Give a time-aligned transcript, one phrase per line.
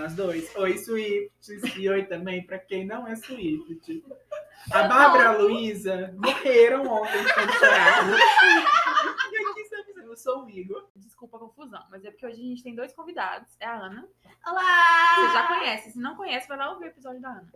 [0.00, 0.56] nós dois.
[0.56, 1.76] Oi, Swifts.
[1.76, 4.02] E oi também pra quem não é Swift.
[4.72, 7.28] A Bárbara e a Luísa morreram ontem de
[7.58, 8.08] chorar.
[9.30, 10.16] E aqui estamos eu.
[10.16, 10.88] Sou o Igor.
[10.96, 13.48] Desculpa a confusão, mas é porque hoje a gente tem dois convidados.
[13.60, 14.08] É a Ana.
[14.46, 15.16] Olá!
[15.16, 15.90] Você já conhece.
[15.92, 17.52] Se não conhece, vai lá ouvir o episódio da Ana.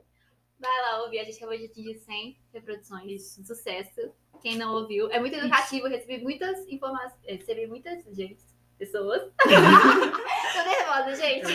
[0.61, 3.23] Vai lá ouvir, a gente acabou de atingir 100 reproduções.
[3.45, 4.13] Sucesso.
[4.43, 8.45] Quem não ouviu, é muito educativo, eu recebi muitas informações, recebi muitas, gente,
[8.77, 9.23] pessoas.
[10.95, 11.53] Tô nervosa, gente.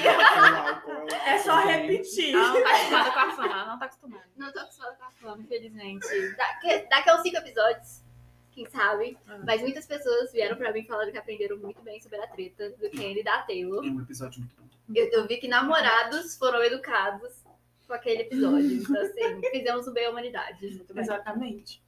[1.25, 2.35] É só repetir.
[2.35, 4.23] Ela não tá acostumada com a fama, ela não tá acostumada.
[4.35, 6.35] Não tô acostumada com a fama, infelizmente.
[6.35, 8.03] Daqui, daqui a uns 5 episódios,
[8.51, 9.17] quem sabe.
[9.27, 9.39] Ah.
[9.45, 12.89] Mas muitas pessoas vieram pra mim falando que aprenderam muito bem sobre a treta do
[12.89, 13.85] Kenny e da Taylor.
[13.85, 14.67] É um episódio muito bom.
[14.93, 17.43] Eu, eu vi que namorados foram educados
[17.87, 18.73] com aquele episódio.
[18.73, 20.67] Então, assim, fizemos o bem à humanidade.
[20.67, 21.03] Muito bem.
[21.03, 21.81] Exatamente.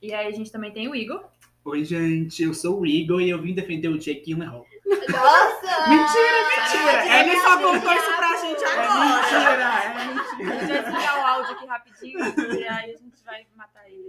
[0.00, 1.24] E aí a gente também tem o Igor.
[1.64, 2.42] Oi, gente.
[2.42, 4.66] Eu sou o Igor e eu vim defender o Jake Gyllenhaal.
[4.86, 5.88] Nossa!
[5.88, 7.20] Mentira, mentira.
[7.20, 9.04] Ele só contou isso pra gente É agora.
[9.04, 10.82] mentira, é A gente mentira.
[10.82, 12.18] vai desligar o áudio aqui rapidinho
[12.58, 14.04] e aí a gente vai matar ele.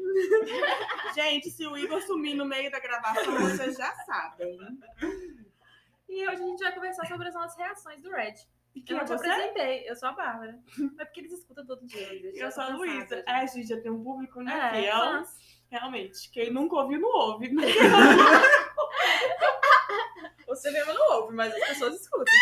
[1.14, 4.58] Gente, se o Igor sumir no meio da gravação, vocês já sabem.
[6.10, 8.34] E hoje a gente vai conversar sobre as nossas reações do Red.
[8.76, 9.28] E Eu não é te você?
[9.30, 10.60] apresentei, eu sou a Bárbara.
[11.00, 12.32] É porque eles escutam todo dia.
[12.36, 13.24] Eu sou a Luísa.
[13.26, 14.84] É, a gente já tem um público, né?
[14.86, 14.92] É.
[15.70, 16.30] Realmente.
[16.32, 17.50] Quem nunca ouviu, não ouve.
[17.54, 17.64] né?
[20.56, 22.34] Você mesmo não ouve, mas as pessoas escutam.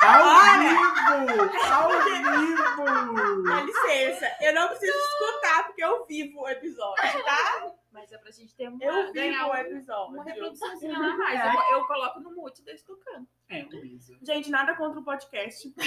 [0.00, 0.24] Ao
[0.58, 1.42] vivo!
[1.72, 3.42] Ao vivo!
[3.44, 4.26] Dá licença.
[4.40, 7.72] Eu não preciso escutar, porque eu vivo o episódio, tá?
[7.92, 10.14] Mas é pra gente ter uma, Eu ganhar vivo o um- episódio.
[10.14, 11.40] uma reproduçãozinha a mais.
[11.40, 11.48] É.
[11.72, 13.26] Eu, eu coloco no mute e deixo tocando.
[13.48, 14.16] É, Luísa.
[14.22, 15.72] Gente, nada contra o podcast.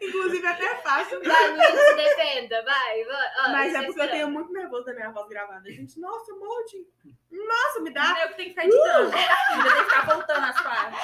[0.00, 1.22] Inclusive, até fácil.
[1.22, 3.04] Vai, Luiz, se defenda, vai.
[3.04, 3.30] vai.
[3.38, 5.70] Ó, Mas é vocês porque eu tenho muito nervoso da minha voz gravada.
[5.70, 6.86] Gente, nossa, morte.
[7.30, 8.16] Nossa, me dá.
[8.22, 9.12] Eu que tenho que ficar editando.
[9.16, 11.00] Ainda tem que ficar voltando as partes.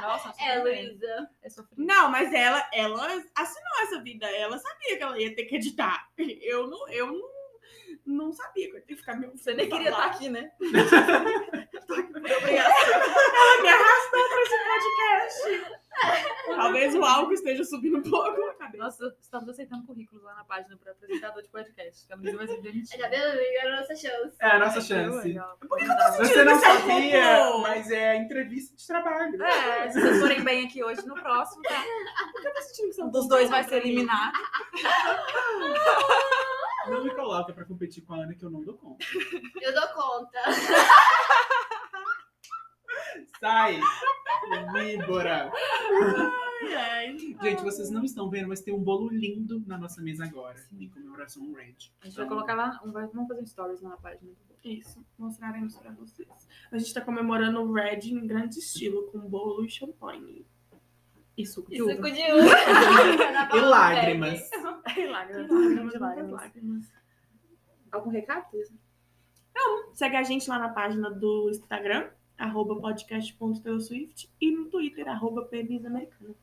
[0.00, 0.58] Nossa, É.
[0.58, 1.30] Luísa.
[1.76, 4.26] Não, mas ela, ela assinou essa vida.
[4.30, 6.08] Ela sabia que ela ia ter que editar.
[6.18, 7.28] Eu não, eu não,
[8.06, 10.50] não sabia que eu ia ter que ficar me Você nem queria estar aqui, né?
[11.86, 15.76] Ela me arrastou pra esse podcast.
[16.46, 18.84] Talvez o álcool esteja subindo um pouco na cabeça.
[18.84, 22.06] Nossa, estamos aceitando currículos lá na página para apresentador de podcast.
[22.06, 23.02] Que a vai ser demitida.
[23.02, 23.38] Tá vendo?
[23.38, 24.36] É a nossa chance.
[24.40, 25.34] É a nossa chance.
[25.68, 29.42] Por que que eu tô Você não sabia, mas é entrevista de trabalho.
[29.42, 31.84] É, se vocês forem bem aqui hoje, no próximo, tá?
[32.44, 34.32] Eu tô sentindo que são dos dois vai ser eliminado.
[36.88, 39.04] Não me coloca pra competir com a Ana que eu não dou conta.
[39.60, 40.38] Eu dou conta.
[43.40, 43.78] Sai!
[44.72, 45.50] Víbora!
[45.52, 47.16] Ai, ai.
[47.42, 50.56] Gente, vocês não estão vendo, mas tem um bolo lindo na nossa mesa agora.
[50.78, 51.74] Em comemoração ao Red.
[52.02, 54.32] A gente vai colocar lá, vamos fazer stories lá na página.
[54.64, 56.28] Isso, mostraremos pra vocês.
[56.72, 60.44] A gente tá comemorando o Red em grande estilo, com bolo e champanhe.
[61.36, 62.10] E suco de uva.
[62.10, 63.56] de uva.
[63.56, 64.50] E lágrimas.
[64.86, 66.32] Ai, lágrimas, Lágrimas, lágrimas.
[66.32, 66.92] lágrimas.
[67.92, 68.46] Algum recado?
[68.52, 68.74] Luísa?
[69.92, 76.34] Segue a gente lá na página do Instagram, arroba podcast.teoswift e no Twitter, arroba pmisamericana.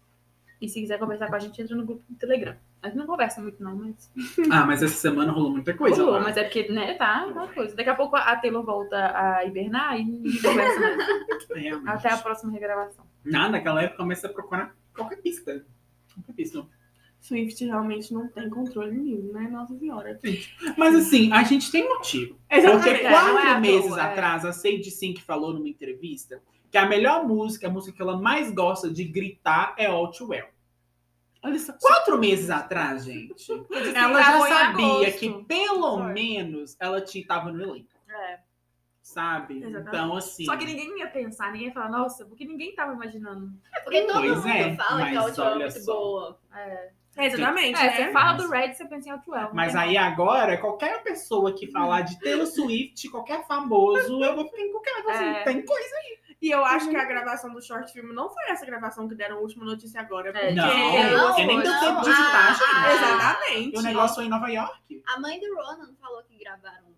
[0.61, 2.55] E se quiser conversar com a gente, entra no grupo do Telegram.
[2.81, 4.11] A gente não conversa muito, não, mas.
[4.49, 6.03] Ah, mas essa semana rolou muita coisa.
[6.03, 7.75] Rolou, mas é porque, né, tá uma coisa.
[7.75, 11.87] Daqui a pouco a Taylor volta a hibernar e ninguém conversa mais.
[11.87, 13.05] Até a próxima regravação.
[13.23, 15.65] Nada, naquela época começa a procurar qualquer pista.
[16.13, 16.65] Qualquer pista.
[17.25, 19.47] Swift realmente não tem controle nenhum, né?
[19.49, 20.19] Nossa senhora.
[20.77, 22.37] Mas assim, a gente tem motivo.
[22.49, 22.83] Exatamente.
[22.83, 24.03] Porque É, quatro é à meses toa, é.
[24.03, 28.17] atrás, a Sadie Sink falou numa entrevista que a melhor música, a música que ela
[28.19, 30.47] mais gosta de gritar é All Too Well.
[31.43, 31.73] Olha só.
[31.79, 33.51] Quatro meses atrás, gente,
[33.95, 36.13] ela já sabia que pelo Foi.
[36.13, 38.39] menos ela tinha, tava no elenco, É.
[39.01, 39.57] sabe?
[39.57, 39.87] Exatamente.
[39.87, 40.45] Então, assim.
[40.45, 43.51] Só que ninguém ia pensar, ninguém ia falar, nossa, porque ninguém tava imaginando.
[43.83, 45.93] Porque todo Pois mundo é, fala que a última é muito só.
[45.93, 46.39] boa.
[46.55, 47.95] É, Exatamente, é né?
[47.95, 49.51] você fala do Red, você pensa em Outwell.
[49.53, 54.61] Mas aí agora, qualquer pessoa que falar de Taylor Swift, qualquer famoso, eu vou ficar
[54.61, 55.09] encucado.
[55.09, 55.43] Assim, É.
[55.43, 55.95] Tem coisa.
[56.41, 59.37] E eu acho que a gravação do short film não foi essa gravação que deram
[59.37, 60.29] a última notícia agora.
[60.29, 60.51] É, Porque...
[60.53, 62.63] Não, Não, porque nem deu tempo de editar, gente.
[62.73, 62.93] ah.
[62.93, 63.75] Exatamente.
[63.75, 65.03] E o negócio foi em Nova York.
[65.07, 66.92] A mãe do Ronan falou que gravaram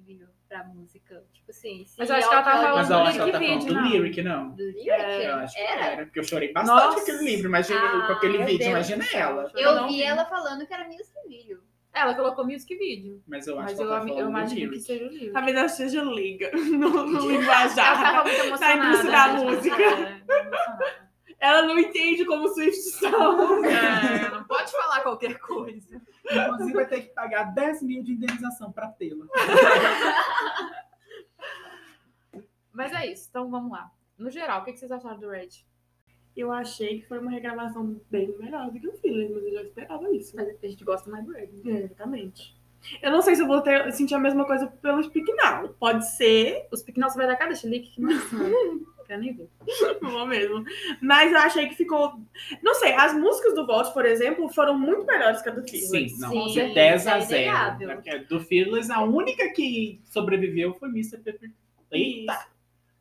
[0.00, 1.24] video pra música.
[1.32, 3.12] Tipo assim, se Mas eu acho que ela tava Outlaw- falando Mas eu do acho
[3.16, 4.50] que ela tá lyric falando do lyric, não.
[4.50, 4.90] Do lyric?
[4.90, 5.84] É, Eu acho que Era?
[5.86, 6.94] era, porque eu chorei bastante Nossa.
[6.96, 7.46] com aquele livro.
[7.48, 9.50] Imagina Ah, com aquele vídeo, Deus imagina ela.
[9.54, 10.02] Eu Eu não vi vi.
[10.02, 11.62] ela falando que era music video.
[11.92, 13.20] Ela colocou music video.
[13.26, 14.80] Mas eu acho Mas que eu, ela tá eu falando do imagino que lyric.
[14.82, 15.32] seja o livro.
[15.32, 18.02] Talvez ela seja liga no, no Ela linguajar.
[18.02, 18.86] tava muito emocionada.
[18.88, 19.82] indústria da música.
[19.82, 21.10] É.
[21.40, 23.64] Ela não entende como Swift são.
[23.64, 26.00] É, não pode falar qualquer coisa.
[26.30, 29.26] Inclusive, vai ter que pagar 10 mil de indenização pra tê-la.
[32.72, 33.90] Mas é isso, então vamos lá.
[34.16, 35.48] No geral, o que vocês acharam do Red?
[36.36, 39.62] Eu achei que foi uma regravação bem melhor do que o Feelings, mas eu já
[39.62, 40.36] esperava isso.
[40.36, 41.50] Mas a gente gosta mais do Red.
[41.66, 42.60] É, exatamente.
[43.02, 45.68] Eu não sei se eu vou ter, sentir a mesma coisa pelo Speak Now.
[45.78, 48.36] Pode ser, Os Piquenal, você vai dar cada chilique que nossa
[49.18, 49.48] nem ver.
[50.02, 50.64] vou mesmo.
[51.00, 52.14] Mas eu achei que ficou.
[52.62, 56.12] Não sei, as músicas do Vault, por exemplo, foram muito melhores que a do Feelings.
[56.12, 57.42] Sim, não, Sim, de isso 10 a é 0.
[57.42, 57.88] inegável.
[57.88, 57.94] né?
[57.96, 61.18] Porque Do Fearless, a única que sobreviveu foi Mr.
[61.18, 61.50] Pepper.
[61.92, 62.46] Eita!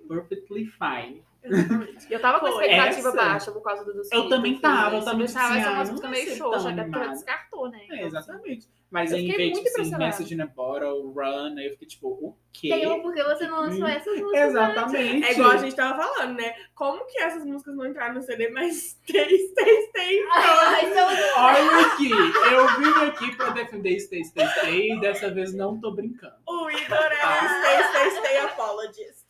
[0.07, 1.23] Perfectly Fine.
[1.43, 2.11] Exatamente.
[2.11, 2.65] Eu tava com a Foi.
[2.65, 5.59] expectativa Essa- baixa por causa do dos Eu também do tava, eu também pensava, disse,
[5.59, 7.79] essa é ah, uma não música meio xoxa, tão até porque ela descartou, né?
[7.91, 8.67] É, exatamente.
[8.91, 10.05] Mas Eu aí, em vez de impressionada.
[10.05, 12.69] Message in a Bottle, Run, aí eu fiquei tipo, o quê?
[12.69, 14.49] Taylor, por que você não lançou Hum, essas músicas?
[14.49, 15.27] Exatamente.
[15.27, 16.53] É igual a gente tava falando, né?
[16.73, 20.27] Como que essas músicas não entraram no CD, mas tem, tem, tem.
[20.33, 21.07] Ai, são
[21.43, 25.91] Olha aqui, eu vim aqui pra defender Stay, Stay, Stay e dessa vez não tô
[25.91, 26.35] brincando.
[26.47, 29.25] O Igor é o Stay, Stay, Stay Apologist.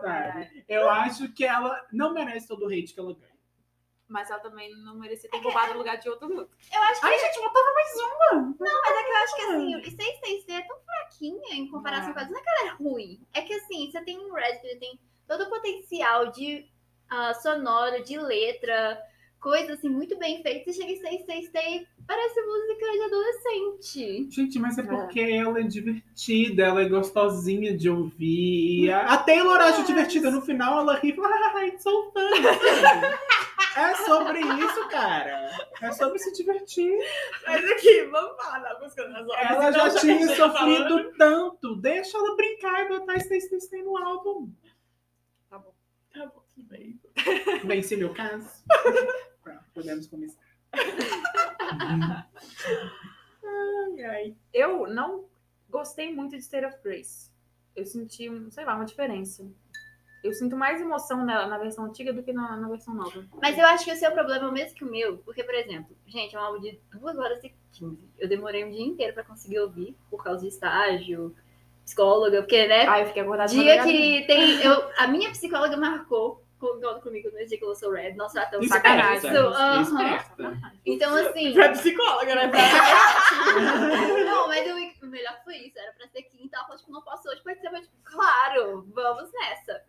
[0.00, 0.64] Sabe?
[0.68, 3.33] Eu acho que ela não merece todo o hate que ela ganha.
[4.08, 6.56] Mas ela também não merecia ter roubado o lugar de outro música.
[6.72, 8.40] Eu acho que Ai, gente, botava mais uma.
[8.60, 11.54] Não, mas é que eu acho que assim, o Stay Stay Stay é tão fraquinha
[11.54, 12.12] em comparação É.
[12.12, 12.30] com outras.
[12.30, 13.20] Não é que ela é ruim.
[13.32, 16.66] É que assim, você tem um Red, ele tem todo o potencial de
[17.10, 19.00] ah, sonoro, de letra,
[19.40, 20.70] coisa assim, muito bem feita.
[20.70, 24.30] Você chega em Stay Stay Stay, parece música de adolescente.
[24.30, 24.84] Gente, mas é É.
[24.84, 28.90] porque ela é divertida, ela é gostosinha de ouvir.
[28.92, 32.12] A a Taylor acha divertida, no final ela ri e fala, ah, it's so.
[33.76, 35.50] É sobre isso, cara.
[35.82, 36.96] É sobre se divertir.
[37.46, 39.50] Mas aqui, vamos falar da música das horas.
[39.50, 41.76] Ela já Então, tinha a gente tá sofrido falando- tanto.
[41.76, 44.52] Deixa ela brincar e botar Stay, Stay, Stay no álbum.
[45.50, 45.74] Tá bom.
[46.12, 47.00] Tá bom, tudo bem.
[47.64, 48.48] Vence meu caso.
[49.42, 50.40] Pronto, podemos começar.
[53.44, 54.36] Ai, ai.
[54.52, 55.28] Eu não
[55.68, 57.30] gostei muito de State of Grace.
[57.74, 59.44] Eu senti, sei lá, uma diferença.
[60.24, 63.22] Eu sinto mais emoção nela na versão antiga do que na, na versão nova.
[63.42, 65.18] Mas eu acho que o seu problema é o mesmo que o meu.
[65.18, 68.08] Porque, por exemplo, gente, é um álbum de 2 horas e 15.
[68.18, 71.36] Eu demorei um dia inteiro pra conseguir ouvir, por causa de estágio,
[71.84, 72.88] psicóloga, porque, né?
[72.88, 74.62] Aí eu fiquei acordada de Dia que tem.
[74.62, 78.14] Eu, a minha psicóloga marcou concordo comigo no dia que lançou Red.
[78.14, 79.82] Nossa, ela tá Esperta, sacanagem.
[79.82, 80.72] Esperta.
[80.86, 81.52] Então, assim.
[81.52, 82.50] Pra psicóloga, né?
[84.24, 85.78] Não, mas o, o melhor foi isso.
[85.78, 86.56] Era pra ser quinta.
[86.56, 89.83] Ela falou, tipo, não posso hoje, pode ser, mas, tipo, claro, vamos nessa.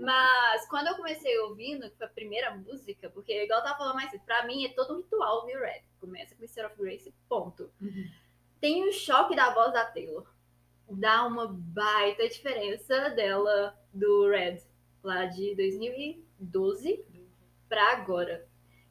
[0.00, 3.94] Mas quando eu comecei ouvindo, que foi a primeira música, porque igual eu tava falando
[3.96, 5.82] mais cedo, pra mim é todo um ritual ouvir Red.
[6.00, 6.66] Começa com Mr.
[6.66, 7.70] of Grace, ponto.
[7.80, 8.10] Uhum.
[8.60, 10.26] Tem o choque da voz da Taylor.
[10.88, 14.58] Dá uma baita diferença dela do Red,
[15.02, 17.04] lá de 2012
[17.68, 18.46] pra agora.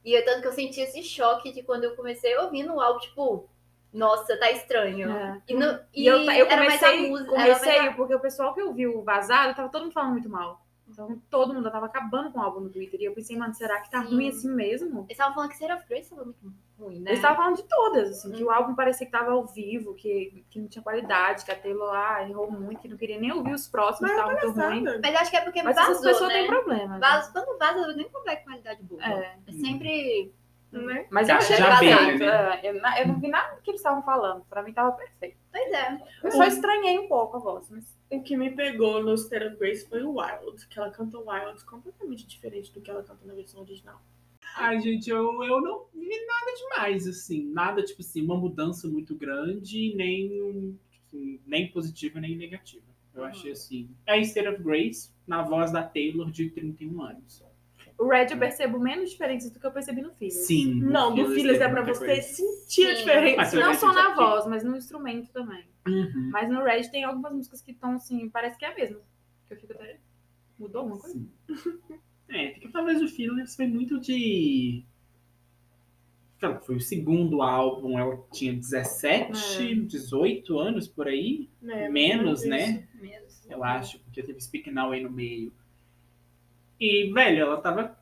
[0.05, 2.99] E é tanto que eu senti esse choque de quando eu comecei ouvindo o álbum,
[2.99, 3.49] tipo,
[3.91, 5.11] nossa, tá estranho.
[5.11, 5.41] É.
[5.47, 7.29] E, no, E eu, eu a comecei música.
[7.29, 10.29] com era mais porque o pessoal que ouviu o vazado tava todo mundo falando muito
[10.29, 10.65] mal.
[10.91, 12.99] Então todo mundo tava acabando com o álbum no Twitter.
[12.99, 14.15] E eu pensei, mano, será que tá Sim.
[14.15, 14.99] ruim assim mesmo?
[15.01, 16.39] Eles estavam falando que State of Grace tava muito
[16.79, 17.11] ruim, né?
[17.11, 18.47] Eles estavam falando de todas, assim, que Hum.
[18.47, 21.87] o álbum parecia que tava ao vivo, que, que não tinha qualidade, que a Taylor
[21.87, 24.99] lá errou muito, que não queria nem ouvir os próximos, Mas que tava muito ruim.
[25.03, 26.35] Mas acho que é porque Mas vazou, essas pessoas né?
[26.39, 26.93] têm problema.
[26.95, 26.99] né?
[26.99, 29.03] Vaza- quando vaza, nem com qualidade boa.
[29.05, 29.37] É.
[29.47, 30.33] É sempre...
[30.71, 31.07] Né?
[31.09, 32.19] Mas eu Já- achei perfeito.
[32.19, 32.59] veio, né?
[32.63, 34.45] é, eu, eu não vi nada do que eles estavam falando.
[34.47, 35.35] Pra mim tava perfeito.
[35.51, 35.99] Pois é.
[36.23, 39.57] Eu só estranhei um pouco a voz, mas O que me pegou no State of
[39.57, 43.33] Grace foi o Wild, que ela canta Wild completamente diferente do que ela canta na
[43.33, 44.01] versão original.
[44.55, 47.45] Ai, gente, eu, eu não vi nada demais, assim.
[47.51, 52.83] Nada, tipo assim, uma mudança muito grande, nem, tipo assim, nem positiva, nem negativa.
[53.13, 53.89] Eu achei assim.
[54.05, 57.43] É State of Grace, na voz da Taylor, de 31 anos.
[57.99, 60.45] O Red eu percebo menos diferenças do que eu percebi no Feelings.
[60.47, 60.79] Sim.
[60.81, 62.21] Não, do Fearless Feelings é pra você coisa.
[62.21, 63.37] sentir a diferença.
[63.37, 65.65] Mas Não só na já- voz, mas no instrumento também.
[65.87, 66.29] Uhum.
[66.31, 68.99] Mas no Red tem algumas músicas que estão assim, parece que é a mesma.
[69.47, 69.99] Que eu fico até.
[70.57, 71.17] Mudou alguma coisa?
[71.17, 71.29] Sim.
[72.29, 74.83] É, porque talvez o Fearless foi muito de.
[76.39, 81.89] Sei lá, Foi o segundo álbum, ela tinha 17, 18 anos por aí, né?
[81.89, 82.87] menos, Mas né?
[82.93, 83.45] Menos.
[83.49, 85.51] Eu acho, porque teve Speak Now aí no meio.
[86.79, 87.97] E, velho, ela tava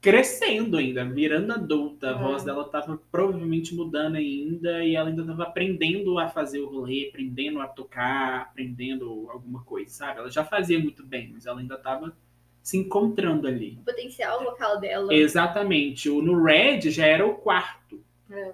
[0.00, 2.08] crescendo ainda, virando adulta.
[2.08, 2.22] A É.
[2.22, 7.08] voz dela tava provavelmente mudando ainda e ela ainda tava aprendendo a fazer o rolê,
[7.08, 10.18] aprendendo a tocar, aprendendo alguma coisa, sabe?
[10.18, 12.12] Ela já fazia muito bem, mas ela ainda tava
[12.60, 13.78] se encontrando ali.
[13.80, 15.14] O potencial vocal dela.
[15.14, 16.08] Exatamente.
[16.10, 18.02] O no Red já era o quarto.
[18.30, 18.52] É.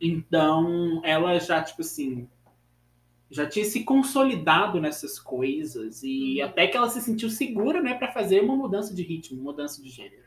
[0.00, 2.26] Então, ela já, tipo assim,
[3.30, 6.46] já tinha se consolidado nessas coisas e Uhum.
[6.48, 9.80] até que ela se sentiu segura, né, pra fazer uma mudança de ritmo, uma mudança
[9.82, 10.24] de gênero.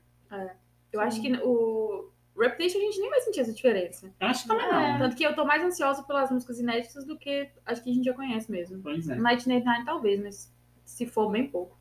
[0.91, 4.11] Eu acho que o Reputation a gente nem vai sentir essa diferença.
[4.19, 4.71] Eu acho que também É.
[4.71, 4.99] não.
[4.99, 8.05] Tanto que eu tô mais ansiosa pelas músicas inéditas do que acho que a gente
[8.05, 8.81] já conhece mesmo.
[8.81, 9.15] Pois é.
[9.15, 10.53] Night Night Nine talvez, mas
[10.85, 11.77] se for bem pouco.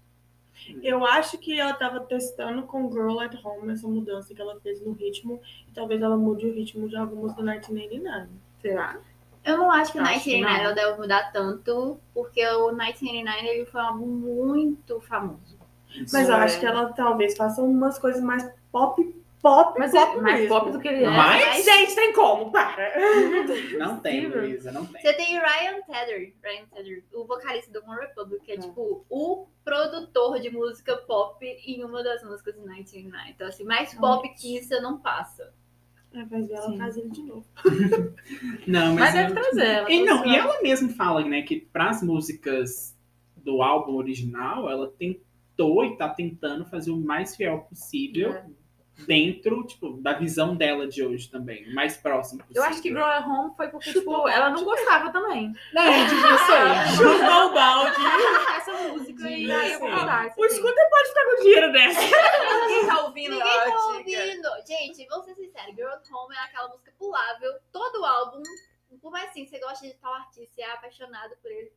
[0.82, 4.80] Eu acho que ela tava testando com Girl at Home essa mudança que ela fez
[4.84, 5.40] no ritmo.
[5.68, 8.28] E talvez ela mude o ritmo de algumas do 1989.
[8.60, 9.00] Será?
[9.44, 10.64] Eu não acho que o Acho que 1989 não.
[10.64, 15.58] ela deve mudar tanto, porque o 1989 ele foi um álbum muito famoso.
[16.12, 16.38] Mas eu É.
[16.44, 19.02] acho que ela talvez faça umas coisas mais pop,
[19.42, 20.48] pop, Mas pop é mais mesmo.
[20.58, 21.10] pop do que ele é.
[21.10, 22.50] Mas- Gente, tem como?
[22.52, 22.92] Para!
[23.78, 24.26] Não tem.
[24.28, 25.02] Luísa, não tem.
[25.02, 28.58] Você tem o Ryan Tedder, Ryan Tedder, o vocalista do One Republic, que é, É.
[28.58, 33.30] tipo o produtor de música pop em uma das músicas do 1989.
[33.30, 35.52] Então, assim, mais pop que isso não passa.
[36.14, 36.78] É, vai ver ela Sim.
[36.78, 37.46] faz ele de novo.
[38.66, 39.90] Não, Mas mas, deve trazer ela.
[39.92, 42.96] E, não, e ela mesma fala, né, que pras músicas
[43.36, 48.46] do álbum original, ela tentou e tá tentando fazer o mais fiel possível É.
[49.06, 52.62] dentro, tipo, da visão dela de hoje também, mais próximo possível.
[52.62, 55.52] Eu acho que Grow at Home foi porque, tipo, ela não gostava também.
[55.72, 56.96] Não, devia ser.
[56.96, 57.96] Chutou o balde.
[58.56, 60.26] Essa música e Devia aí eu vou mudar.
[60.36, 62.00] O scooter pode ficar com dinheiro dessa.
[62.66, 63.78] Ninguém tá ouvindo Ninguém tá dica.
[63.78, 64.48] ouvindo.
[64.66, 65.74] Gente, vamos ser sinceros.
[65.74, 67.52] Girl at Home é aquela música pulável.
[67.72, 68.42] Todo álbum,
[69.00, 71.72] por mais assim, você gosta de tal artista e é apaixonado por ele.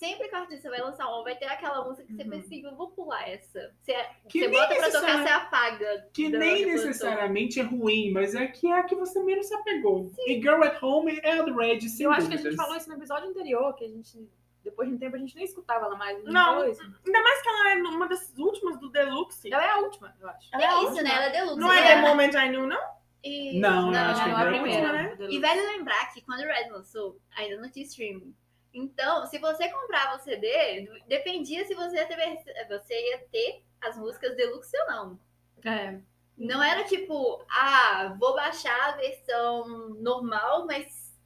[0.00, 2.30] Sempre que o artista vai lançar um álbum, vai ter aquela música que você Uhum.
[2.30, 3.70] pensa assim, eu vou pular essa.
[3.82, 3.92] Você,
[4.30, 6.08] Que você bota pra tocar, você apaga.
[6.14, 10.10] Que nem necessariamente é ruim, mas é que é a que você menos se apegou.
[10.26, 12.74] E Girl at Home é a do Red, sem Eu acho que a gente falou
[12.76, 14.26] isso no episódio anterior, que a gente,
[14.64, 16.24] depois de um tempo, a gente nem escutava ela mais.
[16.24, 16.62] Não.
[16.62, 19.52] Ainda mais que ela é uma das últimas do Deluxe.
[19.52, 20.48] Ela é a última, eu acho.
[20.54, 21.02] Ela É a isso, última.
[21.02, 21.14] né?
[21.14, 21.60] Ela é deluxe.
[21.60, 21.88] Não é né?
[21.88, 22.80] The Moment I Knew, não?
[23.22, 24.88] E- Não, eu acho que não, é é a primeira.
[24.88, 25.16] Home, né?
[25.28, 28.34] E vale lembrar que quando o Red lançou, ainda não tinha streaming.
[28.72, 33.96] Então, se você comprava o CD, dependia se você ia ter, você ia ter as
[33.96, 35.20] músicas deluxe ou não.
[35.64, 35.98] É.
[36.36, 41.18] Não era tipo, ah, vou baixar a versão normal, mas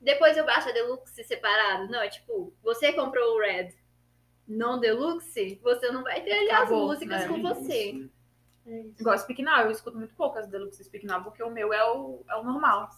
[0.00, 1.88] depois eu baixo a deluxe separado.
[1.90, 3.70] Não, é tipo, você comprou o Red
[4.46, 7.28] não deluxe, você não vai ter ali as músicas né?
[7.28, 8.08] com você.
[8.66, 8.84] É.
[8.98, 11.84] Igual Speak Now, eu escuto muito pouco as Deluxe Speak Now, porque o meu é
[11.90, 12.90] o, é o normal.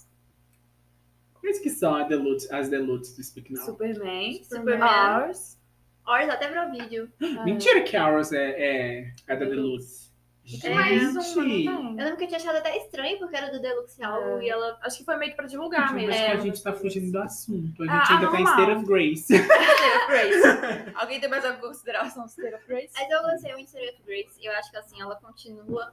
[1.40, 3.64] Quais que são Deluxe- as Deluxe do Speak Now?
[3.64, 5.22] Superman, Superman.
[5.26, 5.58] Ours.
[6.06, 7.10] Ors até pra vídeo.
[7.44, 10.08] Mentira que a Ours é, é, é da Deluxe.
[10.74, 11.66] mais uma, Gente, tem?
[11.66, 14.44] Eu lembro que eu tinha achado até estranho, porque era do Deluxe álbum É.
[14.44, 16.12] e ela Acho que foi meio que pra divulgar mas mesmo.
[16.12, 16.40] que a É.
[16.40, 17.82] gente tá fugindo do assunto.
[17.82, 18.60] A gente Ah, ainda tá em normal.
[18.60, 19.20] State of Grace.
[19.36, 20.92] State of Grace.
[20.96, 22.90] Alguém tem mais alguma consideração do State of Grace?
[22.96, 24.46] Mas eu gostei muito de State of Grace.
[24.46, 25.92] Eu acho que assim, ela continua.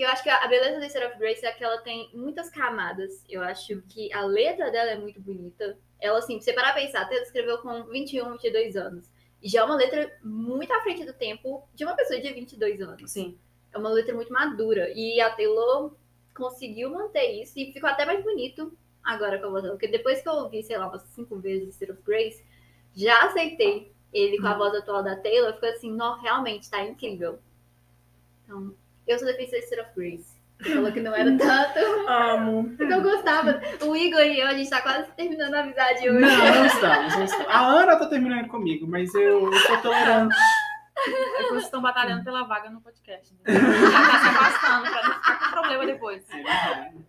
[0.00, 2.48] Que eu acho que a beleza do State of Grace é que ela tem muitas
[2.48, 3.22] camadas.
[3.28, 5.76] Eu acho que a letra dela é muito bonita.
[6.00, 9.10] Ela, assim, pra você parar pra pensar, até ela escreveu com 21, 22 anos.
[9.42, 12.80] E já é uma letra muito à frente do tempo de uma pessoa de 22
[12.80, 13.10] anos.
[13.10, 13.38] Sim.
[13.74, 14.90] É uma letra muito madura.
[14.96, 15.94] E a Taylor
[16.34, 17.58] conseguiu manter isso.
[17.58, 18.72] E ficou até mais bonito
[19.04, 19.74] agora com a voz dela.
[19.74, 22.42] Porque depois que eu ouvi, sei lá, umas cinco vezes State of Grace,
[22.96, 25.52] já aceitei ele com a voz atual da Taylor.
[25.52, 27.38] Ficou assim, não, realmente, tá incrível.
[28.46, 28.74] Então,
[29.12, 30.40] eu sou defensora de State of Grace.
[30.60, 32.74] Você falou que não era tanto, Amo.
[32.76, 33.62] porque eu gostava.
[33.82, 36.20] O Igor e eu, a gente tá quase terminando a amizade hoje.
[36.20, 37.46] Não, não estamos, não estamos.
[37.48, 40.36] A Ana tá terminando comigo, mas eu, eu sou tolerante.
[40.98, 43.32] É que vocês estão batalhando pela vaga no podcast.
[43.32, 43.40] Né?
[43.48, 46.28] Tá se afastando pra não ficar com problema depois.
[46.28, 47.04] É verdade.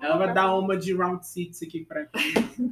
[0.00, 2.08] Ela vai dar uma de round six aqui pra mim.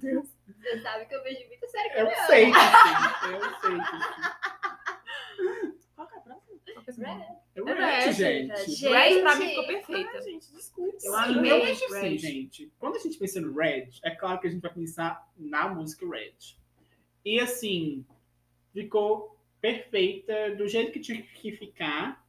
[0.01, 2.27] Você sabe que eu vejo muito sério Eu coreano.
[2.27, 3.33] sei que sim.
[3.35, 5.73] Eu sei que sim.
[5.95, 7.42] Qual que é a próxima?
[7.55, 8.71] É É red, Red, gente.
[8.71, 8.89] gente.
[8.89, 10.11] Red pra mim ficou perfeita.
[10.15, 10.97] Ai, gente, desculpa.
[11.03, 12.73] Eu amei eu acho assim, gente.
[12.79, 16.07] Quando a gente pensa no Red, é claro que a gente vai pensar na música
[16.09, 16.35] Red.
[17.25, 18.07] E assim,
[18.73, 22.23] ficou perfeita do jeito que tinha que ficar.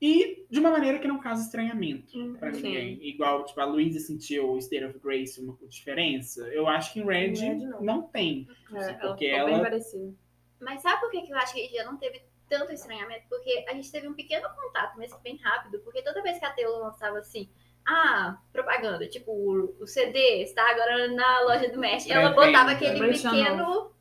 [0.00, 2.62] E de uma maneira que não causa estranhamento pra Sim.
[2.62, 3.08] ninguém.
[3.08, 6.42] Igual, tipo, a Luísa sentiu o State of Grace uma diferença.
[6.48, 7.80] Eu acho que em Red, Em Red, não.
[7.82, 8.02] não.
[8.02, 8.46] tem.
[8.74, 10.14] É, ela porque ela parecida.
[10.60, 12.20] Mas sabe por que que eu acho que já não teve
[12.58, 13.24] tanto estranhamento?
[13.28, 15.80] Porque a gente teve um pequeno contato, mas bem rápido.
[15.80, 17.50] Porque toda vez que a Taylor lançava assim,
[17.86, 22.12] ah, propaganda, tipo, o, o CD está agora na loja do Mestre.
[22.12, 23.92] Ela botava aquele pequeno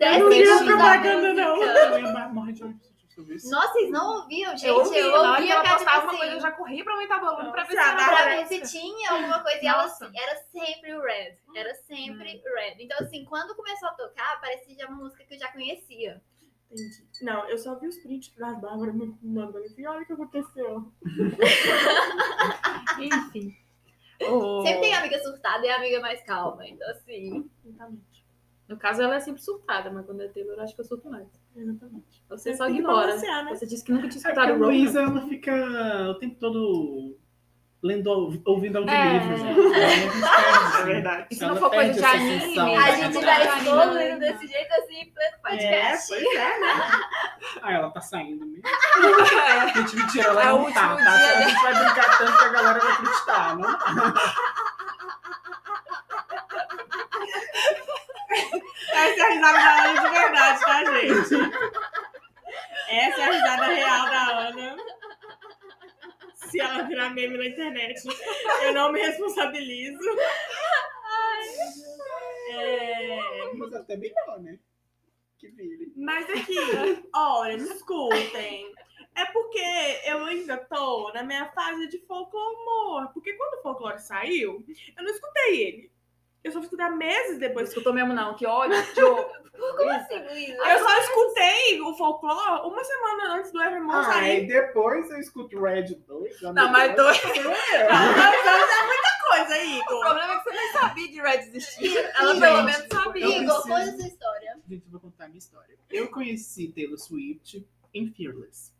[0.00, 1.62] Eu não vi a testezinho da propaganda, não.
[1.62, 2.86] Eu.
[3.50, 4.66] Nossa, vocês não ouviam, gente?
[4.66, 6.84] Eu ouvi, na hora que ouvia ela postava tipo uma coisa, eu assim, já corri
[6.84, 9.58] pra aumentar o volume pra ver se pra ver se tinha alguma coisa.
[9.62, 11.36] E ela era sempre o Red.
[11.54, 12.76] Era sempre o Red.
[12.78, 16.22] Então, assim, quando começou a tocar, parecia já uma música que eu já conhecia.
[16.70, 17.04] Entendi.
[17.22, 20.92] Não, eu só vi os prints das Bárbara me mandando assim, olha o que aconteceu.
[23.00, 23.54] Enfim.
[24.28, 26.66] O- Sempre tem amiga surtada e amiga mais calma.
[26.66, 27.48] Então, assim.
[27.64, 28.26] Exatamente.
[28.68, 31.08] No caso, ela é sempre surtada, mas quando é Taylor, eu acho que eu surto
[31.08, 31.28] mais.
[31.54, 32.24] Exatamente.
[32.28, 33.06] Você É, só ignora.
[33.08, 33.54] balancear, né?
[33.54, 34.66] Você disse que nunca tinha É escutado a o Roman.
[34.66, 37.16] Luísa, ela fica o tempo todo
[37.82, 38.08] lendo,
[38.44, 39.36] ouvindo audiolivro,
[39.76, 40.82] É.
[40.82, 41.12] Aí a.
[41.12, 41.26] É verdade.
[41.30, 42.96] E se não for coisa de anime, A né?
[42.96, 44.18] gente vai tá animando.
[44.20, 46.08] desse jeito assim, em pleno É, podcast.
[46.08, 46.72] pois é, né?
[47.62, 48.62] Ah, ela tá saindo mesmo.
[48.66, 49.72] É.
[49.74, 51.12] Gente, mentira, ela É não tá, tá?
[51.12, 53.78] A gente vai brincar tanto que a galera vai acreditar, não?
[58.92, 61.52] Essa é a risada da Ana de verdade, tá, gente?
[62.88, 64.76] Essa é a risada real da Ana.
[66.34, 68.02] Se ela virar meme na internet,
[68.62, 69.98] eu não me responsabilizo.
[72.50, 74.58] É, Mas até melhor, né?
[75.38, 75.92] Que vire.
[75.96, 76.56] Mas aqui,
[77.14, 78.74] olha, me escutem.
[79.14, 79.58] É porque
[80.04, 83.12] eu ainda tô na minha fase de folclore.
[83.14, 84.64] Porque quando o folclore saiu,
[84.96, 85.92] eu não escutei ele.
[86.46, 87.68] Eu só fui escutar meses Não depois.
[87.68, 88.34] escutou mesmo, não.
[88.36, 88.76] Que ódio.
[89.56, 90.52] Como assim, Luísa?
[90.68, 94.44] Eu só escutei o folclore uma semana antes do Evermore Ah, sair.
[94.44, 96.42] e depois eu escuto Red 2.
[96.42, 97.20] Não, mas dois.
[97.24, 100.00] Não, mas é muita coisa, O Igor.
[100.00, 101.96] problema é que você nem sabia de Red existir.
[101.96, 103.38] Ela Gente, pelo menos sabia.
[103.42, 104.58] Igor, conta essa história.
[104.68, 105.76] Gente, eu vou contar a minha história.
[105.90, 108.72] Eu conheci Taylor Swift em Fearless.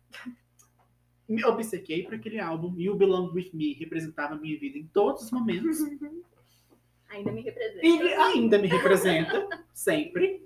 [1.27, 2.73] Me obcequei por aquele álbum.
[2.77, 5.79] You Belong With Me representava a minha vida em todos os momentos.
[7.09, 7.85] Ainda me representa.
[7.85, 10.45] E ainda me representa, sempre.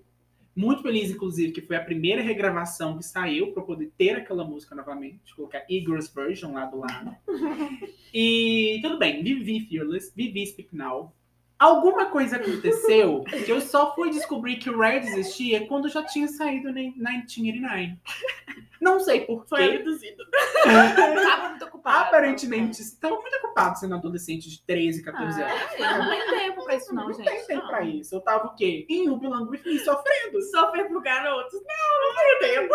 [0.55, 4.75] Muito feliz, inclusive, que foi a primeira regravação que saiu para poder ter aquela música
[4.75, 5.33] novamente.
[5.33, 7.15] Colocar Igor's Version lá do lado.
[8.13, 11.13] E tudo bem, vivi Fearless, vivi Speak Now.
[11.61, 16.27] Alguma coisa aconteceu que eu só fui descobrir que o Red existia quando já tinha
[16.27, 17.97] saído em 1989.
[18.81, 19.75] Não sei por Foi quê.
[19.77, 20.23] abduzido.
[20.65, 22.05] Tava muito ocupado.
[22.07, 25.61] Aparentemente, estava muito ocupado sendo adolescente de 13, 14 anos.
[25.79, 27.25] Ah, não tem tempo pra isso, não, Não gente.
[27.29, 27.67] tem tempo Não.
[27.69, 28.15] pra isso.
[28.15, 28.87] Eu tava o quê?
[28.89, 30.41] Em You Belong With Me, sofrendo.
[30.41, 31.53] Sofrer por garotos.
[31.53, 32.73] Não, não tenho tempo.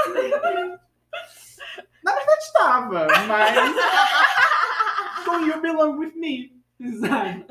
[2.38, 3.56] Estava, mas
[5.24, 6.52] com You Belong With Me.
[6.80, 7.46] Exato.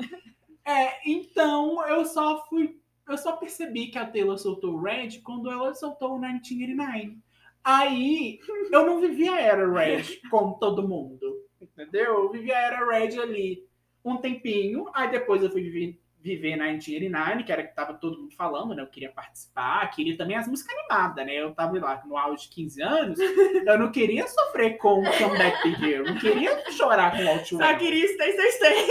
[0.66, 2.80] É, então eu só fui.
[3.08, 7.18] Eu só percebi que a Taylor soltou o Red quando ela soltou o 1989.
[7.62, 8.40] Aí
[8.72, 11.20] eu não vivi a era Red como todo mundo.
[11.60, 12.24] Entendeu?
[12.24, 13.64] Eu vivi a era Red ali
[14.04, 14.90] um tempinho.
[14.92, 18.82] Aí depois eu fui viver, viver 1989, que era que tava todo mundo falando, né?
[18.82, 21.34] Eu queria participar, queria também as músicas animadas, né?
[21.34, 23.18] Eu tava lá no auge de 15 anos,
[23.66, 27.28] eu não queria sofrer com o Comeback Big Hero, eu não queria chorar com o
[27.28, 28.86] Out Só queria stay, stay, stay.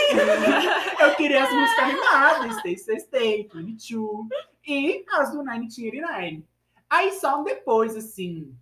[1.05, 4.27] Eu queria as músicas animadas, Stay, Stay, Stay, 22
[4.67, 6.43] e as do 1989.
[6.89, 8.55] Aí só depois, assim,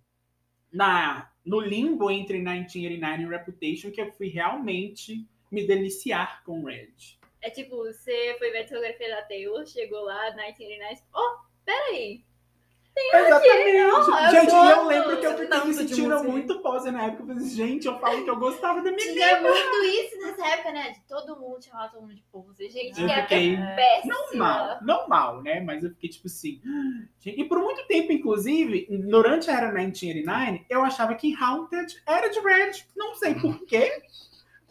[0.72, 7.18] na, no limbo entre 1989 e Reputation, que eu fui realmente me deliciar com Red.
[7.44, 12.24] É tipo, você foi ver a discografia da Taylor, chegou lá, 1989, oh, peraí.
[12.96, 13.72] Exatamente.
[13.72, 14.70] não, eu gente, gosto.
[14.70, 17.24] eu lembro que eu fiquei me sentindo muito pose na época.
[17.24, 20.72] Eu falei, gente, eu falo que eu gostava da minha Tinha muito isso nessa época,
[20.72, 20.90] né?
[20.92, 22.68] De todo mundo chamar todo mundo de pose.
[22.70, 24.14] Gente, Eu que fiquei época péssima.
[24.14, 25.60] Não mal, não mal, né?
[25.60, 26.62] Mas eu fiquei tipo assim.
[27.26, 32.40] E por muito tempo, inclusive, durante a era 1989, eu achava que Haunted era de
[32.40, 32.86] Red.
[32.96, 34.02] Não sei por quê.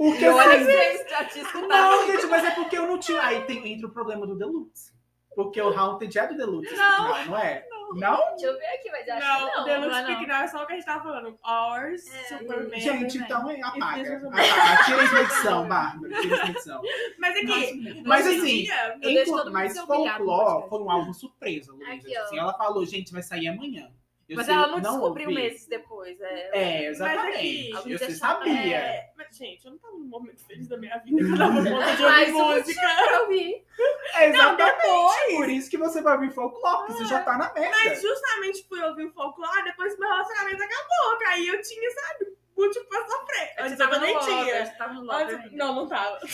[0.03, 1.69] Porque E olha que assim, você já tinha escutado.
[1.69, 3.21] Não, gente, mas é porque eu não tinha.
[3.21, 4.91] Aí tem, entra o problema do Deluxe.
[5.33, 6.75] Porque o Haunted é do Deluxe.
[6.75, 7.07] Não.
[7.07, 7.65] não, não é?
[7.95, 8.17] Não?
[8.31, 9.63] Deixa eu ver aqui, mas eu acho Não, que o não.
[9.65, 10.35] Deluxe não é não.
[10.35, 11.39] É só o que a gente tava falando.
[11.43, 12.81] Ours, É, Superman.
[12.81, 14.17] Gente, então é, apaga.
[14.27, 14.83] Apaga.
[14.83, 16.21] Tira essa edição, Bárbara.
[16.21, 16.81] Tira essa edição.
[17.17, 20.69] Mas aqui, Mas hoje em assim, Eu mundo mas Folklore podcast.
[20.69, 22.21] foi um álbum surpresa, Luísa.
[22.21, 23.89] Assim, ela falou, gente, vai sair amanhã.
[24.29, 25.41] Eu Mas sei- ela não descobriu ouvi.
[25.41, 26.19] meses depois.
[26.21, 27.35] É, É, exatamente.
[27.37, 28.77] aqui, eu alguns você sabia.
[28.77, 31.53] É, mas, gente, eu não tava num momento feliz da minha vida que eu tava
[31.63, 32.81] com conta de ouvir música.
[33.07, 33.65] pra ouvir.
[34.15, 34.75] É, Não, exatamente.
[34.81, 35.35] depois.
[35.35, 37.75] Por isso que você vai ouvir folclore, porque você já tá na merda.
[37.83, 41.17] Mas justamente fui ouvir o folclore depois meu relacionamento acabou.
[41.29, 43.53] Aí eu tinha, sabe, motivo pra sofrer.
[43.59, 44.61] Antes eu nem tinha.
[44.61, 45.51] Antes-.
[45.53, 46.19] Não, não tava.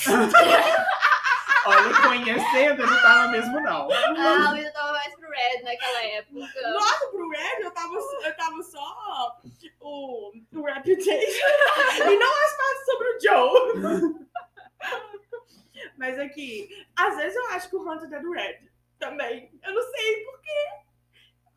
[1.66, 3.88] Olha, conhecendo, eu não tava mesmo, não.
[3.92, 6.70] Ah, Luísa tava mais pro Red naquela época.
[6.74, 9.42] Nossa, pro Red eu tava, eu tava só
[9.80, 11.48] o, o Reputation
[12.10, 14.30] e não as partes sobre o Joe.
[15.98, 18.60] Mas aqui, às vezes eu acho que o Hunter é do Red
[18.98, 19.52] também.
[19.64, 20.90] Eu não sei porquê.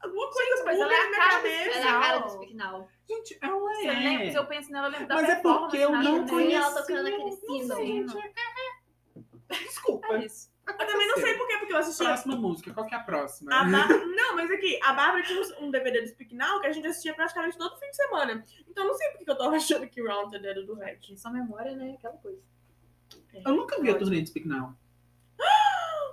[0.00, 1.78] Alguma coisa mas buga ela é na a minha cara cabeça.
[1.78, 2.30] Ela é a cara do.
[2.30, 2.88] Speak Now.
[3.08, 3.94] Gente, ela Se eu, é.
[3.94, 6.56] lembro, se eu penso nela, eu lembro da Mas é porque eu não conheço.
[6.56, 7.76] ela tocando aquele sino.
[7.76, 8.22] Sino.
[9.48, 10.14] Desculpa.
[10.14, 10.51] É isso.
[10.66, 12.04] Eu também não sei porquê, porque eu assisti.
[12.04, 13.52] Próxima música, qual que é a próxima?
[13.52, 13.64] A
[14.14, 17.14] Não, mas aqui, a Bárbara tinha um DVD do Speak Now que a gente assistia
[17.14, 18.44] praticamente todo fim de semana.
[18.68, 20.98] Então eu não sei porque que eu tava achando que o Rounded era do Red.
[21.16, 21.94] Só memória, né?
[21.98, 22.38] Aquela coisa.
[23.44, 24.74] Eu nunca vi a turnê de Speak Now.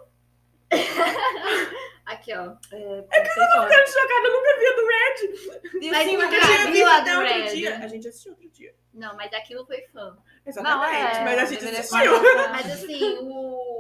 [2.06, 2.42] Aqui, ó.
[2.72, 3.70] É, conceitual.
[3.70, 5.80] Eu tô chocada, eu nunca vi a do Red.
[5.86, 7.56] E Mas assim, que- Já tinha viu visto a do outro Red?
[7.56, 7.78] dia.
[7.78, 8.76] A gente assistiu outro dia.
[8.94, 10.18] Não, mas aquilo foi fã.
[10.46, 10.96] Exatamente.
[10.96, 12.12] é, mas a gente assistiu.
[12.52, 13.79] Mas assim, o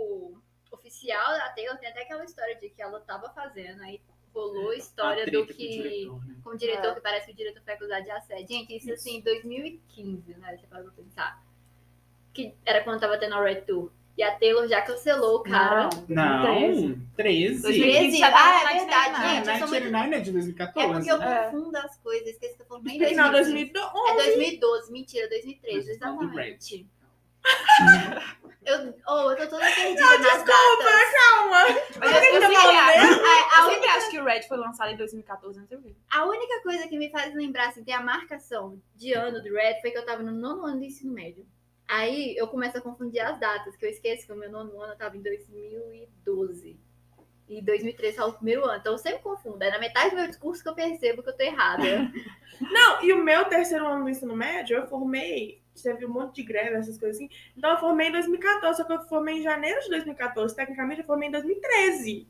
[0.99, 4.01] oficial da Taylor tem até aquela história de que ela tava fazendo, aí
[4.33, 5.69] rolou a história A do treta com o que.
[5.69, 6.35] diretor, né?
[6.43, 6.95] Com o diretor, É.
[6.95, 8.47] que parece que o diretor foi acusado de assédio.
[8.47, 8.93] Gente, isso, Isso.
[8.95, 10.57] assim, em 2015, né?
[10.57, 11.41] Você pode pensar.
[12.33, 13.91] Que era quando tava tendo a Red Tour.
[14.17, 15.89] E a Taylor já cancelou o cara.
[16.09, 17.01] Não, 13.
[17.15, 17.61] 13.
[17.61, 18.17] 13?
[18.17, 19.49] já tava Ah, na é verdade, Night gente.
[19.49, 19.83] Ah, eu sou muito...
[19.91, 20.93] 99 é de É 2014.
[20.93, 21.21] porque eu?
[21.21, 21.43] É.
[21.51, 23.31] confundo as coisas, esqueci que eu tô falando bem 2015.
[23.31, 24.09] 2012.
[24.09, 26.87] É 2012, mentira, 2013, Mas falando do exatamente.
[28.65, 31.13] Eu, oh, eu tô toda perdida nas Desculpa, datas.
[31.13, 31.63] calma.
[31.99, 34.97] Mas eu, acho, A, a eu sempre única, acho que o Red foi lançado em
[34.97, 35.95] 2014, não sei o quê.
[36.11, 39.81] a única coisa que me faz lembrar, assim, tem a marcação de ano do Red
[39.81, 41.47] foi que eu tava no nono ano do ensino médio.
[41.87, 44.95] Aí eu começo a confundir as datas, que eu esqueço que o meu nono ano
[44.95, 46.79] tava em 2012.
[47.47, 48.77] E 2013 foi o primeiro ano.
[48.79, 49.63] Então eu sempre confundo.
[49.63, 51.81] É na metade do meu discurso que eu percebo que eu tô errada.
[52.61, 55.59] Não, e o meu terceiro ano do ensino médio, eu formei.
[55.81, 57.29] Teve um monte de greve, essas coisas assim.
[57.57, 60.55] Então eu formei em 2014, só que eu formei em janeiro de 2014.
[60.55, 62.27] Tecnicamente eu formei em 2013.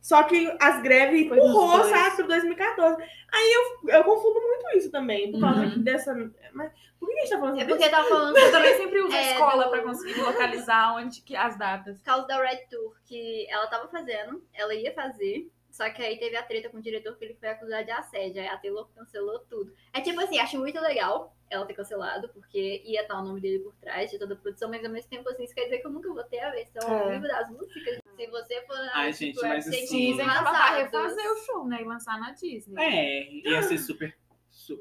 [0.00, 3.02] Só que as greves empurrou, sabe, pro 2014.
[3.32, 5.82] Aí eu, eu confundo muito isso também, por causa Uhum.
[5.82, 6.14] dessa.
[6.52, 6.70] Mas
[7.00, 9.12] por que a gente tá falando É porque eu tava falando Eu também sempre uso
[9.12, 11.98] a É, escola do- pra conseguir localizar onde que as datas.
[11.98, 16.18] por causa da Red Tour que ela tava fazendo, ela ia fazer, só que aí
[16.18, 18.88] teve a treta com o diretor que ele foi acusado de assédio, aí a Taylor
[18.94, 19.74] cancelou tudo.
[19.92, 23.60] É tipo assim, acho muito legal ela ter cancelado, porque ia estar o nome dele
[23.60, 25.86] por trás de toda a produção, mas ao mesmo tempo assim, isso quer dizer que
[25.86, 27.12] eu nunca vou ter a versão ao É.
[27.14, 27.98] vivo das músicas.
[28.16, 31.36] Se você for na Ai, tipo, gente, mas assim- Dizem que ela vai refazer o
[31.44, 31.82] show, né?
[31.82, 32.82] E lançar na Disney.
[32.82, 34.16] É, ia ser super.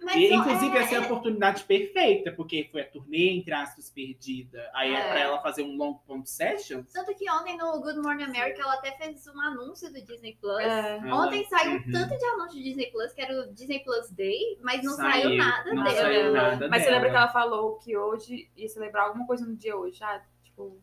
[0.03, 3.89] Mas e, inclusive, é- ia ser a oportunidade perfeita, porque foi a turnê, entre aspas,
[3.89, 4.69] perdida.
[4.73, 5.09] Aí é É.
[5.09, 6.83] pra ela fazer um long pump session.
[6.93, 10.63] Tanto que ontem no Good Morning America ela até fez um anúncio do Disney Plus.
[10.63, 10.97] É.
[11.13, 11.91] Ontem saiu um Uhum.
[11.91, 15.23] tanto de anúncio de Disney Plus, que era o Disney Plus Day, mas não saiu,
[15.23, 15.95] Saiu, nada não dela.
[16.01, 16.95] saiu nada Mas você dela.
[16.97, 20.01] lembra que ela falou que hoje ia celebrar alguma coisa no dia hoje?
[20.03, 20.79] Ah, tipo,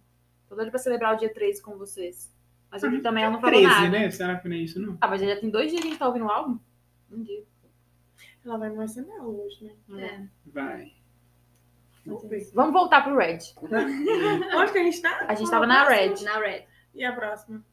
[0.48, 2.30] tô doida pra celebrar o dia 13 com vocês.
[2.70, 3.88] Mas hoje também ela não falou 13, nada.
[3.90, 4.10] né?
[4.10, 4.96] Será que não é isso, não?
[5.00, 6.58] Ah, mas já tem dois dias que a gente tá ouvindo o álbum?
[7.10, 7.42] Um dia.
[8.44, 10.02] Ela vai mais ser nela hoje, né?
[10.02, 10.26] É.
[10.46, 10.92] Vai.
[12.52, 13.38] Vamos voltar pro Red.
[14.56, 15.24] Onde que a gente tá?
[15.28, 16.22] A gente tava na Red.
[16.24, 16.64] Na Red.
[16.94, 17.64] E a próxima?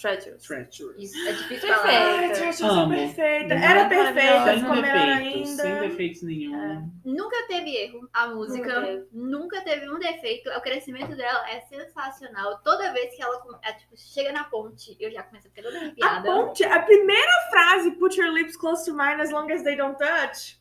[0.00, 0.42] Treacherous.
[0.44, 0.94] Treacherous.
[0.96, 1.74] Isso, é difícil Perfeito.
[1.80, 2.18] falar.
[2.18, 2.94] Ai, Treacherous é Amo.
[2.94, 3.54] perfeita.
[3.54, 5.80] Muito Era perfeita, Sem ficou melhor defeitos, sem ainda.
[5.88, 6.92] defeitos nenhum.
[7.04, 8.80] Nunca teve erro a música.
[8.80, 9.80] Nunca Nunca teve.
[9.80, 9.90] teve.
[9.92, 10.50] um defeito.
[10.50, 12.58] O crescimento dela é sensacional.
[12.62, 15.76] Toda vez que ela é, tipo, chega na ponte, eu já começo a ficar toda
[15.76, 16.22] A arrepiada.
[16.30, 19.98] ponte, a primeira frase, put your lips close to mine as long as they don't
[19.98, 20.58] touch.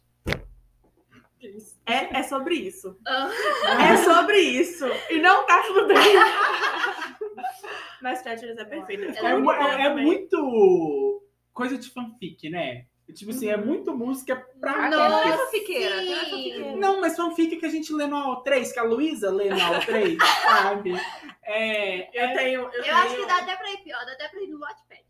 [1.85, 2.97] É, é sobre isso.
[3.07, 3.29] Ah,
[3.93, 4.85] É sobre isso.
[5.11, 5.95] E não tá tudo bem.
[8.01, 9.05] Mas Treacherous é perfeita.
[9.05, 12.85] É, é- é muito coisa de fanfic, né?
[13.15, 15.09] Tipo assim, é muito música pra Nossa, Não é.
[15.09, 15.37] Não é sim.
[15.37, 16.75] fanfiqueira.
[16.75, 20.17] Não, mas fanfic que a gente lê no AO3, que a Luísa lê no AO3,
[20.43, 20.91] sabe?
[21.43, 22.61] É, Eu tenho.
[22.63, 24.59] Eu, Eu tenho, acho que dá até pra ir pior, dá até pra ir no
[24.59, 25.07] Watchpad.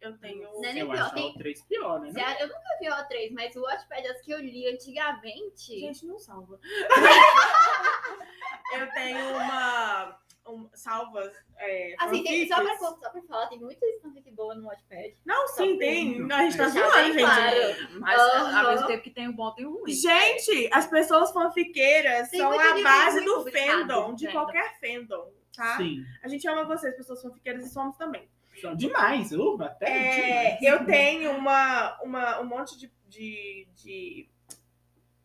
[0.00, 0.42] Eu tenho.
[0.52, 2.12] Não é nem eu pior, acho o tem- AO3 pior, né?
[2.22, 5.80] A- Eu nunca vi o O3, mas o Watchpad, as que eu li antigamente.
[5.80, 6.60] Gente, não salva.
[8.78, 10.16] eu tenho uma.
[10.46, 11.32] Um- salvas.
[11.56, 15.16] É, assim, tem, só, pra, só pra falar, tem muita fanfic boa no Watchpad.
[15.24, 15.78] Não, sim, Só tem.
[15.78, 16.32] tem.
[16.32, 17.18] A gente tá zoando, gente.
[17.24, 17.98] claro.
[18.00, 18.58] Mas Aham.
[18.66, 19.92] ao mesmo tempo que tem o bom, tem o ruim.
[19.92, 24.32] Gente, as pessoas fanfiqueiras Tem são a base do fandom, de né?
[24.32, 25.76] qualquer fandom, tá?
[25.76, 26.04] Sim.
[26.22, 28.28] A gente ama vocês, pessoas fanfiqueiras, e somos também.
[28.60, 30.62] São demais, uh, até É, demais.
[30.62, 34.28] eu tenho uma, uma, um monte de, de, de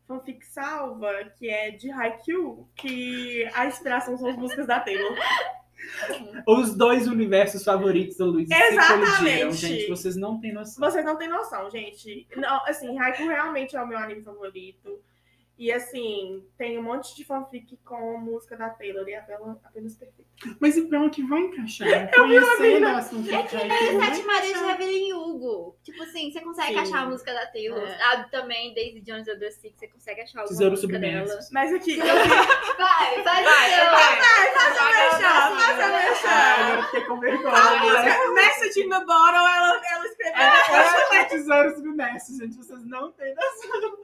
[0.10, 5.15] fanfic salva, que é de Haikyuu, que a inspiração são as músicas da Taylor.
[6.45, 9.56] Os dois universos favoritos da se Exatamente.
[9.56, 9.88] gente.
[9.88, 10.89] Vocês não têm noção.
[10.89, 12.28] Vocês não têm noção, gente.
[12.36, 15.00] Não, assim, Haikyuu realmente é o meu anime favorito.
[15.60, 19.93] E assim, tem um monte de fanfic com música da Taylor e a Bela apenas
[19.93, 20.30] perfeita.
[20.58, 21.86] Mas e pra onde vai encaixar?
[22.15, 24.69] Eu vi uma Conhecendo menina- as fanfics É que nem vai Sete Marias de.
[24.69, 25.78] Evelyn Hugo.
[25.84, 26.80] Tipo assim, você consegue Sim.
[26.80, 27.84] achar a música da Taylor.
[27.86, 27.98] É.
[28.02, 31.28] Ah, também Daisy Jones and the Six, você consegue achar alguma Tesouro música dela.
[31.28, 31.54] submerso.
[31.54, 33.89] Mas aqui, eu Vai, vai, Vai, vai.
[33.89, 34.54] vai.
[34.54, 35.86] faça merchan, pra faça cima.
[35.86, 36.30] Ah, merchan.
[36.30, 37.80] agora eu fiquei com A vergonha.
[37.82, 40.39] música Message in the Bottle, ela, ela escreveu.
[40.41, 42.56] É, é tesouro submerso, gente.
[42.56, 43.98] Vocês não têm noção.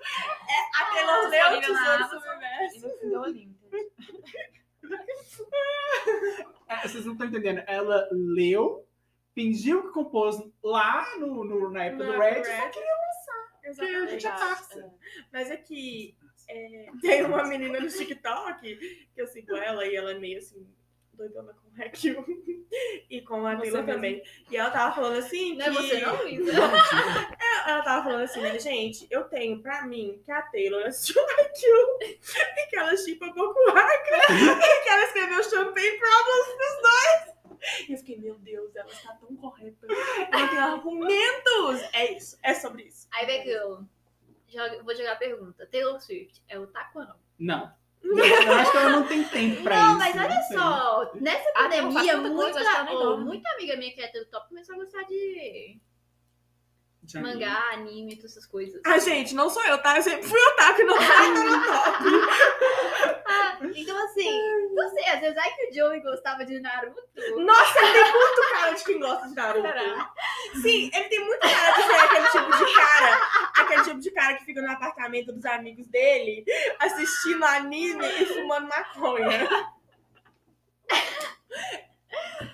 [0.81, 2.09] A Taylor Nossa, o Tesouro.
[2.09, 2.75] Submerso.
[2.75, 3.69] E no fim do Olímpia.
[6.67, 7.63] É, vocês não estão entendendo.
[7.67, 8.87] Ela leu,
[9.33, 12.43] fingiu que compôs lá no, no- na época do No Red, Red.
[12.43, 12.71] só queria
[13.61, 14.11] que a Exatamente.
[14.11, 14.93] gente é parça.
[15.31, 16.17] Mas é que
[16.49, 18.75] é, tem uma menina no TikTok
[19.13, 20.67] que eu sigo ela e ela é meio assim,
[21.15, 22.25] doidona com o Haikyuu
[23.09, 23.85] e com a mesmo.
[23.85, 24.21] também.
[24.49, 25.75] E ela tava falando assim Não é que...
[25.75, 26.51] você não, Luísa?
[27.67, 31.25] Ela tava falando assim, né, gente, eu tenho pra mim que a Taylor assistiu o
[31.25, 37.35] Haikyuu e que ela chipa Bokuhaka e que ela escreveu Champagne Problems pros dois.
[37.89, 39.87] E eu fiquei, meu Deus, ela está tão correta.
[40.31, 41.81] Ela tem argumentos.
[41.93, 43.07] É isso, é sobre isso.
[43.11, 43.83] Aí vem que eu
[44.83, 45.65] vou jogar a pergunta.
[45.65, 47.15] Taylor Swift é o taco ou não?
[47.39, 47.73] Não.
[48.05, 49.97] Eu acho que ela não tem tempo pra não, isso.
[49.99, 50.57] mas olha sei.
[50.57, 54.25] só, nessa Ah, não, pandemia, coisa, muita, nem oh, muita amiga minha que é do
[54.25, 55.79] top começou a gostar de.
[57.15, 58.81] Mangá, anime, todas essas coisas.
[58.85, 59.97] Ah, gente, não sou eu, tá?
[59.97, 62.03] Eu sempre fui otaku e não tá no top.
[63.27, 67.01] Ah, então assim, não sei, às vezes é que o Joey gostava de Naruto.
[67.37, 69.67] Nossa, ele tem muito cara de quem gosta de Naruto.
[69.67, 70.13] Será?
[70.61, 73.21] Sim, ele tem muito cara de ser aquele tipo de cara.
[73.57, 76.45] Aquele tipo de cara que fica no apartamento dos amigos dele,
[76.79, 79.75] assistindo anime e fumando maconha.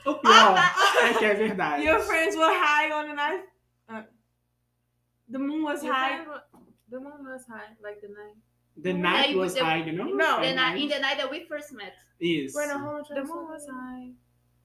[0.05, 0.55] O pior
[1.03, 1.85] é que é verdade.
[1.85, 3.43] Your friends were high on the night.
[3.89, 4.03] Uh,
[5.31, 6.23] the moon was high.
[6.89, 8.35] The moon was high, like the night.
[8.77, 10.05] The night was você- high, you know?
[10.13, 10.41] Não.
[10.41, 11.93] The The night- in the night that we first met.
[12.19, 12.55] Isso.
[12.57, 14.13] When a home The moon was high,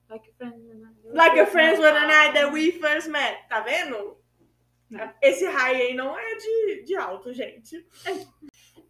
[0.09, 0.53] like a friend.
[0.69, 0.95] the night.
[1.13, 3.47] Like your friends were the night that we first met.
[3.49, 4.17] Tá vendo?
[5.21, 7.85] Esse high aí não é de, de alto, gente.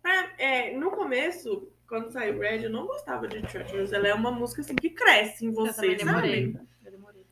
[0.06, 3.92] É, é, no começo, quando saiu Red, eu não gostava de Treasures.
[3.92, 6.56] Ela é uma música assim que cresce em você, sabe?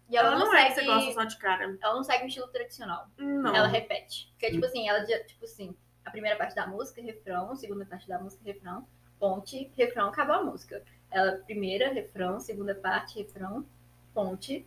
[0.09, 0.87] E ela, Ela não, não é que segue.
[0.87, 1.77] você gosta só de cara.
[1.81, 3.07] Ela não segue um estilo tradicional.
[3.17, 3.55] Não.
[3.55, 4.29] Ela repete.
[4.31, 8.19] Porque, tipo assim, ela tipo assim, a primeira parte da música, refrão, segunda parte da
[8.19, 8.87] música, refrão,
[9.19, 10.83] ponte, refrão, acabou a música.
[11.09, 13.65] Ela, primeira, refrão, segunda parte, refrão,
[14.13, 14.65] ponte,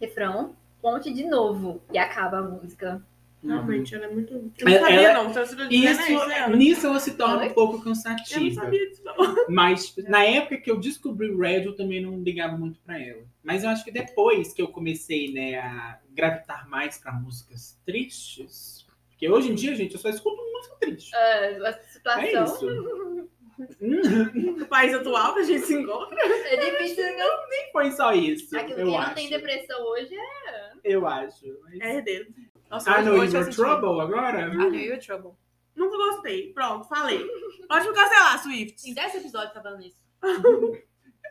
[0.00, 1.82] refrão, ponte de novo.
[1.92, 3.02] E acaba a música.
[3.44, 4.32] Realmente, ela é muito.
[4.34, 5.32] Eu não sabia, ela- não.
[5.32, 6.48] Você dizendo Isso, isso, né?
[6.56, 8.54] nisso ela se torna um pouco Eu não cansativa.
[8.62, 9.14] sabia disso, não.
[9.50, 13.00] Mas tipo, na época que eu descobri o Red, eu também não ligava muito pra
[13.00, 13.22] ela.
[13.42, 18.86] Mas eu acho que depois que eu comecei, né, a gravitar mais pra músicas tristes.
[19.10, 21.14] Porque hoje em dia, gente, eu só escuto música triste.
[21.14, 23.28] Ah, a situação É isso.
[23.80, 26.18] No país atual que a gente se encontra.
[26.20, 27.04] é difícil.
[27.16, 27.48] Não.
[27.48, 28.56] Nem foi só isso.
[28.56, 29.08] Aquilo eu quem acho.
[29.08, 30.72] não tem depressão hoje é.
[30.84, 31.46] Eu acho.
[31.62, 31.80] Mas...
[31.80, 32.26] É herdeiro.
[32.72, 34.40] Nossa, I hoje- know hoje you're trouble agora?
[34.40, 35.36] I knew you were trouble.
[35.76, 36.52] Nunca gostei.
[36.52, 37.24] Pronto, falei.
[37.68, 38.88] Pode me cancelar, Swift.
[38.90, 39.96] Em 10 episódios tá dando isso.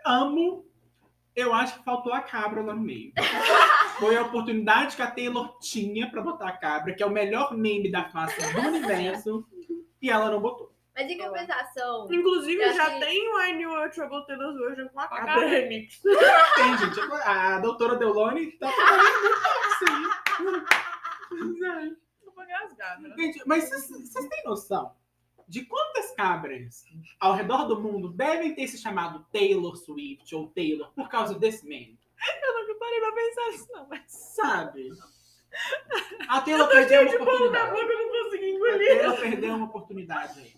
[0.06, 0.66] Amo.
[1.36, 3.14] Eu acho que faltou a cabra lá no meio.
[4.00, 7.56] Foi a oportunidade que a Taylor tinha pra botar a cabra, que é o melhor
[7.56, 9.48] meme da face do universo,
[10.02, 10.72] e ela não botou.
[10.94, 15.00] Mas em compensação, Inclusive, Eu já tem o I Knew Your Trouble Taylor's Version com
[15.00, 15.48] a Com a cabra cabra.
[15.48, 16.02] remix.
[16.02, 17.00] Tem, gente.
[17.24, 19.22] A doutora Delone tá trabalhando
[20.42, 20.66] muito
[23.10, 23.16] Né?
[23.18, 24.96] Gente, mas vocês têm noção
[25.48, 26.86] de quantas cabras
[27.20, 31.68] ao redor do mundo devem ter se chamado Taylor Swift ou Taylor por causa desse
[31.68, 32.00] meme?
[32.44, 33.88] Eu nunca parei pra pensar nisso, não.
[33.90, 34.90] Mas Sabe?
[36.30, 37.72] A Taylor perdeu uma oportunidade.
[37.72, 37.82] boca,
[38.70, 38.78] A.
[39.00, 40.54] Taylor perdeu uma oportunidade aí.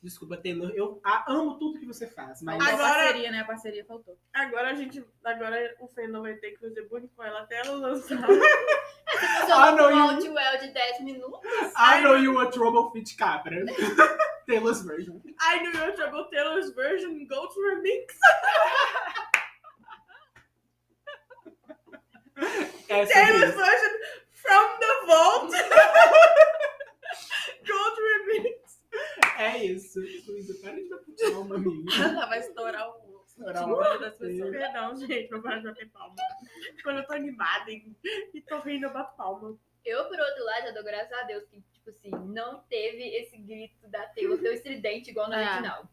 [0.00, 0.70] Desculpa, Taylor.
[0.76, 2.54] Eu a- amo tudo que você faz, mas.
[2.60, 2.74] Agora...
[2.74, 3.40] A parceria, né?
[3.40, 4.16] A parceria faltou.
[4.32, 5.04] Agora a gente.
[5.24, 8.18] Agora o Fernando vai ter que fazer bullying com ela até ela lançar.
[9.50, 11.40] Ah, não, um you- outwell de 10 minutos.
[11.76, 13.64] I know you a trouble fit cabra.
[14.46, 15.20] Taylor's version.
[15.40, 18.14] I Knew Your Trouble Taylor's Version Go to Remix.
[22.88, 23.54] Essa Taylor's.
[23.54, 23.90] Version
[24.32, 25.52] From the Vault.
[27.66, 28.07] Go to.
[29.38, 30.00] É isso.
[30.26, 31.92] Luísa, para de bater palma, amiga.
[32.02, 34.50] Ela vai estourar o Estourar o das pessoas.
[34.50, 36.16] Perdão, gente, não para de bater palma.
[36.82, 37.94] Quando eu tô animada e,
[38.34, 39.56] e tô rindo, eu bato palma.
[39.84, 43.38] Eu, por outro lado, já dou graças a Deus que, tipo assim, não teve esse
[43.38, 45.46] grito da Taylor teu estridente igual no É.
[45.48, 45.88] original.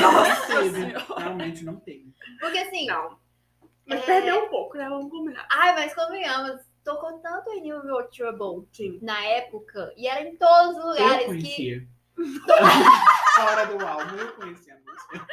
[0.00, 0.92] Não teve.
[1.18, 2.12] Realmente não teve.
[2.40, 3.18] Porque assim, Não.
[3.84, 4.06] Mas É.
[4.06, 4.88] perdeu um pouco, né?
[4.88, 5.46] Vamos combinar.
[5.50, 8.98] ai, mas convenhamos, tocou tanto em New Your Trouble Sim.
[9.00, 11.86] na época, e era em todos os Eu lugares que.
[13.34, 15.28] Fora do álbum, eu conhecia a música.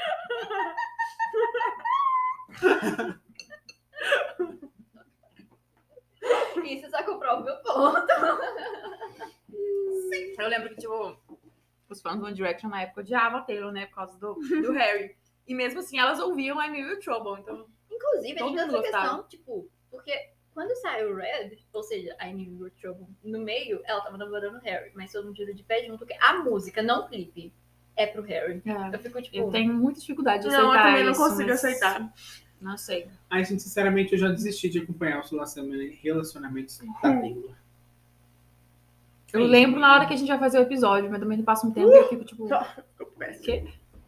[6.65, 8.07] Isso só comprova o meu ponto.
[10.39, 11.17] Eu lembro que, tipo,
[11.89, 13.85] os fãs do One Direction na época odiavam a Taylor, né?
[13.87, 15.15] Por causa do, do Harry.
[15.47, 17.39] E mesmo assim, elas ouviam I Knew You Trouble.
[17.41, 19.23] Então, Inclusive, tem essa mundo questão, gostava.
[19.27, 24.55] tipo, porque quando saiu Red, ou seja, I Knew Trouble, no meio, ela tava namorando
[24.55, 27.51] o Harry, mas todo mundo tira de pé junto, porque a música, não o clipe,
[27.95, 28.61] é pro Harry.
[28.91, 31.63] Eu fico, tipo, eu tenho muita dificuldade de aceitar Não, eu também não consigo mas
[31.63, 32.13] aceitar.
[32.61, 33.07] Não sei.
[33.29, 37.51] Ai, gente, sinceramente, eu já desisti de acompanhar os relaciona- relacionamentos da Taylor.
[39.33, 39.47] Eu Sim.
[39.47, 41.89] lembro na hora que a gente vai fazer o episódio, mas também passa um tempo
[41.91, 42.47] e eu fico, tipo,
[43.17, 43.43] péssimo.
[43.43, 43.65] quê?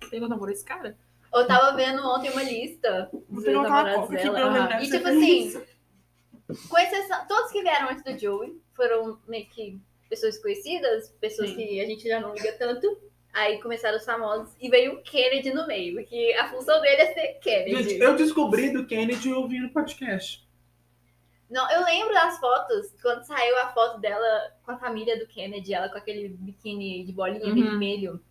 [0.10, 0.96] Taylor namorou esse cara?
[1.34, 4.40] Eu tava vendo ontem uma lista dos uma namorados dela.
[4.40, 5.62] eu lembrar E tipo assim.
[6.70, 9.80] Com exceção, todos que vieram antes do Joey foram meio que
[10.10, 11.56] pessoas conhecidas, pessoas Sim.
[11.56, 12.98] que a gente já não liga tanto.
[13.34, 17.14] Aí começaram os famosos e veio o Kennedy no meio, porque a função dele é
[17.14, 17.90] ser Kennedy.
[17.90, 20.46] Gente, eu descobri do Kennedy ouvindo podcast.
[21.50, 25.74] Não, eu lembro das fotos, quando saiu a foto dela com a família do Kennedy,
[25.74, 27.56] ela com aquele biquíni de bolinha Uhum.
[27.62, 28.24] vermelho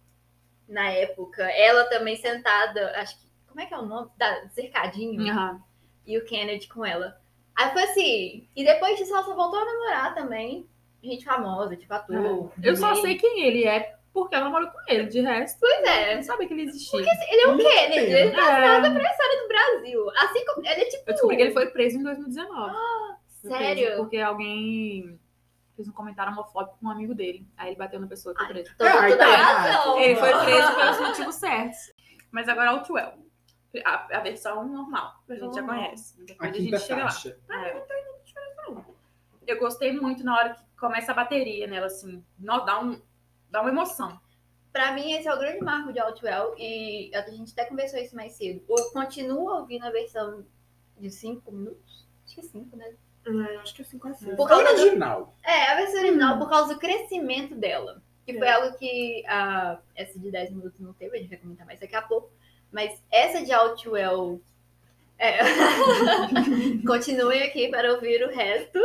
[0.66, 1.42] na época.
[1.50, 3.24] Ela também sentada, acho que.
[3.46, 4.10] Como é que é o nome?
[4.16, 5.30] Da, cercadinho.
[5.30, 5.62] Aham.
[6.06, 7.20] E o Kennedy com ela.
[7.56, 8.48] Aí foi assim.
[8.56, 10.68] E depois disso ela só voltou a namorar também.
[11.02, 12.50] Gente famosa, tipo ator.
[12.62, 15.06] Eu só sei quem ele é porque ela namorou com ele.
[15.06, 16.14] De resto, Pois eu é.
[16.16, 17.00] não sabia que ele existia.
[17.00, 18.12] Ele é o Kennedy.
[18.12, 20.10] Ele tá É, na história do Brasil.
[20.16, 20.66] Assim como.
[20.66, 21.02] Ele é tipo.
[21.06, 22.74] eu descobri que ele foi preso em 2019.
[23.42, 23.96] Foi preso Sério?
[23.98, 25.20] Porque alguém
[25.76, 27.46] fez um comentário homofóbico com um amigo dele.
[27.56, 28.70] Aí ele bateu na pessoa e foi preso.
[28.78, 29.98] Toda, Ah, toda então- razão.
[30.00, 31.92] Ele foi preso pelos motivos certos.
[32.30, 33.12] Mas agora o Outwell.
[33.84, 36.20] A, a versão normal, que a gente já conhece.
[36.20, 37.10] A Depois a, quinta gente chega lá.
[37.10, 37.38] faixa.
[37.50, 37.84] É.
[39.46, 42.24] Eu gostei muito na hora que começa a bateria nela, assim.
[42.38, 43.00] Nó- Dá, um,
[43.50, 44.18] dá uma emoção.
[44.72, 46.54] Pra mim, esse é o grande marco de Outwell.
[46.58, 48.64] E a gente até conversou isso mais cedo.
[48.68, 50.44] Eu continuo ouvindo a versão
[50.98, 52.06] de 5 minutos.
[52.24, 52.94] Acho que 5, né?
[53.26, 54.36] É, acho que é 5 a 5.
[54.36, 55.34] Por causa do- original.
[55.42, 58.02] É, a versão original, por causa do crescimento dela.
[58.24, 58.52] Que foi É.
[58.52, 61.94] algo que a, essa de 10 minutos não teve, a gente vai comentar mais daqui
[61.94, 62.30] a pouco.
[62.74, 64.42] Mas essa de Outwell.
[65.16, 65.38] É.
[66.84, 68.78] Continuem aqui para ouvir o resto.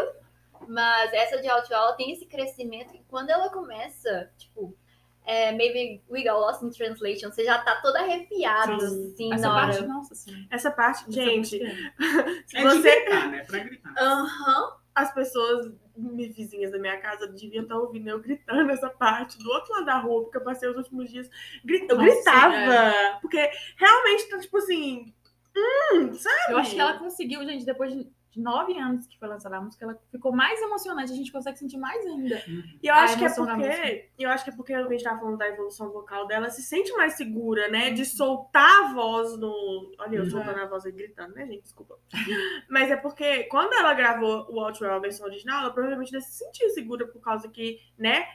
[0.67, 4.78] Mas essa de Outwell ela tem esse crescimento e quando ela começa, tipo,
[5.25, 9.12] é, maybe we got lost in translation, você já tá toda arrepiado, Sim.
[9.12, 9.67] assim, Essa na hora.
[9.73, 10.47] parte, nossa, assim.
[10.52, 11.58] Essa parte, gente,
[12.45, 13.02] se É de você.
[13.02, 13.43] gritar, né?
[13.45, 13.93] Pra gritar.
[13.97, 14.78] Aham.
[14.93, 19.49] As pessoas, minhas vizinhas da minha casa, deviam estar ouvindo eu gritando essa parte do
[19.49, 21.29] outro lado da rua, porque eu passei os últimos dias.
[21.63, 23.19] gri- Eu Nossa, gritava.
[23.21, 25.13] Porque realmente tá tipo assim.
[25.55, 26.53] Hum, sabe?
[26.53, 28.07] Eu acho que ela conseguiu, gente, depois de
[28.39, 31.12] de nove anos que foi lançada a música, ela ficou mais emocionante.
[31.12, 32.41] A gente consegue sentir mais ainda.
[32.82, 34.10] E eu a acho que é porque.
[34.17, 36.63] Eu acho que é porque a gente tava falando da evolução vocal dela, ela se
[36.63, 37.91] sente mais segura, né?
[37.91, 39.91] De soltar a voz no.
[39.99, 40.30] Olha, eu Uhum.
[40.30, 41.63] soltando a voz aí gritando, né, gente?
[41.63, 41.97] Desculpa.
[42.69, 46.32] Mas é porque quando ela gravou o Outwell, a versão original, ela provavelmente não se
[46.32, 48.25] sentia segura por causa que, né,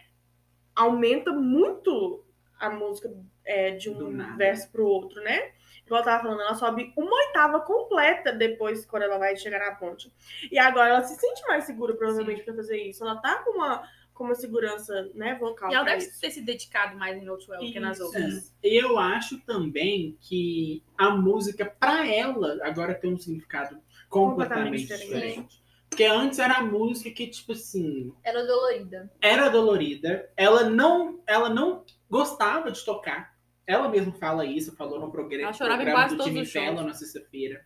[0.75, 2.25] aumenta muito
[2.59, 3.11] a música
[3.45, 5.53] é, de um verso pro outro, né?
[5.87, 9.75] Igual eu tava falando, ela sobe uma oitava completa depois quando ela vai chegar na
[9.75, 10.11] ponte.
[10.51, 13.05] E agora ela se sente mais segura, provavelmente, pra fazer isso.
[13.05, 13.83] Ela tá com uma,
[14.15, 15.71] com uma segurança, né, vocal.
[15.71, 16.19] E ela deve isso.
[16.21, 18.55] ter se dedicado mais em Outwell do que nas outras.
[18.63, 25.25] Eu acho também que a música, pra ela, agora tem um significado completamente, Completamente diferente.
[25.27, 25.65] diferente.
[25.91, 29.13] Porque antes era a música que, tipo assim, Era dolorida.
[29.21, 30.31] era dolorida.
[30.37, 33.34] Ela não, ela não gostava de tocar.
[33.67, 36.53] Ela mesma fala isso, falou no programa, Ela chorava programa quase do shows.
[36.53, 37.65] Fallon na sexta-feira.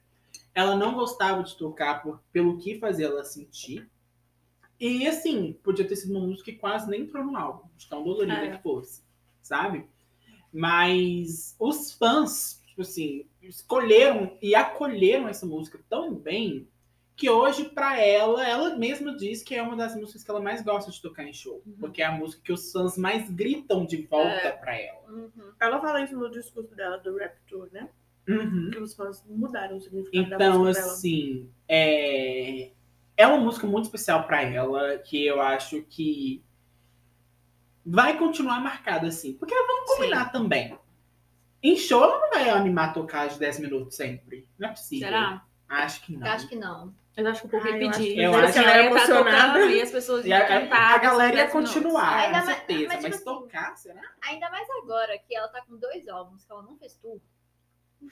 [0.55, 3.89] Ela não gostava de tocar por, pelo que fazia ela sentir.
[4.79, 8.05] E assim, podia ter sido uma música que quase nem entrou no álbum, de tão
[8.05, 8.57] dolorida É.
[8.57, 9.03] que fosse,
[9.43, 9.87] sabe?
[10.53, 16.69] Mas os fãs, tipo assim, escolheram e acolheram essa música tão bem
[17.19, 20.63] que hoje, pra ela, ela mesma diz que é uma das músicas que ela mais
[20.63, 21.61] gosta de tocar em show.
[21.67, 21.75] Uhum.
[21.81, 24.53] Porque é a música que os fãs mais gritam de volta É.
[24.53, 25.01] pra ela.
[25.11, 25.31] Uhum.
[25.61, 27.89] Ela fala isso no discurso dela, do Rap Tour, né?
[28.29, 28.71] Uhum.
[28.73, 30.93] Que os fãs mudaram o significado da Então, música dela.
[30.95, 32.71] assim, é...
[33.17, 36.41] é uma música muito especial pra ela, que eu acho que
[37.85, 39.33] vai continuar marcada assim.
[39.35, 40.79] Porque vamos combinar também.
[41.61, 44.47] Em show, ela não vai animar a tocar de 10 minutos sempre.
[44.57, 45.09] Não é possível.
[45.09, 45.45] Será?
[45.69, 46.27] Acho que não.
[46.29, 46.95] Acho que não.
[47.19, 48.15] Eu acho que o povo ia Ai, eu acho pedir.
[48.15, 49.53] que- eu acho que ela ia é tá emocionada.
[49.55, 50.95] tocando e as pessoas iam a, cantar.
[50.95, 52.79] a, galera ia continuar, Ainda com mais- certeza.
[52.89, 54.03] mas, Mas, tipo assim, tocar, será?
[54.23, 57.21] Ainda mais agora que ela tá com dois álbuns que ela não fez tour.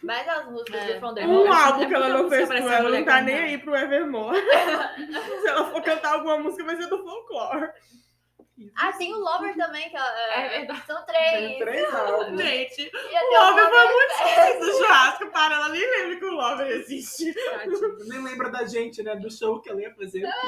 [0.02, 0.94] Mais as músicas É.
[0.94, 3.22] do From the Um álbum que que ela não fez essa ela, não tá cantar.
[3.22, 4.36] nem aí pro Evermore.
[5.40, 7.70] Se ela for cantar alguma música, vai ser do folclore.
[8.74, 10.86] Ah, tem o Lover também, que ela, É verdade.
[10.86, 11.58] são Tem três.
[11.58, 12.40] três álbuns.
[12.40, 14.46] Gente, o Lover foi muito três.
[14.46, 17.34] difícil do churrasco, para, ela nem lembra que o Lover existe.
[17.34, 17.98] Tadinho.
[18.08, 19.14] Nem lembra da gente, né?
[19.16, 20.46] Do show que ela ia fazer aqui.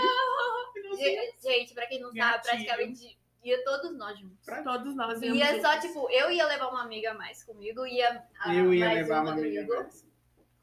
[1.43, 2.43] Gente, pra quem não sabe, Gatilho.
[2.43, 4.45] praticamente ia todos nós juntos.
[4.45, 5.21] Pra todos nós.
[5.23, 5.87] Ia só, juntos.
[5.89, 9.23] tipo, eu ia levar uma amiga a mais comigo, ia a, Eu ia mais levar
[9.23, 10.08] uma do amiga mais.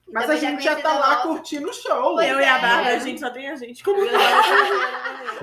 [0.07, 1.27] Mas a gente já tá lá nossa.
[1.27, 2.13] curtindo o show.
[2.13, 2.61] Pois eu e a é.
[2.61, 3.99] Bárbara, a gente só tem a gente como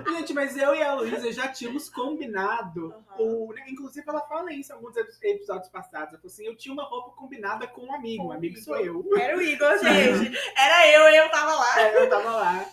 [0.08, 2.94] Gente, mas eu e a Luísa já tínhamos combinado.
[3.18, 3.48] Uhum.
[3.48, 6.08] o- né, Inclusive, ela fala isso em alguns episódios passados.
[6.10, 8.22] Ela falou assim: eu tinha uma roupa combinada com um amigo.
[8.22, 9.04] Com Um o amigo sou eu.
[9.18, 10.38] Era o Igor, gente.
[10.56, 11.80] Era eu e eu tava lá.
[11.80, 12.64] É, eu tava lá.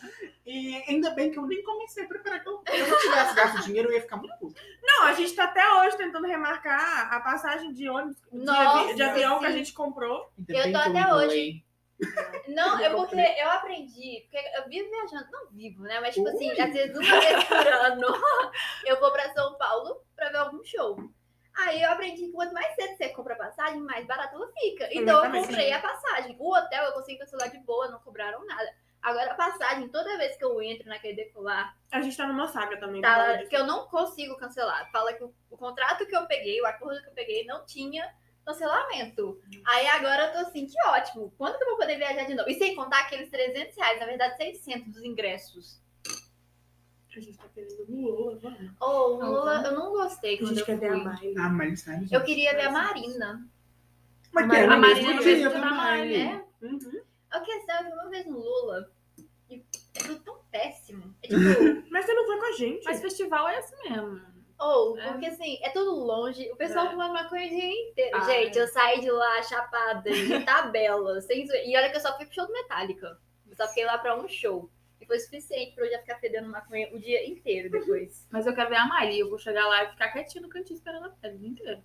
[0.46, 2.42] E ainda bem que eu nem comecei a preparar.
[2.42, 4.60] Que eu, se eu não tivesse gasto dinheiro, eu ia ficar muito puto.
[4.82, 9.02] Não, a gente tá até hoje tentando remarcar a passagem de ônibus, de, Nossa, de
[9.04, 9.58] avião que a sim.
[9.58, 10.30] gente comprou.
[10.38, 11.64] Ainda Eu tô até hoje.
[12.48, 16.00] Não, Eu é porque eu aprendi, porque eu vivo viajando, não vivo, né?
[16.00, 16.62] Mas, tipo assim, Ui.
[16.62, 18.08] às vezes uma vez por ano
[18.86, 20.98] eu vou pra São Paulo pra ver algum show.
[21.58, 24.88] Aí eu aprendi que quanto mais cedo você compra a passagem, mais barato ela fica.
[24.92, 26.36] Então eu comprei a passagem.
[26.40, 28.74] O hotel eu consegui cancelar de boa, não cobraram nada.
[29.02, 32.78] Agora a passagem, toda vez que eu entro naquele decolar, A gente tá numa saga
[32.78, 33.02] também.
[33.02, 34.90] tá que eu não consigo cancelar.
[34.92, 38.10] Fala que o, o contrato que eu peguei, o acordo que eu peguei, não tinha
[38.54, 39.40] cancelamento.
[39.66, 41.34] Aí agora eu tô assim, que ótimo.
[41.38, 42.50] Quando que eu vou poder viajar de novo?
[42.50, 45.82] E sem contar aqueles 300 reais, na verdade 600 dos ingressos.
[47.16, 48.72] A gente tá querendo Lula, vamos.
[48.80, 51.28] Oh, o Lula, eu não gostei A quando gente eu quer ver a fui.
[51.28, 51.36] Miley.
[51.38, 52.14] Ah, sabe, gente?
[52.14, 53.50] Eu queria ver a Mas- Marina.
[54.32, 56.22] Mas A quero Marina mesmo, é eu queria também.
[56.22, 56.46] É.
[56.62, 57.02] Uhum.
[57.32, 58.92] A questão é que uma vez no Lula,
[59.50, 59.56] e
[59.96, 61.16] é tudo tão péssimo.
[61.24, 62.84] É tipo, Mas você não foi com a gente.
[62.86, 64.22] Mas festival é assim mesmo.
[64.60, 65.12] Ou, É.
[65.12, 66.50] porque assim, é tudo longe.
[66.52, 66.90] O pessoal É.
[66.92, 68.18] fuma maconha o dia inteiro.
[68.18, 68.62] Ah, Gente, é.
[68.62, 71.22] eu saí de lá chapada, de tabela.
[71.22, 71.46] sem.
[71.66, 73.18] E olha que eu só fui pro show do Metallica.
[73.50, 74.70] Eu só fiquei lá pra um show.
[75.02, 78.28] E foi suficiente pra eu já ficar fedendo maconha o dia inteiro depois.
[78.32, 79.20] Mas eu quero ver a Miley.
[79.20, 81.82] Eu vou chegar lá e ficar quietinho no cantinho esperando a pele o dia inteiro.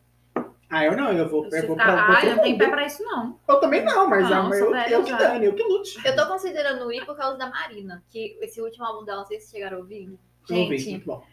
[0.69, 2.65] Ah, eu não, eu vou, eu vou ficar, pra, ai, todo não tem mundo.
[2.65, 3.39] pé pra isso, não.
[3.47, 5.63] Eu também não, mas Não, ah, mas sou eu, velha eu que dane, eu que
[5.63, 6.05] lute.
[6.05, 8.03] Eu tô considerando ir por causa da Marina.
[8.09, 10.07] Que esse último álbum dela, não sei se vocês chegaram a ouvir.
[10.51, 11.25] Eu ouvi, Gente, muito bom.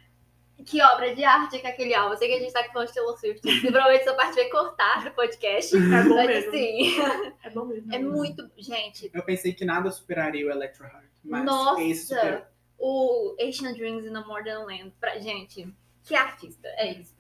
[0.66, 2.14] Que obra de arte que é aquele álbum.
[2.14, 3.48] Eu sei que a gente tá aqui falando de Taylor Swift.
[3.48, 5.76] E provavelmente essa parte vai cortar do podcast.
[5.76, 6.50] É bom Mas mesmo.
[6.50, 7.94] assim, É bom mesmo.
[7.94, 8.52] é muito.
[8.58, 11.82] Gente, Eu pensei que nada superaria o Electro Heart, mas Nossa!
[11.84, 12.42] esse superou.
[12.80, 14.94] o Asian Dreams in a Modern Land.
[15.00, 16.68] Pra, gente, que artista.
[16.78, 17.16] É isso.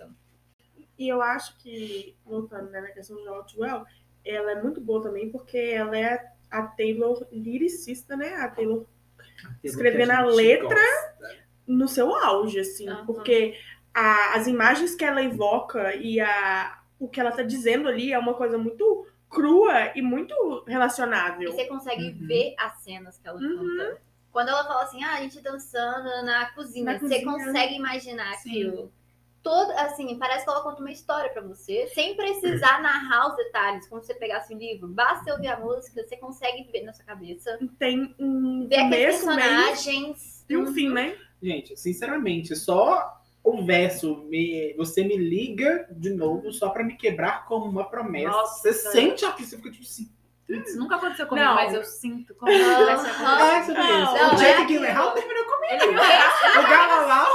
[0.97, 3.85] E eu acho que, voltando né, na questão de Outwell,
[4.23, 8.35] ela é muito boa também, porque ela é a Taylor lyricista, né?
[8.35, 8.85] A Taylor
[9.63, 10.79] Escrevendo a letra.
[11.71, 13.05] No seu auge, assim, Aham.
[13.05, 13.57] porque
[13.93, 18.19] a- as imagens que ela evoca e a, o que ela tá dizendo ali é
[18.19, 20.33] uma coisa muito crua e muito
[20.67, 21.51] E relacionável.
[21.51, 22.27] você consegue Uhum.
[22.27, 23.57] ver as cenas que ela Uhum.
[23.77, 24.01] canta.
[24.31, 27.25] Quando ela fala assim, ah, a gente dançando na cozinha, Na você cozinha.
[27.25, 28.49] consegue imaginar Sim.
[28.49, 28.91] aquilo.
[29.43, 33.87] Todo, assim, parece que ela conta uma história pra você, sem precisar narrar os detalhes,
[33.87, 34.87] como se você pegasse um livro.
[34.87, 37.57] Basta ouvir a música, você consegue ver na sua cabeça.
[37.79, 40.45] Tem um Ver começo, meio personagens.
[40.47, 41.17] e um fim, né?
[41.41, 47.45] Gente, sinceramente, só o verso me, você me liga de novo só pra me quebrar
[47.45, 48.29] como uma promessa.
[48.29, 48.61] Nossa.
[48.61, 50.09] você sente a você fica tipo assim.
[50.47, 51.55] Isso nunca aconteceu comigo, Não.
[51.55, 53.41] mas eu sinto como se tivesse acontecido.
[53.41, 54.13] É, sobre não, isso.
[54.13, 54.67] não, o é Jack aquilo.
[54.67, 55.83] Gyllenhaal terminou comigo.
[55.83, 55.95] Ele
[56.59, 57.27] O Galalau.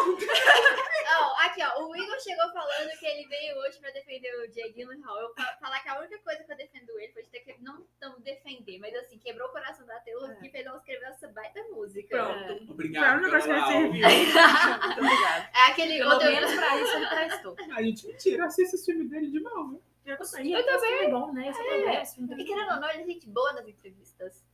[1.46, 1.86] Aqui, ó.
[1.86, 5.18] O Igor chegou falando que ele veio hoje pra defender o Jay Gyllenhaal.
[5.20, 7.56] Eu fa- falar que a única coisa que eu defendo ele foi de ter que
[7.62, 10.34] não, não defender, mas assim, quebrou o coração da Taylor É.
[10.36, 12.08] que fez ela escrever essa baita música.
[12.16, 12.38] Pronto.
[12.38, 12.46] É.
[12.46, 13.16] Foi a Obrigado.
[13.22, 13.92] única coisa que serviu.
[14.86, 15.50] Muito obrigada.
[15.54, 16.28] É aquele Pelo outro.
[16.30, 17.56] menos pra isso ele prestou.
[17.76, 19.82] A gente mentira, assiste esse filme dele de novo.
[20.04, 20.52] Eu também.
[20.52, 20.94] Eu também.
[21.04, 21.48] É bom, né?
[21.48, 22.04] Esse é.
[22.06, 24.44] filme E querendo ou não, ele é gente boa nas entrevistas.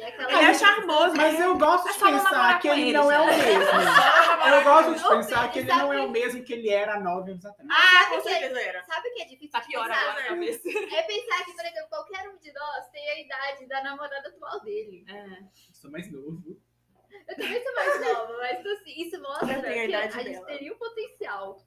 [0.00, 0.32] É.
[0.34, 3.20] Ele é charmoso, Mas eu gosto É de só não pensar que ele não é
[3.20, 3.62] o mesmo.
[4.54, 7.32] Eu gosto de pensar que ele não é o mesmo que ele era há nove
[7.32, 7.68] anos atrás.
[7.70, 8.82] Ah, com o é, certeza era.
[8.84, 10.00] sabe o que é difícil Tá de pior pensar?
[10.00, 10.56] agora, talvez.
[10.64, 14.60] É pensar que, por exemplo, qualquer um de nós tem a idade da namorada atual
[14.60, 15.04] dele.
[15.08, 15.40] É.
[15.42, 16.42] Eu sou mais novo.
[17.28, 20.46] Eu também sou mais nova, mas assim, isso mostra a que a, idade gente dela.
[20.46, 21.58] teria um potencial.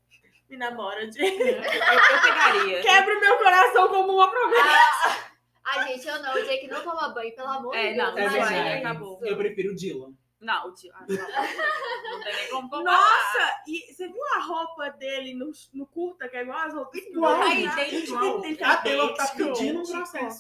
[0.50, 1.20] Me namora de.
[1.24, 2.82] Eu, eu pegaria.
[2.82, 5.34] Quebra o meu coração como uma promessa.
[5.66, 6.34] Ai, gente, eu não.
[6.36, 8.34] O Jake não toma banho, pelo amor É, de não, Deus.
[8.34, 8.86] É não vai, verdade.
[8.86, 9.20] acabou.
[9.24, 10.14] Eu prefiro o Dylan.
[10.42, 10.92] Não, o tio.
[10.94, 12.98] Ah, não, não tem nem como comparar.
[13.00, 17.00] Nossa, e você viu a roupa dele no, no curta, que é igual as roupas
[17.00, 18.26] Igual, Ai, idêntico.
[18.40, 18.66] idêntico.
[18.66, 20.40] A Taylor tá pedindo um processo.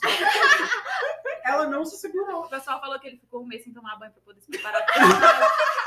[1.45, 2.41] Ela não se segurou.
[2.41, 4.85] O pessoal falou que ele ficou um mês sem tomar banho pra poder se preparar.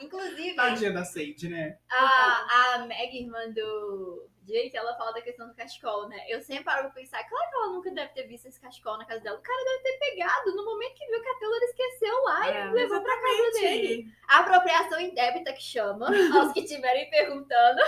[0.00, 1.76] Inclusive, Tadinha da Sage, né?
[1.90, 6.16] a, a Meg, irmã do Jake, ela fala da questão do cachecol, né?
[6.28, 9.04] Eu sempre paro pra pensar, claro que ela nunca deve ter visto esse cachecol na
[9.04, 9.38] casa dela.
[9.38, 12.66] O cara deve ter pegado no momento que viu que a Taylor esqueceu lá É,
[12.66, 13.86] e levou pra casa dele.
[13.86, 14.18] Exatamente.
[14.28, 16.06] Apropriação indébita que chama,
[16.40, 17.82] aos que estiverem perguntando.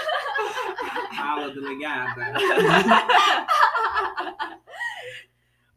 [1.17, 2.35] Fala, delegada.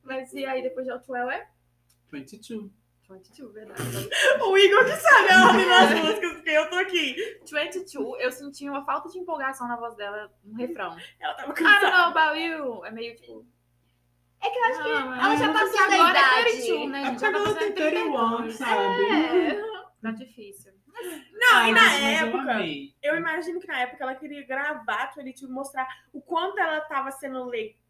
[0.04, 1.48] Mas e aí, depois de Outwell é?
[2.12, 2.70] 22.
[3.14, 3.82] 22, verdade.
[4.46, 7.16] O Igor que sabe a ordem das músicas, porque eu tô aqui.
[7.50, 10.98] 22, eu senti uma falta de empolgação na voz dela no refrão.
[11.20, 11.98] Ela tava I don't cansada.
[11.98, 12.86] know about you.
[12.86, 13.46] É meio tipo.
[14.42, 16.40] É que eu acho que não, ela já é, passou porque da agora idade.
[16.40, 17.02] É 32, né?
[17.02, 17.22] É gente?
[17.22, 18.56] Já tá ela tem 31, 32.
[18.56, 19.04] sabe?
[19.06, 19.62] É.
[20.02, 20.74] Tá difícil.
[21.32, 22.94] Não, e na eu época, amei.
[23.02, 27.46] eu imagino que na época ela queria gravar 22 mostrar o quanto ela tava sendo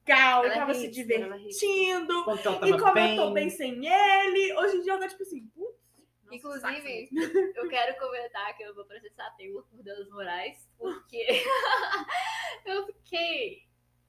[0.08, 2.24] legal, Ela é tava se é divertindo.
[2.24, 3.18] Quando ela E tava como bem.
[3.18, 5.74] eu tô bem sem ele, hoje em dia eu tô tipo assim, putz,
[6.32, 7.10] Inclusive,
[7.56, 11.28] eu quero comentar que eu vou processar a Taylor por danos morais, porque
[12.66, 13.60] eu fiquei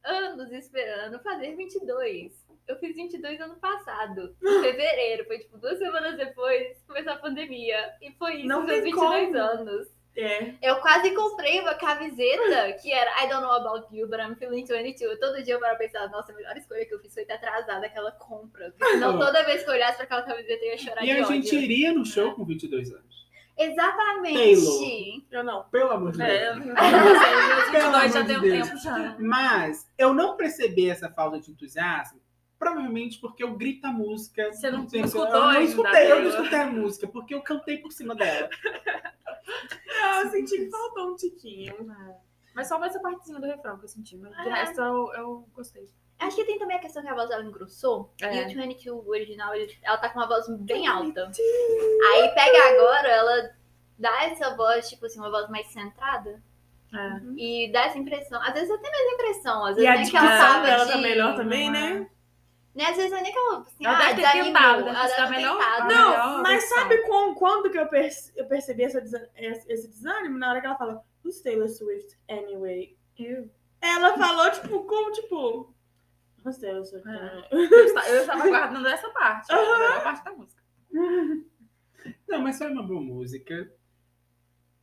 [0.03, 2.33] anos esperando fazer 22.
[2.67, 5.27] Eu fiz 22 ano passado, em fevereiro.
[5.27, 7.93] Foi tipo duas semanas depois, começou a pandemia.
[8.01, 9.39] E foi isso, Não meus tem 22 como.
[9.39, 9.89] anos.
[10.17, 10.55] É.
[10.63, 14.65] Eu quase comprei uma camiseta que era I don't know about you, but I'm feeling
[14.65, 15.19] 22.
[15.19, 17.33] Todo dia eu paro pra pensar, nossa, a melhor escolha que eu fiz foi ter
[17.33, 18.73] atrasado aquela compra.
[18.79, 21.15] Senão toda vez que eu olhasse pra aquela camiseta eu ia chorar E de a
[21.25, 21.27] ódio.
[21.27, 23.25] gente iria no show com 22 anos.
[23.57, 24.35] Exatamente.
[24.37, 25.23] Taylor.
[25.31, 25.65] Eu não.
[25.65, 26.31] Pelo amor de Deus.
[26.31, 28.69] É, eu 22 já amor tem um de Deus.
[28.69, 29.17] tempo já.
[29.19, 32.21] Mas eu não percebi essa falta de entusiasmo,
[32.65, 34.53] provavelmente porque eu grito a música.
[34.53, 37.79] Você não sei, escutou eu não escutei, eu não escutei a música, porque eu cantei
[37.79, 38.49] por cima dela.
[40.03, 41.75] Ah, eu senti que faltou um tiquinho.
[42.55, 44.17] Mas só essa partezinha do refrão que eu senti.
[44.17, 44.53] Mas de É.
[44.53, 45.87] resto eu, eu gostei.
[46.19, 48.13] Acho que tem também a questão que a voz dela engrossou.
[48.21, 48.43] É.
[48.43, 51.31] E o 22 original, ele- ela tá com uma voz bem alta.
[52.13, 53.51] Aí pega agora, ela
[53.99, 56.43] dá essa voz, tipo assim, uma voz mais centrada.
[56.95, 57.21] É.
[57.37, 58.41] E dá essa impressão.
[58.43, 59.65] Às vezes até mesmo impressão.
[59.65, 60.93] Às E vezes a que ela dicção dela de...
[60.93, 61.95] tá melhor também, não é.
[61.95, 62.11] né?
[62.75, 62.85] Né?
[62.87, 64.45] Às vezes não é nem que ela, assim, Ela ah, deve ter desanimou.
[64.53, 65.59] tentado, deve Ela deve melhor.
[65.59, 65.95] tentado.
[65.95, 66.79] Não, melhor mas versão.
[66.79, 68.99] sabe com- quando que eu, perce- eu percebi essa
[69.37, 70.39] esse desânimo?
[70.39, 72.97] Na hora que ela fala, who's Taylor Swift anyway?
[73.19, 73.49] Eu,
[73.81, 75.73] Ela falou, tipo, como, tipo,
[76.45, 77.13] who's Taylor Swift É.
[77.13, 77.49] anyway?
[77.53, 79.53] eu esta- eu estava guardando essa parte.
[79.53, 79.97] Aham.
[79.97, 80.63] a parte da música.
[82.29, 83.71] Não, mas foi uma boa música.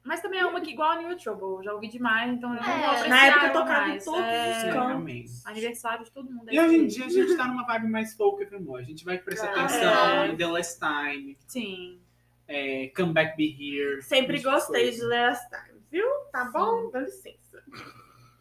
[0.04, 1.58] Mas também é uma que igual a New Trouble.
[1.58, 3.08] eu Já ouvi demais, então eu É.
[3.08, 4.06] Na época ela tocava em mais.
[4.06, 5.32] todos É, os realmente.
[5.46, 6.50] Aniversário de todo mundo.
[6.50, 8.80] é E hoje em dia a gente tá numa vibe mais folk amor.
[8.80, 9.60] A gente vai prestar É.
[9.60, 12.00] atenção em The Last Time, Sim.
[12.48, 14.02] é, Come Back Be Here.
[14.02, 16.06] Sempre gostei de Last Time, viu?
[16.32, 16.90] Tá bom?
[16.92, 17.64] Dá licença.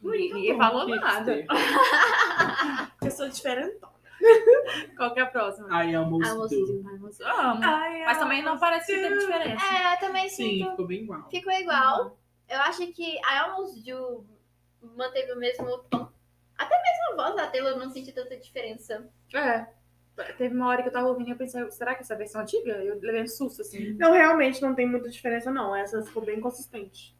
[0.03, 1.45] Ninguém, falou nada.
[3.05, 3.93] Eu sou diferentona.
[4.97, 5.68] Qual que é a próxima?
[5.85, 6.66] I almost, Almost do.
[6.83, 6.89] do.
[6.89, 7.61] Ai, moço, eu amo.
[7.64, 9.64] Ai, Mas também não parece que teve diferença.
[9.64, 10.71] É, eu também Sim, sinto.
[10.71, 11.31] ficou bem igual.
[11.31, 12.18] Ficou igual.
[12.49, 14.27] Eu acho que I Almost Do
[14.97, 16.09] manteve o mesmo tom.
[16.59, 19.09] Até mesmo a voz da Taylor eu não senti tanta diferença.
[19.33, 19.66] É.
[20.37, 22.18] Teve uma hora que eu tava ouvindo e eu pensei, será que essa é a
[22.18, 22.73] versão antiga?
[22.73, 23.95] Eu levei um susto, assim.
[23.95, 25.75] Não, realmente não tem muita diferença, não.
[25.75, 27.16] Essa ficou bem consistente.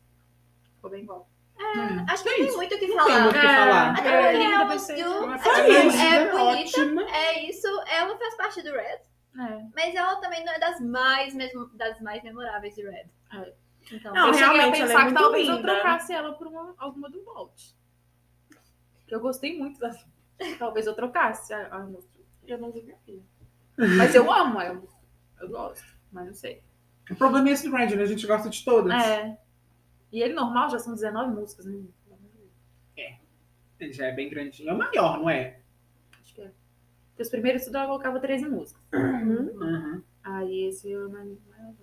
[0.74, 1.30] Ficou bem igual.
[1.61, 2.06] Hum.
[2.08, 3.22] Acho que não tem muito o que Não tem falar.
[3.22, 3.90] muito o que falar.
[3.92, 4.64] Até É, porque linda.
[4.64, 7.02] Do Ela é, foi tipo, linda, é bonita, ótima.
[7.11, 7.66] é isso.
[7.86, 9.00] Ela faz parte do Red.
[9.38, 9.64] É.
[9.74, 13.06] Mas ela também não é das mais, mesmo, das mais memoráveis de Red.
[13.34, 13.52] É.
[13.92, 15.72] Então, Não, eu cheguei a realmente, ela é pensar que talvez eu linda.
[15.74, 17.74] trocasse ela por uma, alguma do Vault.
[19.06, 20.06] Que eu gostei muito das.
[20.58, 21.86] Talvez eu trocasse a, a.
[22.46, 22.94] Eu não vi.
[23.98, 24.82] Mas eu amo ela.
[25.40, 26.62] Eu gosto, mas não sei.
[27.11, 28.02] O problema é esse do Red, né?
[28.02, 28.92] A gente gosta de todas.
[29.04, 29.36] É.
[30.12, 31.82] E ele normal já são 19 músicas, né?
[33.78, 34.68] Ele já é bem grandinho.
[34.68, 35.58] É o maior, não é?
[36.20, 36.50] Acho que é.
[37.11, 38.82] Porque os primeiros tudo ela colocava 13 músicas.
[38.92, 39.50] Uhum.
[39.58, 40.02] Uhum.
[40.22, 41.24] Aí esse eu não.
[41.24, 41.76] não-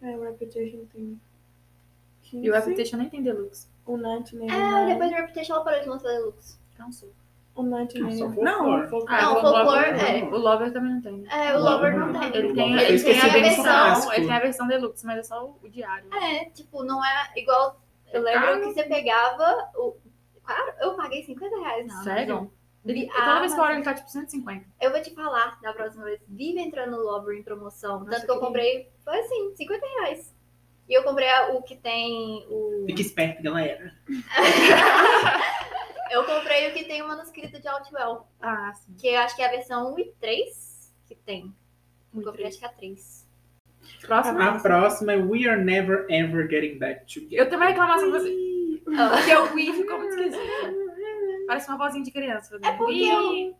[0.00, 1.20] É, o Reputation tem.
[2.32, 3.66] E o Reputation nem tem deluxe.
[3.84, 4.54] O 99.
[4.54, 6.56] é, depois do Reputation ela parou de lançar Deluxe.
[6.76, 7.12] Cansou.
[7.54, 8.12] O 99.
[8.16, 8.44] Só folclore.
[8.44, 9.20] Não, o folclore.
[9.20, 10.24] Ah, Não, o o folclore, Lover, é.
[10.24, 11.24] o Lover também não tem.
[11.28, 12.36] É, o Lover não tem.
[12.36, 13.64] Ele tem, ele tem a versão.
[13.64, 14.12] clássico.
[14.14, 16.08] Ele tem a versão deluxe, mas é só o, diário.
[16.14, 17.80] É, tipo, não é igual.
[18.12, 19.70] Eu lembro que você pegava.
[19.76, 19.96] O...
[20.44, 22.52] Claro, eu paguei 50 reais na Sério?
[22.84, 24.64] Ele, Ah, toda vez que eu olho, ele tá tipo 150.
[24.80, 26.20] Eu vou te falar da próxima vez.
[26.26, 28.00] Vive entrando no Lover em promoção.
[28.00, 28.90] Nossa, Tanto que eu comprei.
[29.04, 30.34] Foi assim, 50 reais.
[30.88, 32.84] E eu comprei o que tem o.
[32.86, 33.92] Fica esperto, galera.
[36.10, 38.26] Eu comprei o que tem o manuscrito de Outwell.
[38.40, 38.94] Ah, sim.
[38.98, 41.54] Que eu acho que é a versão 1 e 3 que tem.
[42.14, 43.28] Eu comprei acho que a 3.
[44.02, 44.42] Próximo.
[44.42, 47.38] A próxima é We Are Never Ever Getting Back Together.
[47.38, 48.50] Eu tenho uma reclamação com você.
[48.84, 50.89] Porque o Wii ficou muito esquisito.
[51.50, 52.60] Parece uma vozinha de criança.
[52.62, 53.56] É porque Wii.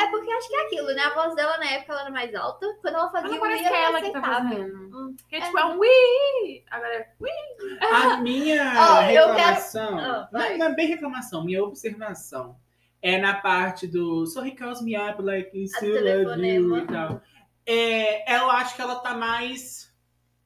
[0.00, 1.02] É porque acho que é aquilo, né?
[1.02, 2.66] A voz dela na época ela era mais alta.
[2.80, 4.74] Quando ela fazia o parece Wii, que é era ela que tá fazendo.
[4.96, 5.16] Hum.
[5.20, 6.64] Porque, tipo, é um Wii.
[6.70, 7.78] Agora é Wii.
[7.92, 8.64] A minha
[9.12, 10.52] eu reclamação, Ah, vai.
[10.52, 12.56] não, não é bem reclamação, minha observação
[13.02, 16.86] é na parte do So he calls me up like A still love you e
[16.86, 17.20] tal.
[17.66, 19.94] É, eu acho que ela tá mais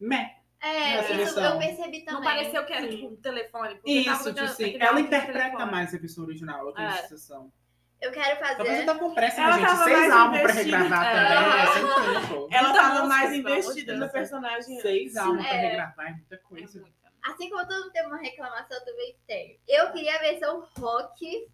[0.01, 0.35] meh.
[0.61, 2.15] É, isso eu percebi também.
[2.15, 3.81] Não pareceu que era, tipo, um telefone.
[3.85, 6.91] Isso, tava tipo assim, aquele ela interpreta mais a versão original, eu tenho É.
[6.91, 7.53] essa sensação.
[8.01, 8.87] Eu quero Talvez eu fazer.
[8.87, 9.85] tô com pressa, Ela né, gente?
[9.85, 11.35] Seis álbuns pra regravar É.
[11.35, 12.49] também, é sem tempo.
[12.53, 14.81] Ela Muita tava música, mais investida no personagem.
[14.81, 15.61] Seis álbuns pra É.
[15.61, 16.81] regravar é muita É coisa.
[16.81, 16.99] muito.
[17.25, 19.59] Assim como todo mundo tem uma reclamação, também tenho.
[19.67, 21.49] Eu queria a versão rock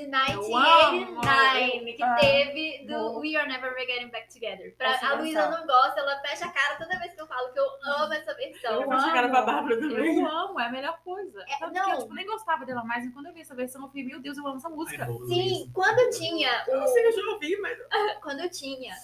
[0.00, 3.20] de 1989 que Ah, teve do bom.
[3.20, 4.74] We Are Never Getting Back Together.
[4.76, 5.58] Pra, Essa a Luísa versão.
[5.60, 8.34] não gosta, ela fecha a cara toda vez que eu falo que eu amo essa
[8.34, 8.82] versão.
[8.82, 10.18] Eu faço cara pra Bárbara também.
[10.20, 11.44] Eu amo, é a melhor coisa.
[11.48, 11.84] É, não.
[11.84, 14.04] que eu tipo, nem gostava dela mais, e quando eu vi essa versão, eu falei,
[14.04, 15.04] meu Deus, eu amo essa música.
[15.04, 17.78] Ai, Sim, quando tinha Eu o não sei, eu já ouvi, mas.
[18.22, 18.94] quando eu tinha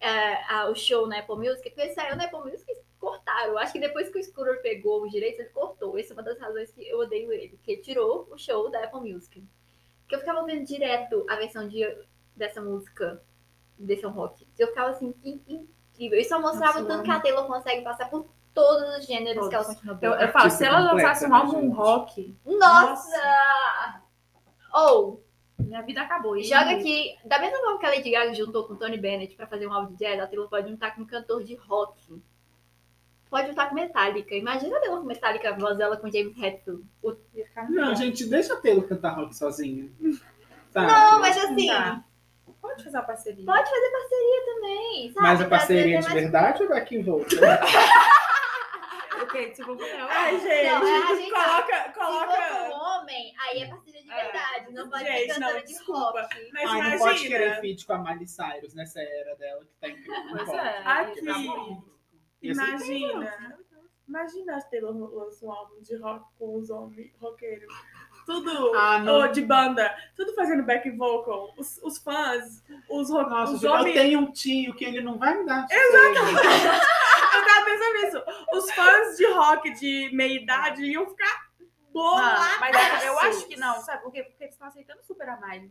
[0.00, 2.66] é, a- o show na Apple Music, porque saiu na Apple Music
[2.98, 3.52] cortaram.
[3.52, 5.98] Eu acho que depois que o Scooter pegou os direitos, ele cortou.
[5.98, 7.50] Essa é uma das razões que eu odeio ele.
[7.56, 9.44] Porque ele tirou o show da Apple Music.
[10.06, 11.84] Porque eu ficava ouvindo direto a versão de,
[12.36, 13.20] dessa música,
[13.76, 14.46] desse rock.
[14.56, 16.20] Eu ficava assim, que incrível.
[16.20, 19.48] Isso só mostrava Nossa, o tanto que a Taylor consegue passar por todos os gêneros
[19.48, 24.00] que ela Eu, eu falo, se ela lançasse um né, álbum rock, Nossa!
[24.72, 25.24] Ou,
[25.58, 26.36] minha vida acabou.
[26.36, 29.34] E- joga aqui, da mesma forma que a Lady Gaga juntou com o Tony Bennett
[29.34, 32.22] pra fazer um álbum de jazz, a Taylor pode juntar com um cantor de rock.
[33.28, 34.36] Pode juntar com Metallica.
[34.36, 36.84] Imagina a Taylor com Metallica, a voz dela com James Hetfield.
[37.02, 37.16] O-
[37.64, 37.94] Não, bom.
[37.94, 39.90] gente, deixa a Taylor cantar rock sozinha.
[40.70, 40.86] Sabe?
[40.92, 42.04] Não, mas assim, Tá.
[42.60, 43.44] Pode fazer uma parceria.
[43.46, 45.26] pode fazer parceria também, sabe?
[45.26, 47.26] Mas a parceria trazer de mais- verdade ou backing vocal?
[49.22, 50.08] Ok, tipo, não.
[50.08, 52.36] Ai, gente, Não, é, a gente coloca, Se for coloca.
[52.36, 54.22] com homem, aí é parceria de É.
[54.24, 54.72] verdade.
[54.72, 56.20] Não pode Gente, ser não, cantora de desculpa.
[56.22, 56.50] rock.
[56.52, 56.98] Mas Ai, não imagina.
[56.98, 60.24] pode querer feat com a Miley Cyrus nessa era dela que tá incrível.
[60.24, 60.78] Não Pois é.
[60.84, 61.20] Aqui.
[61.20, 61.32] ser
[62.42, 63.58] Imagina.
[64.08, 67.72] Imagina a Taylor lança um álbum de rock com os homens roqueiros.
[68.24, 71.52] Tudo Ah, ou de banda, tudo fazendo back vocal.
[71.56, 73.94] Os, os fãs, os, ro- Nossa, os eu homens.
[73.94, 76.40] tenho um tio que ele não vai me dar Exatamente.
[77.36, 78.24] Eu tava pensando nisso.
[78.54, 82.58] Os fãs de rock de meia idade iam ficar Não, bolados.
[82.60, 84.22] mas eu acho que não, sabe por quê?
[84.22, 85.70] Porque eles estão aceitando super a Miley.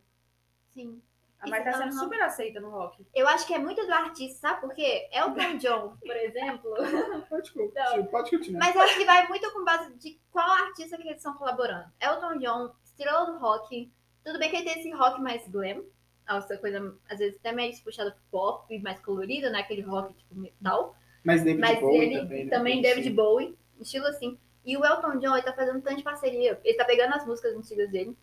[0.69, 1.01] Sim.
[1.39, 3.05] A Miley tá sendo super aceita no rock.
[3.13, 5.07] Eu acho que é muito do artista, sabe por quê?
[5.11, 6.73] Elton John, por exemplo.
[7.29, 8.03] Pode continuar.
[8.07, 8.59] Pode continuar.
[8.59, 11.85] Mas acho que vai muito com base de qual artista que eles estão colaborando.
[12.01, 13.91] Elton John, estrela do rock.
[14.23, 15.83] Tudo bem que ele tem esse rock mais glam.
[16.27, 19.59] Essa coisa, às vezes, até mais puxada pro pop, mais colorida, né?
[19.59, 20.95] Aquele rock tipo metal.
[21.23, 22.81] Mas David Mas Bowie ele também, também, né?
[22.81, 24.39] David Bowie, estilo assim.
[24.65, 26.59] E o Elton John, ele tá fazendo tanto de parceria.
[26.63, 28.17] Ele tá pegando as músicas antigas dele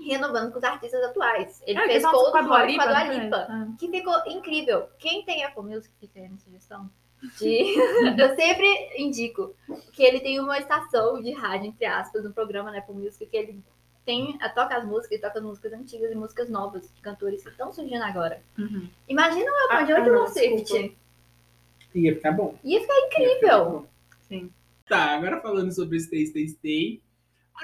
[0.00, 1.62] renovando com os artistas atuais.
[1.66, 3.24] Ele É, fez que Cold com a Dua Rock com a Dua né?
[3.24, 3.68] Lipa, Ah.
[3.78, 4.88] que ficou incrível.
[4.98, 6.90] Quem tem Apple Music, fica aí na sugestão.
[7.38, 7.74] De...
[8.20, 8.66] eu sempre
[8.98, 9.54] indico
[9.92, 13.36] que ele tem uma estação de rádio, entre aspas, um programa na Apple Music, que
[13.36, 13.62] ele
[14.04, 17.48] tem, toca as músicas, ele toca as músicas antigas e músicas novas, de cantores que
[17.48, 18.42] estão surgindo agora.
[18.58, 18.86] Uhum.
[19.08, 20.66] Imagina o Elton Ah, John e ah, desculpa.
[20.66, 20.96] Swift.
[21.94, 22.54] Ia ficar bom.
[22.62, 23.38] Ia ficar Ia incrível.
[23.38, 23.86] ficar bom.
[24.28, 24.50] Sim.
[24.86, 27.00] Tá, agora falando sobre Stay, Stay, Stay.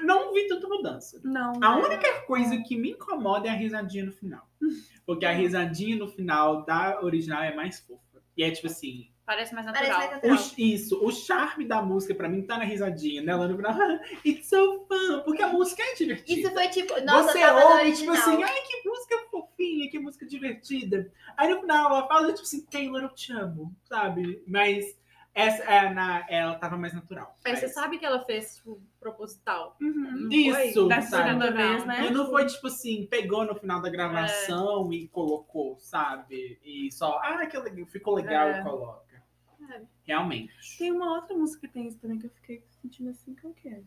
[0.03, 1.20] Não vi tanta mudança.
[1.24, 1.53] Não.
[1.62, 4.49] A única coisa que me incomoda é a risadinha no final.
[5.05, 8.22] Porque a risadinha no final da original é mais fofa.
[8.36, 10.11] E é tipo assim, Parece mais Parece natural.
[10.11, 10.55] mais o, natural.
[10.59, 13.32] isso, o charme da música pra mim tá na risadinha, né?
[13.32, 13.72] Lá no final,
[14.26, 16.41] it's so fun, porque a música é divertida.
[16.41, 21.12] Isso foi tipo, nossa, Você ouve, tipo assim, ai que música fofinha, que música divertida.
[21.36, 24.43] Aí no final ela fala, tipo assim, Taylor, eu te amo, sabe?
[24.49, 24.99] Mas
[25.35, 27.37] essa é na, ela tava mais natural.
[27.45, 29.76] Aí você Mas- sabe que ela fez, tipo, proposital.
[29.81, 30.28] Uhum.
[30.31, 30.89] Isso?
[30.89, 31.57] Da segunda Não.
[31.57, 32.07] vez, né?
[32.07, 36.59] E não foi tipo assim, pegou no final da gravação e colocou, sabe?
[36.64, 38.61] E só, ah, que legal, ficou legal É.
[38.61, 39.22] e coloca.
[39.70, 39.81] É.
[40.05, 40.78] Realmente.
[40.78, 43.68] Tem uma outra música que tem isso também que eu fiquei sentindo assim, qual que
[43.68, 43.81] é?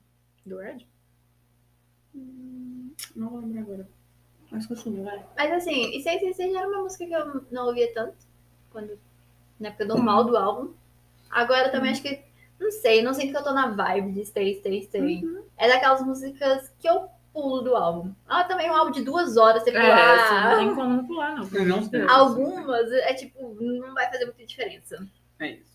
[0.46, 0.88] Do Red?
[2.16, 3.90] Hum, não vou lembrar agora.
[4.52, 5.26] Mas continua, vai.
[5.36, 8.16] Mas assim, e Sei Sei Sei já era uma música que eu não ouvia tanto,
[8.70, 9.00] quando,
[9.60, 10.74] na época normal do álbum.
[11.34, 12.22] Agora também acho que,
[12.60, 15.24] não sei, não sinto que eu tô na vibe de Stay, Stay, Stay.
[15.58, 18.14] É daquelas músicas que eu pulo do álbum.
[18.28, 20.14] Ah, também é um álbum de duas horas, você É, pular.
[20.14, 21.50] assim, não tem como não pular, não.
[21.52, 22.02] Eu não sei.
[22.08, 25.06] Algumas, é tipo, não vai fazer muita diferença.
[25.40, 25.74] É isso.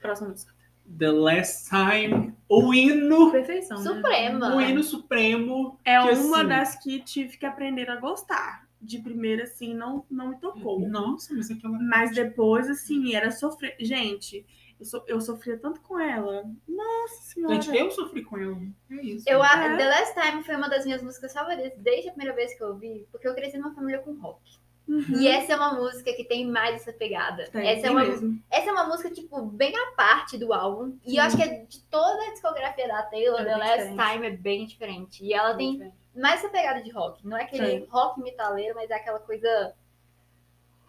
[0.00, 0.54] Próxima música.
[0.98, 3.82] The Last Time, o hino, Perfeição, né?
[3.82, 4.54] Suprema.
[4.54, 5.80] o hino supremo.
[5.84, 8.65] É que, uma assim, das que tive que aprender a gostar.
[8.86, 10.80] De primeira, assim, não, não me tocou.
[10.80, 11.78] Nossa, mas aquela.
[11.78, 13.74] Mas depois, assim, era sofrer.
[13.80, 14.46] Gente,
[14.78, 16.44] eu, so- eu sofria tanto com ela.
[16.68, 17.60] Nossa senhora.
[17.60, 18.58] Gente, eu sofri com ela.
[18.90, 19.24] É isso.
[19.28, 19.76] Eu, a- É.
[19.76, 22.68] The Last Time foi uma das minhas músicas favoritas desde a primeira vez que eu
[22.68, 24.40] ouvi, porque eu cresci numa família com rock.
[24.88, 25.18] Uhum.
[25.18, 27.48] E essa é uma música que tem mais essa pegada.
[27.50, 28.40] Tem, essa, é uma, mesmo.
[28.48, 30.96] essa é uma música, tipo, bem à parte do álbum.
[31.04, 34.12] E eu acho que é de toda a discografia da Taylor, É The Last diferente.
[34.12, 35.24] Time é bem diferente.
[35.24, 35.96] E ela tem Diferente.
[36.16, 37.26] Mais essa pegada de rock.
[37.26, 37.86] Não é aquele Tem.
[37.88, 39.74] rock metaleiro, mas é aquela coisa.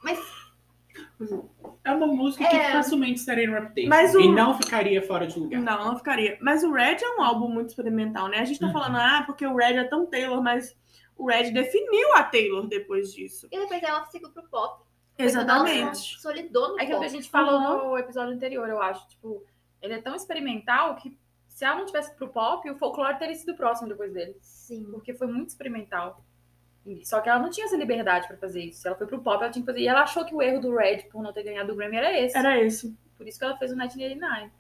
[0.04, 0.20] Mas
[1.84, 2.50] É uma música É.
[2.50, 3.88] que facilmente estaria em Reputation.
[3.90, 5.62] Mas o- E não ficaria fora de lugar.
[5.62, 6.38] Não, não ficaria.
[6.42, 8.40] Mas o Red é um álbum muito experimental, né?
[8.40, 8.74] A gente tá Uhum.
[8.74, 10.76] falando, ah, porque o Red é tão Taylor, mas
[11.16, 13.48] o Red definiu a Taylor depois disso.
[13.52, 14.84] E depois ela seguiu pro pop.
[15.20, 16.16] Exatamente.
[16.16, 17.18] Consolidou no É aquilo que a pop.
[17.22, 17.60] gente falou
[17.90, 19.08] no episódio anterior, eu acho.
[19.08, 19.44] Tipo,
[19.82, 21.16] ele é tão experimental que
[21.58, 24.38] se ela não tivesse pro pop, o folclore teria sido próximo depois dele.
[24.42, 24.84] Sim.
[24.92, 26.24] Porque foi muito experimental.
[27.04, 28.82] Só que ela não tinha essa liberdade pra fazer isso.
[28.82, 29.80] Se ela foi pro pop, ela tinha que fazer.
[29.84, 32.16] E ela achou que o erro do Red por não ter ganhado o Grammy era
[32.16, 32.38] esse.
[32.38, 32.96] Era esse.
[33.18, 34.52] Por isso que ela fez o 1989.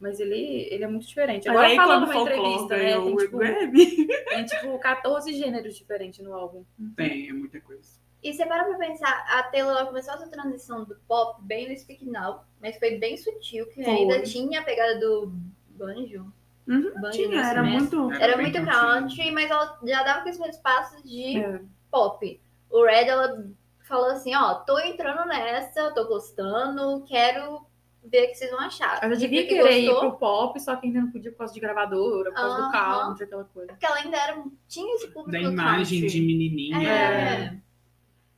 [0.00, 1.50] Mas ele, ele é muito diferente.
[1.50, 2.82] Agora aí, falando Folklore entrevista, né?
[2.82, 3.38] ganhou Tem tipo,
[4.30, 6.64] tem tipo 14 gêneros diferentes no álbum.
[6.96, 7.90] Tem, é muita coisa.
[8.22, 11.78] E você para pra pensar, a Taylor ela começou essa transição do pop bem no
[11.78, 13.92] Speak Now, mas foi bem sutil, que Foi.
[13.92, 15.30] ainda tinha a pegada do
[15.72, 16.32] banjo.
[16.66, 17.78] Uhum, Banjo tinha, era mesmo.
[18.00, 18.12] muito.
[18.12, 19.30] Era Era muito country.
[19.32, 21.60] mas ela já dava aqueles primeiros passos de É.
[21.90, 22.40] pop.
[22.70, 23.44] O Red, ela
[23.80, 27.66] falou assim, ó, tô entrando nessa, tô gostando, quero
[28.04, 29.00] ver o que vocês vão achar.
[29.02, 31.52] Ela devia que querer ir gostou, pro pop, só que ainda não podia por causa
[31.52, 33.06] de gravadora, por causa do Aham.
[33.08, 33.72] country, aquela coisa.
[33.72, 36.20] Porque ela ainda era, tinha esse público Da imagem country.
[36.20, 36.82] de menininha.
[36.82, 37.58] É.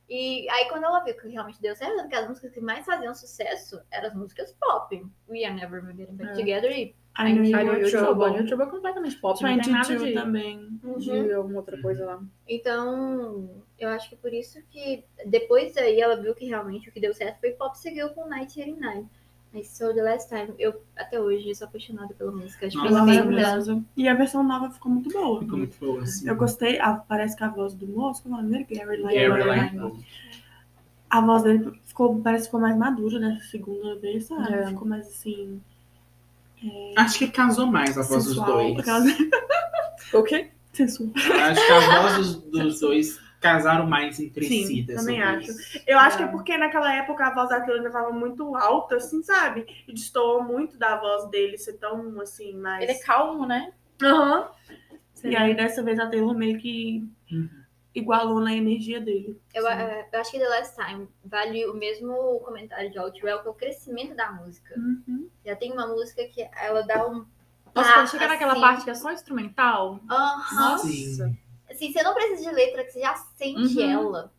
[0.09, 3.13] E aí, quando ela viu que realmente deu certo, porque as músicas que mais faziam
[3.15, 5.03] sucesso eram as músicas pop.
[5.27, 6.33] We Are Never Getting Back É.
[6.35, 8.15] Together e I know you Aí were o Trouble.
[8.25, 8.41] trouble.
[8.41, 10.79] O Trouble é completamente pop, não tem nada 22 de, também.
[10.99, 12.21] de alguma outra coisa lá.
[12.47, 13.49] Então,
[13.79, 17.13] eu acho que por isso que depois daí ela viu que realmente o que deu
[17.13, 19.05] certo foi pop seguiu com 1989.
[19.53, 22.67] Mas So The Last Time, eu até hoje sou apaixonada pela música.
[22.67, 23.81] Acho que Nossa, é maravilhosa.
[23.95, 25.39] E a versão nova ficou muito boa.
[25.39, 26.27] Ficou muito boa, assim.
[26.27, 28.81] Eu gostei, a- parece que a voz do moço, como é o nome dele?
[28.85, 29.77] Gary Lang.
[29.77, 30.03] Lang.
[31.09, 34.53] A voz dele ficou, parece que ficou mais madura nessa segunda vez, sabe?
[34.53, 34.67] É.
[34.67, 35.61] Ficou mais assim.
[36.97, 38.73] Acho que casou mais a voz sensual.
[38.73, 39.17] dos dois.
[40.13, 40.49] O quê?
[40.73, 41.09] Sensual.
[41.15, 45.83] Acho que a voz dos, dos dois casaram mais entre Sim, si também vez.
[45.85, 46.25] Eu acho que É.
[46.25, 49.65] é porque naquela época a voz daquele ainda tava muito alta, assim, sabe?
[49.87, 52.83] E destoou muito da voz dele ser tão, assim, mais...
[52.83, 53.71] Ele é calmo, né?
[54.01, 54.49] Aham.
[54.69, 57.49] E Seria- aí, dessa vez, a Taylor meio que Uhum.
[57.95, 59.41] Igualou na energia dele.
[59.53, 63.47] Eu, eh, eu acho que The Last Time vale o mesmo comentário de Outwell, que
[63.47, 64.75] é o crescimento da música.
[64.77, 65.29] Uhum.
[65.45, 67.25] Já tem uma música que ela dá um.
[67.73, 68.61] Nossa, quando chega naquela assim.
[68.61, 69.99] parte que é só instrumental.
[70.09, 70.77] Aham.
[70.77, 71.37] Sim.
[71.69, 73.89] Assim, você não precisa de letra, que você já sente Uhum.
[73.91, 74.33] ela.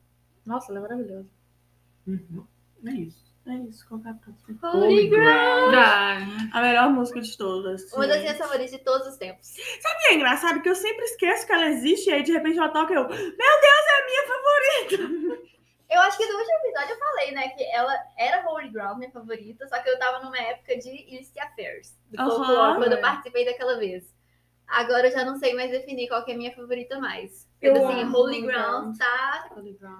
[0.44, 1.28] Nossa, ela é maravilhosa.
[2.06, 2.46] Uhum.
[2.86, 3.25] É isso.
[3.48, 4.58] É isso, qualquer próxima.
[4.74, 5.72] Holy Ground.
[5.72, 6.16] Já.
[6.52, 7.92] A melhor música de todas.
[7.92, 9.56] Uma das minhas favoritas de todos os tempos.
[9.56, 12.68] E é engraçado que eu sempre esqueço que ela existe e aí de repente ela
[12.70, 15.46] toca e eu, meu Deus, é a minha favorita.
[15.88, 19.10] Eu acho que no último episódio eu falei, né, que ela era Holy Ground, minha
[19.12, 23.00] favorita, só que eu tava numa época de Illicit Affairs, do folclore, quando eu É.
[23.00, 24.12] participei daquela vez.
[24.66, 27.48] Agora eu já não sei mais definir qual que é a minha favorita mais.
[27.62, 29.48] Mas, assim, Holy Holy Ground tá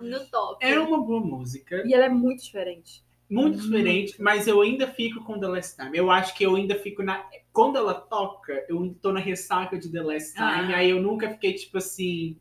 [0.01, 0.67] no top.
[0.67, 1.81] Era uma boa música.
[1.87, 3.06] E ela é muito diferente.
[3.29, 5.99] Muito diferente, mas eu ainda fico com The Last Time.
[5.99, 7.25] Eu acho que eu ainda fico na.
[7.53, 10.73] Quando ela toca, eu ainda tô na ressaca de The Last Time.
[10.73, 10.77] Ah.
[10.77, 12.41] Aí eu nunca fiquei tipo assim.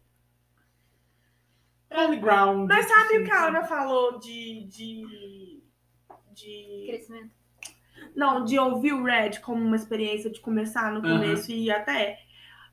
[1.91, 2.67] Holy Ground.
[2.67, 4.65] Mas sabe o assim, que a Ana falou de.
[4.65, 5.63] de.
[6.33, 6.83] de.
[6.88, 7.31] Crescimento.
[8.15, 12.19] Não, de ouvir o Red como uma experiência de começar no começo e ir até.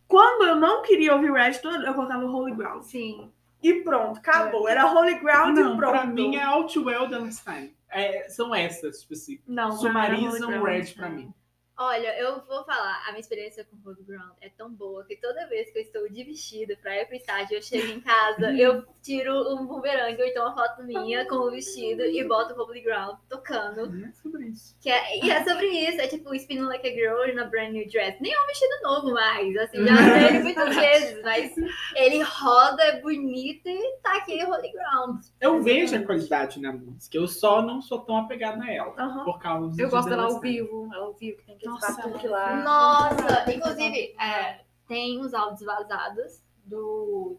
[0.07, 2.83] Quando eu não queria ouvir o Red todo, eu colocava o Holy Ground.
[2.83, 3.33] Sim.
[3.63, 4.69] E pronto, acabou.
[4.69, 5.93] Era Holy Ground Não, e pronto.
[5.93, 7.75] pra mim é Outwell The Last Time.
[7.93, 9.39] É, são essas, tipo assim.
[9.47, 10.67] Não, Sumarizam Ground.
[10.67, 11.33] Red pra mim.
[11.77, 15.49] Olha, eu vou falar, a minha experiência com Holy Ground é tão boa que toda
[15.49, 18.85] vez que eu estou de vestido pra ir pro estádio, eu chego em casa, eu
[19.03, 23.19] tiro um bumerangue ou então uma foto minha com o vestido e boto Holy Ground
[23.29, 23.91] tocando.
[24.07, 24.77] É sobre isso.
[24.81, 27.73] Que é, e é sobre isso, é tipo Spinning Like a Girl in a Brand
[27.73, 28.19] New Dress.
[28.21, 31.55] Nem é um vestido novo mais, assim, já usei ele muitas vezes, mas
[31.97, 35.25] ele roda, é bonito e tá aqui Holy Ground.
[35.41, 38.95] Eu vejo a qualidade na música, eu só não sou tão apegado a ela.
[38.99, 39.25] Aham.
[39.25, 40.89] Por causa Eu gosto dela ao vivo.
[40.93, 42.57] Ela ao vivo, que tem Nossa, batuque lá.
[42.63, 47.37] Nossa, inclusive, é, tem uns áudios vazados do,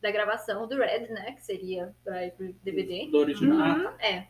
[0.00, 1.32] da gravação do Red, né?
[1.32, 3.08] Que seria pra ir pro DVD.
[3.10, 3.76] Do original.
[3.78, 3.84] Uhum.
[3.98, 4.26] Tá.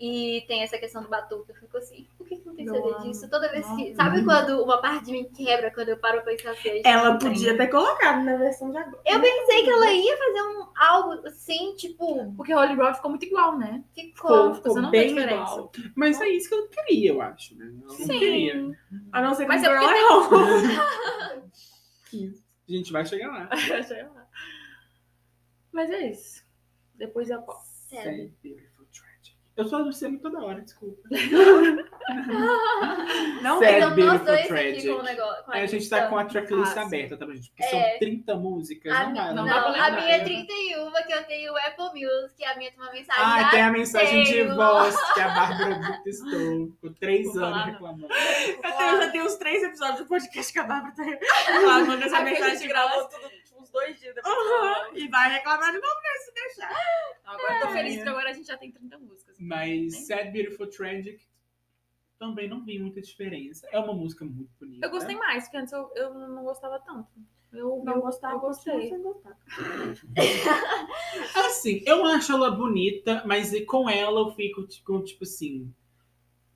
[0.00, 1.50] E tem essa questão do batuque.
[1.50, 3.28] Eu fico assim, por que, que não tem Eu CD disso?
[3.28, 3.90] Toda vez que.
[3.90, 3.94] Nossa.
[3.94, 6.82] Sabe quando uma parte de mim quebra quando eu paro pra pensar assim?
[6.84, 7.30] Ela não tem.
[7.30, 9.02] podia ter colocado na versão de agora.
[9.04, 13.26] Eu pensei que ela ia fazer um algo assim, tipo, Porque Holy Ground ficou muito
[13.26, 13.82] igual, né?
[13.94, 14.54] ficou.
[14.54, 15.52] Ficou, você não vê bem diferença.
[15.52, 15.72] igual.
[15.96, 17.66] Mas é isso que eu queria, eu acho, né?
[17.66, 18.76] Eu não queria.
[19.12, 19.78] A não ser que Mas o é
[20.28, 20.74] porque
[22.14, 22.38] é.
[22.68, 23.48] A gente vai chegar lá.
[23.82, 24.28] Sei lá.
[25.72, 26.44] Mas é isso.
[26.94, 27.88] Depois eu posso.
[27.88, 28.68] Tragic.
[29.58, 31.02] Eu sou a Luciano toda hora, desculpa.
[33.42, 35.44] Não Sad, Então nós dois aqui com o negócio.
[35.44, 36.78] com É, a gente tá com a tracklist sim.
[36.78, 37.50] aberta, tá, gente?
[37.50, 37.68] Porque É.
[37.90, 38.92] são 30 músicas.
[38.92, 41.56] A, não, mi- não, não, dá pra a minha é 31, que eu tenho o
[41.56, 45.28] Apple Music, a minha tem uma mensagem Ah, tem a mensagem de voz que a
[45.28, 46.66] Bárbara detestou.
[46.72, 48.06] Ficou três Vou anos reclamando.
[48.06, 51.02] Eu tenho, já tenho uns três episódios do podcast que a Bárbara tá
[51.52, 52.68] reclamando essa A que a mensagem.
[52.68, 53.28] gravou tudo
[53.68, 54.34] uns dois dias depois.
[54.34, 54.90] Aham.
[54.96, 56.10] E vai reclamar de novo, né?
[56.24, 56.76] Se deixar.
[57.24, 59.36] Agora eu tô feliz que agora a gente já tem 30 músicas.
[59.38, 61.26] Mas Nem- Sad, Beautiful, Tragic
[62.18, 63.68] também não vi muita diferença.
[63.70, 64.84] É uma música muito bonita.
[64.86, 67.08] Eu gostei mais, porque antes eu, eu não gostava tanto.
[67.52, 68.88] Eu Não gostava, eu gostei.
[68.90, 69.34] sem gostar.
[71.46, 75.72] Assim, eu acho ela bonita, mas com ela eu fico tipo, tipo assim.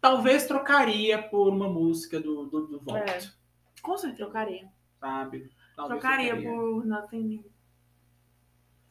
[0.01, 3.31] Talvez trocaria por uma música do, do, do Volt, É.
[3.81, 4.25] Com certeza.
[4.25, 4.69] Trocaria.
[5.01, 5.51] sabe?
[5.89, 7.45] Talvez Trocaria por Nothing New.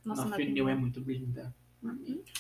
[0.03, 1.53] Nossa, Nossa, Nothing New é muito linda.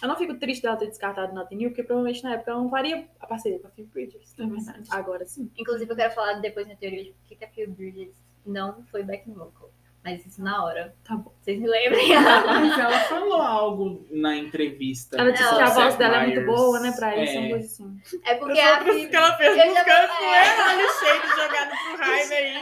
[0.01, 2.69] Eu não fico triste dela ter descartado Nothing New, porque provavelmente na época ela não
[2.69, 4.37] faria a parceria com a Phoebe Bridgers.
[4.37, 4.87] É verdade.
[4.91, 5.51] Agora sim.
[5.57, 8.13] Inclusive, eu quero falar depois na teoria de por que que a Phoebe Bridges
[8.45, 9.71] não foi backing vocal.
[10.03, 10.95] Mas isso na hora.
[11.03, 11.31] Tá bom.
[11.39, 12.09] Vocês me lembrem?
[12.17, 15.15] Mas ela falou algo na entrevista.
[15.15, 17.39] Ela disse que a voz dela é muito boa, né, pra isso, É.
[17.39, 18.01] uma coisa assim.
[18.25, 19.09] É porque a Phoebe...
[19.09, 20.47] que ela fez Eu já buscando com é.
[20.47, 22.61] ela, olha cheio jogado pro Jaime aí.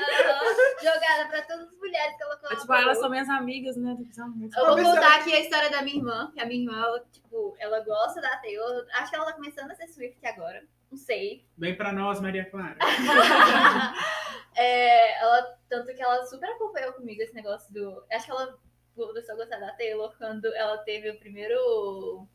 [0.84, 2.58] Jogada pra todas as mulheres que ela É, colocou.
[2.60, 3.96] tipo, elas são minhas amigas, né?
[4.36, 4.60] Música.
[4.60, 7.56] Eu vou contar aqui a história da minha irmã, que a minha irmã, ela, tipo,
[7.58, 8.86] ela gosta da Taylor.
[8.96, 10.62] Acho que ela tá começando a ser Swift agora.
[10.92, 11.46] Não sei.
[11.58, 12.78] Vem pra nós, Maria Clara.
[14.56, 18.04] É, ela, tanto que ela super acompanhou comigo esse negócio do.
[18.12, 18.58] Acho que ela
[18.94, 22.28] começou a gostar da Taylor quando ela teve o primeiro.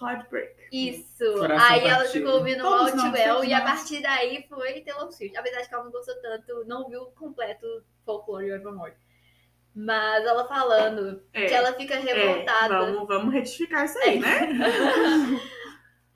[0.00, 0.54] Heartbreak.
[0.70, 1.24] Isso!
[1.34, 5.36] Coração aí ela ficou ouvindo o Outwell e a partir daí foi Taylor Swift.
[5.36, 7.66] Apesar de que ela não gostou tanto, não viu completo
[8.04, 8.94] Folklore Evermore.
[9.74, 12.78] Mas ela falando É, que ela fica é, revoltada.
[12.78, 14.30] vamos, vamos retificar isso aí, né?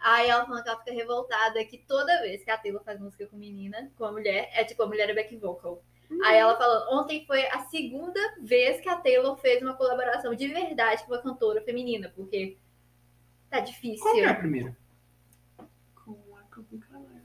[0.01, 3.27] Aí ela falando que ela fica revoltada que toda vez que a Taylor faz música
[3.27, 5.83] com menina, com a mulher, é tipo, a mulher é back vocal.
[6.25, 10.49] Aí ela falou, ontem foi a segunda vez que a Taylor fez uma colaboração de
[10.49, 12.57] verdade com uma cantora feminina, porque
[13.51, 14.03] tá difícil.
[14.03, 14.77] Qual que é a primeira?
[15.95, 16.45] Com a.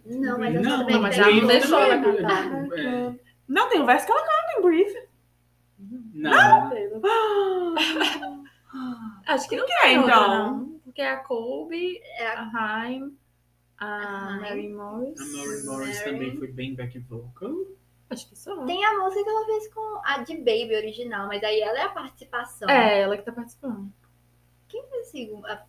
[0.06, 1.24] Não, mas essa não, também não, mas tem.
[1.24, 2.46] ela não deixou ela cantar.
[2.78, 3.16] É,
[3.48, 4.94] Não, tem um verso que ela canta em Brief.
[6.14, 6.72] não.
[9.26, 10.73] Acho que não é, tem outra, então?
[10.94, 13.18] Porque é a Colby, É a- a Haim,
[13.80, 14.40] a A.
[14.42, 15.20] Mary Morris.
[15.20, 16.12] A Mary Morris Mary.
[16.12, 17.52] também foi bem back vocal.
[18.12, 18.64] Acho que só.
[18.64, 21.82] Tem a música que ela fez com a de Baby original, mas aí ela é
[21.82, 22.70] a participação.
[22.70, 23.92] É, ela que tá participando.
[25.02, 25.64] Assim, a-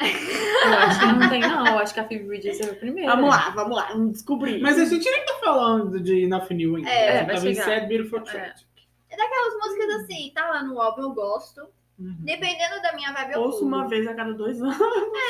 [0.00, 1.66] Eu acho que não tem, não.
[1.66, 3.14] Eu acho que a Phoebe Bridges é a primeira.
[3.14, 4.60] Vamos lá, vamos lá, vamos descobrir.
[4.60, 6.90] Mas a gente nem tá falando de Nothing New ainda.
[6.90, 7.64] É, em chegar.
[7.64, 8.66] Sad Beautiful Tragic.
[9.08, 11.68] É daquelas músicas assim, tá lá no álbum, eu gosto.
[11.98, 12.16] Uhum.
[12.24, 13.68] Dependendo da minha vibe, eu Ouço pulo.
[13.68, 14.76] uma vez a cada dois anos.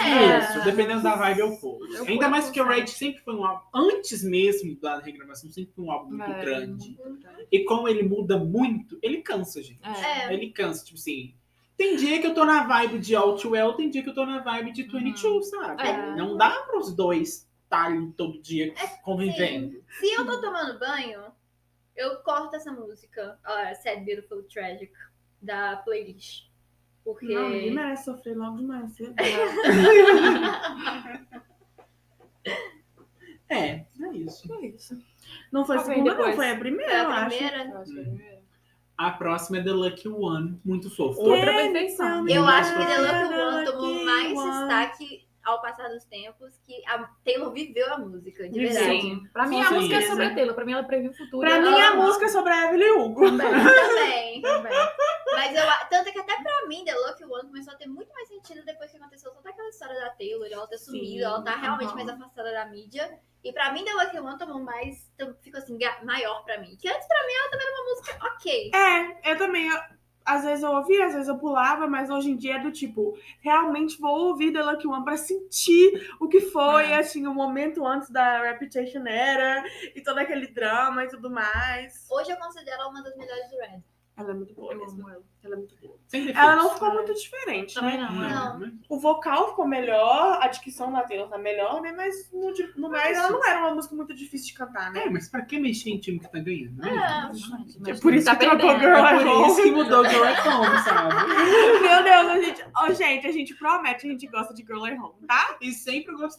[0.02, 0.38] É.
[0.38, 1.86] Isso, dependendo da vibe eu pulo.
[1.94, 2.64] Eu Ainda mais que o.
[2.64, 6.40] Rage sempre foi um álbum, antes mesmo da regravação, sempre foi um álbum muito É,
[6.44, 6.96] grande.
[6.98, 7.46] muito grande.
[7.52, 9.80] E como ele muda muito, ele cansa, gente.
[9.86, 10.32] É.
[10.32, 11.34] Ele cansa, tipo assim.
[11.76, 14.38] Tem dia que eu tô na vibe de Outwell, tem dia que eu tô na
[14.40, 15.82] vibe de 22, sabe?
[15.82, 16.14] É.
[16.16, 19.82] Não dá para os dois estarem todo dia É, convivendo.
[19.98, 21.24] Se eu tô tomando banho,
[21.96, 24.92] eu corto essa música, ó, Sad Beautiful Tragic,
[25.42, 26.44] da playlist.
[27.04, 27.26] Porque.
[27.34, 29.14] Não, ninguém merece sofrer logo demais cedo.
[33.48, 34.52] É, é isso.
[34.54, 34.98] É isso.
[35.52, 36.36] Não foi a vem segunda, não, depois?
[36.36, 37.36] foi a primeira, É eu a acho.
[37.36, 37.64] primeira.
[37.64, 38.42] Eu acho é a primeira.
[38.96, 41.20] A próxima é The Lucky One, muito fofa.
[41.20, 42.28] Outra perfeição.
[42.28, 42.98] Eu Mais acho que The.
[43.00, 48.48] Lucky One tomou mais destaque ao passar dos tempos que a Taylor viveu a música,
[48.48, 49.00] de verdade.
[49.00, 49.28] Sim.
[49.32, 49.74] Pra mim, a Sim.
[49.74, 50.08] música é Sim.
[50.08, 50.54] sobre a Taylor.
[50.54, 51.40] Pra mim, ela previu o futuro.
[51.46, 53.24] Pra mim, a música é sobre a Evelyn Hugo.
[53.36, 54.42] Também.
[54.42, 54.72] Também.
[55.32, 58.28] Mas eu, tanto que até pra mim, The Lucky One começou a ter muito mais
[58.28, 61.88] sentido depois que aconteceu toda aquela história da Taylor, ela ter sumido, ela tá realmente
[61.88, 61.96] aham.
[61.96, 63.18] mais afastada da mídia.
[63.42, 65.10] E pra mim, The Lucky One tomou mais,
[65.42, 66.76] ficou assim, maior pra mim.
[66.80, 68.70] Que antes pra mim ela também era uma música ok.
[68.74, 69.68] É, eu também.
[69.68, 69.80] eu-
[70.24, 73.16] às vezes eu ouvia, às vezes eu pulava, mas hoje em dia é do tipo,
[73.40, 76.98] realmente vou ouvir The Lucky One pra sentir o que foi, É.
[76.98, 79.62] assim, o momento antes da Reputation Era
[79.94, 82.06] e todo aquele drama e tudo mais.
[82.10, 83.82] Hoje eu considero ela uma das melhores do Red.
[84.16, 85.08] Ela é muito boa Eu mesmo.
[85.10, 85.22] ela.
[85.42, 85.98] Ela é muito boa.
[86.12, 88.08] Ela não ficou muito diferente, Também né?
[88.10, 88.24] não.
[88.24, 88.28] é.
[88.32, 88.58] Não.
[88.60, 88.72] né?
[88.88, 91.92] O vocal ficou melhor, a dicção da Taylor tá melhor, né?
[91.92, 95.02] Mas no, no mais, ela não era uma música muito difícil de cantar, né?
[95.04, 96.76] É, mas pra que mexer em time que tá ganhando?
[96.76, 97.30] né?
[97.84, 97.90] É.
[97.90, 98.80] É por isso Tá que trocou perdendo.
[98.80, 99.46] Girl É at por Home.
[99.48, 101.14] isso que mudou Girl at Home, sabe?
[101.82, 104.96] Meu Deus, a gente, oh, gente, a gente promete, a gente gosta de Girl at
[104.98, 105.58] Home, tá?
[105.60, 106.38] E sempre você.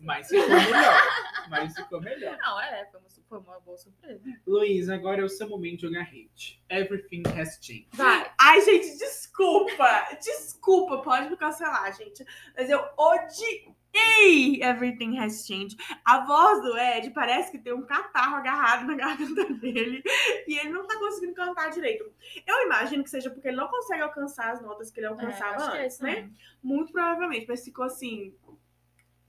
[0.00, 1.02] mas ficou melhor.
[1.50, 2.38] Mas ficou melhor.
[2.40, 2.86] Não, é.
[2.90, 4.22] Foi uma, foi uma boa surpresa.
[4.46, 6.62] Luiz, agora é o seu momento de jogar hate.
[6.68, 7.88] Everything has changed.
[7.94, 8.30] Vai.
[8.38, 12.24] Ai, gente, desculpa, desculpa, pode me cancelar, gente.
[12.54, 15.76] Mas eu odiei Everything Has Changed.
[16.04, 20.02] A voz do Ed parece que tem um catarro agarrado na garganta dele
[20.46, 22.10] e ele não tá conseguindo cantar direito.
[22.46, 25.70] Eu imagino que seja porque ele não consegue alcançar as notas que ele alcançava acho
[25.70, 26.14] que é antes, isso né?
[26.16, 26.34] mesmo.
[26.62, 28.34] Muito provavelmente, mas ficou assim,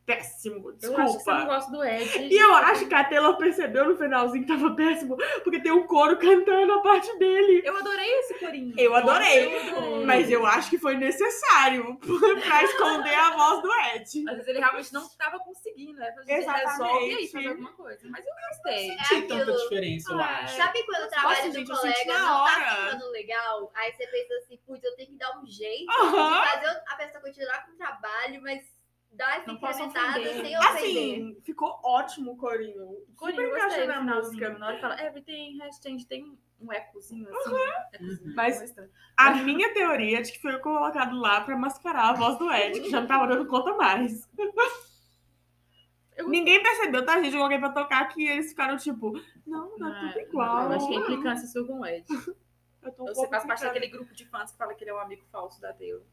[0.05, 1.45] péssimo, Eu acho que você não desculpa.
[1.45, 2.27] gosta do Ed.
[2.27, 5.87] E eu acho que a Taylor percebeu no finalzinho que tava péssimo, porque tem um
[5.87, 7.61] coro cantando a parte dele.
[7.65, 8.73] Eu adorei esse corinho.
[8.77, 9.45] Eu adorei.
[9.55, 10.05] Eu adorei.
[10.05, 11.97] Mas eu acho que foi necessário
[12.45, 14.23] pra esconder a voz do Ed.
[14.29, 15.93] Às vezes ele realmente não estava conseguindo.
[15.99, 16.13] Né?
[16.27, 16.69] Exatamente.
[16.69, 18.07] resolve e aí faz alguma coisa.
[18.09, 18.89] Mas eu gostei.
[18.91, 19.57] É Não tinha tanta aquilo.
[19.57, 20.23] diferença, eu É.
[20.23, 20.57] acho.
[20.57, 23.71] Sabe quando o trabalho Nossa, do gente, senti colega não tá ficando legal?
[23.75, 26.41] Aí você pensa assim, putz, eu tenho que dar um jeito Aham.
[26.41, 28.63] de fazer a pessoa continuar com o trabalho, mas
[29.13, 30.57] dar essa Não incrementada sem ofender.
[30.59, 32.97] Assim, ficou ótimo o corinho.
[33.15, 34.49] Corinho, Super gostei do na música.
[34.57, 37.55] Na hora que fala everything has changed, tem um ecozinho assim.
[37.93, 38.89] ecozinho, Mas- muito estranho.
[39.17, 42.79] A minha teoria é de que foi colocado lá pra mascarar a voz do Ed,
[42.81, 44.27] que já não tava dando conta mais.
[46.15, 47.33] Eu- Ninguém percebeu, tá, gente?
[47.33, 49.13] Eu coloquei pra tocar que eles ficaram tipo,
[49.45, 50.63] não, tá Ah, tudo igual.
[50.65, 52.05] Eu acho que é implicância sua com o Ed.
[52.83, 54.91] Eu tô um Você pouco faz parte daquele grupo de fãs que fala que ele
[54.91, 56.03] é um amigo falso da Taylor.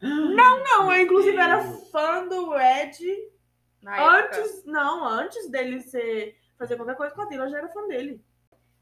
[0.00, 2.98] Não, eu inclusive era fã do Ed
[3.82, 4.36] Na época.
[4.40, 4.64] antes.
[4.64, 8.22] Não, antes dele ser, fazer qualquer coisa com a Taylor, eu já era fã dele.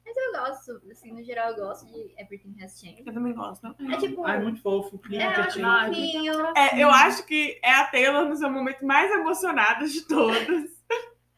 [0.05, 3.03] Mas eu gosto, assim, no geral, eu gosto de Everything Has Changed.
[3.07, 3.67] Eu também gosto.
[3.67, 4.25] É tipo.
[4.25, 4.97] Ai, muito fofo.
[4.97, 5.67] o clima É, eu acho.
[5.67, 6.33] Ah, fofinho.
[6.57, 10.78] É, eu acho que é a Taylor no seu momento mais emocionado de todos.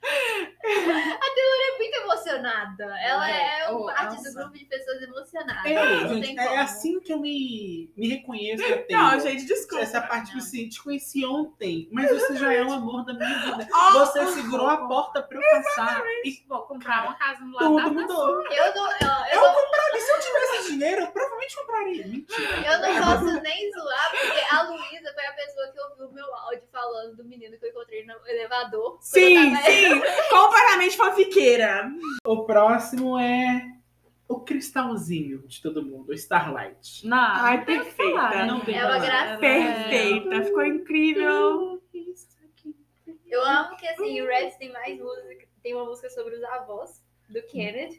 [0.02, 2.84] É muito emocionada.
[3.00, 4.32] Ela É, é oh, parte do nossa.
[4.34, 5.64] grupo de pessoas emocionadas.
[5.70, 8.86] É, gente, é assim que eu me, me reconheço Taylor.
[8.90, 9.82] Não, gente, desculpa.
[9.82, 10.44] Essa parte, tipo Não.
[10.44, 13.68] assim, te conheci ontem, mas você já é o amor da minha vida.
[13.90, 16.02] Oh, Você segurou a porta pra eu passar.
[16.24, 18.42] E Vou comprar uma casa no lado tudo da mudou.
[18.52, 22.06] Eu não, eu, eu Eu não, compraria, se eu tivesse dinheiro, eu provavelmente compraria.
[22.06, 22.72] Mentira.
[22.72, 26.34] eu não posso nem zoar, porque a Luísa foi a pessoa que ouviu o meu
[26.34, 28.90] áudio falando do menino que eu encontrei no elevador.
[28.92, 29.54] quando Sim,
[29.92, 31.90] eu tava- sim, completamente fanfiqueira.
[32.26, 33.66] O próximo é
[34.28, 37.06] o cristalzinho de todo mundo, o Starlight.
[37.06, 38.12] Não, Ai, não perfeita.
[38.12, 38.64] falar, Não né?
[38.74, 39.38] É uma graça.
[39.38, 41.80] Perfeita, ficou incrível.
[43.28, 47.00] Eu amo que assim, o Reds tem mais música, tem uma música sobre os avós
[47.28, 47.96] do Kenneth.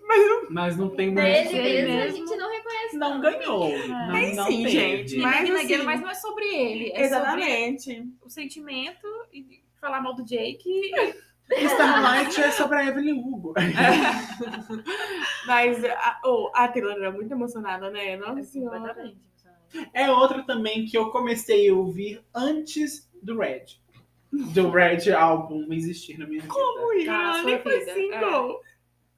[0.50, 1.50] Mas não tem mais.
[1.50, 2.18] Dele ele mesmo, a mesmo.
[2.28, 2.98] gente não reconhece.
[2.98, 3.38] Não tanto.
[3.40, 3.68] ganhou.
[3.70, 3.88] É.
[3.88, 6.90] Não, Tem não sim, gente, Mas, Mas, mas, assim- mas não é sobre ele.
[6.90, 8.08] É sobre Exatamente.
[8.22, 10.68] o sentimento e falar mal do Jake.
[10.68, 11.31] e-
[11.74, 13.54] Starlight é sobre a Evelyn Hugo.
[15.46, 18.16] Mas a, oh, a Taylor era muito emocionada, né?
[18.18, 18.80] Nossa senhora.
[18.80, 19.32] Completamente.
[19.94, 23.66] É outro também que eu comecei a ouvir antes do Red.
[24.32, 26.54] Do Red álbum existir na minha vida.
[26.54, 27.46] Como isso?
[27.46, 28.62] Nem foi vida, single.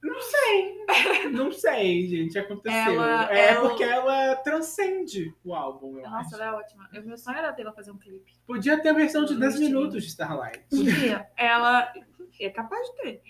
[0.03, 0.85] Não sei.
[1.31, 2.37] Não sei, gente.
[2.37, 2.77] Aconteceu.
[2.93, 6.35] Ela- é ela- porque ela transcende o álbum, eu Nossa, acho.
[6.35, 6.89] ela é ótima.
[6.93, 8.33] O meu sonho era Taylor fazer um clipe.
[8.45, 9.69] Podia ter a versão de Eu 10 gostei.
[9.73, 10.59] minutos de Starlight.
[10.69, 11.29] Podia.
[11.37, 11.93] Ela
[12.39, 13.21] é capaz de ter.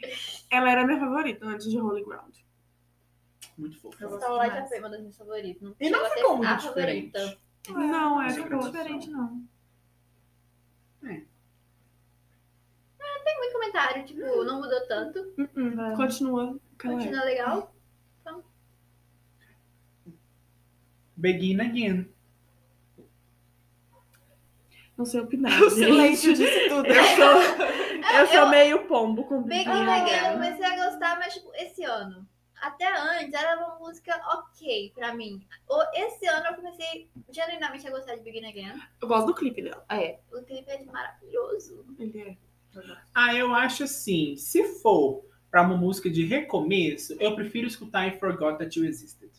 [0.49, 2.35] Ela era minha favorita antes de Holy Ground.
[3.55, 5.61] Muito gosto Starlight já foi uma das minhas favoritas.
[5.61, 7.19] Não E não ficou muito a favorita.
[7.19, 7.39] diferente.
[7.69, 9.43] Não, é ficou diferente, não.
[13.23, 15.19] Tem muito comentário, tipo, não mudou tanto.
[15.37, 15.95] Uh-uh.
[15.95, 16.59] Continua.
[16.73, 16.89] Época.
[16.89, 17.73] Continua legal.
[21.15, 22.09] Begin Again.
[24.97, 25.61] Não sei opinar.
[25.61, 26.87] O silêncio disse tudo.
[26.87, 27.41] Eu sou,
[28.19, 31.51] eu sou Eu- meio pombo com Big Begin Again eu comecei a gostar, mas tipo,
[31.55, 32.27] esse ano.
[32.61, 35.45] Até antes era uma música ok pra mim.
[35.93, 38.81] Esse ano eu comecei genuinamente a gostar de Begin Again.
[39.01, 39.83] Eu gosto do clipe dela.
[39.89, 40.19] É.
[40.31, 41.85] O clipe é maravilhoso.
[41.99, 42.37] Ele é.
[43.13, 48.17] Ah, eu acho assim, se for pra uma música de recomeço, eu prefiro escutar I
[48.17, 49.29] Forgot That You Existed.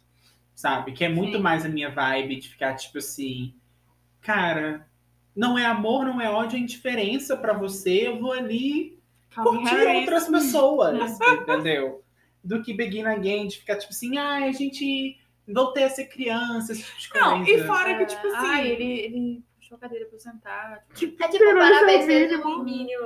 [0.54, 0.92] Sabe?
[0.92, 1.42] Que é muito Sim.
[1.42, 3.52] mais a minha vibe de ficar tipo assim,
[4.20, 4.86] cara,
[5.34, 8.96] não é amor, não é ódio, é indiferença pra você, eu vou ali
[9.34, 10.00] curtir Harris.
[10.02, 12.04] outras pessoas, entendeu?
[12.44, 16.70] Do que Begin Again, de ficar tipo assim, ai, a gente voltei a ser criança,
[16.70, 17.26] esse tipo de coisa.
[17.26, 18.46] Não, e fora que, tipo assim.
[18.46, 19.42] Ai, ele, ele
[19.74, 20.84] puxou a cadeira pra eu sentar.
[20.94, 23.02] Tipo, É tipo, parabéns, é o fez o mínimo.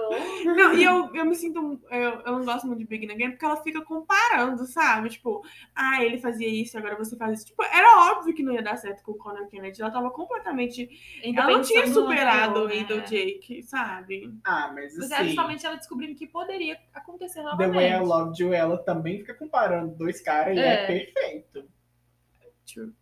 [0.56, 1.80] Não, e eu, eu me sinto.
[1.90, 5.08] Eu, eu não gosto muito de Begin Again porque ela fica comparando, sabe?
[5.10, 5.42] Tipo,
[5.74, 7.46] ah, ele fazia isso, agora você faz isso.
[7.46, 9.80] Tipo, era óbvio que não ia dar certo com o Conor Kennedy.
[9.80, 10.88] Ela tava completamente.
[11.24, 13.04] ainda ela não tinha superado o Idol né?
[13.04, 14.34] Jake, sabe?
[14.44, 17.74] Ah, mas Mas é assim, justamente ela descobrindo que poderia acontecer The novamente.
[17.74, 20.86] Way I Loved You, ela também fica comparando dois caras e é É.
[20.86, 21.68] perfeito.
[22.64, 22.92] Tipo,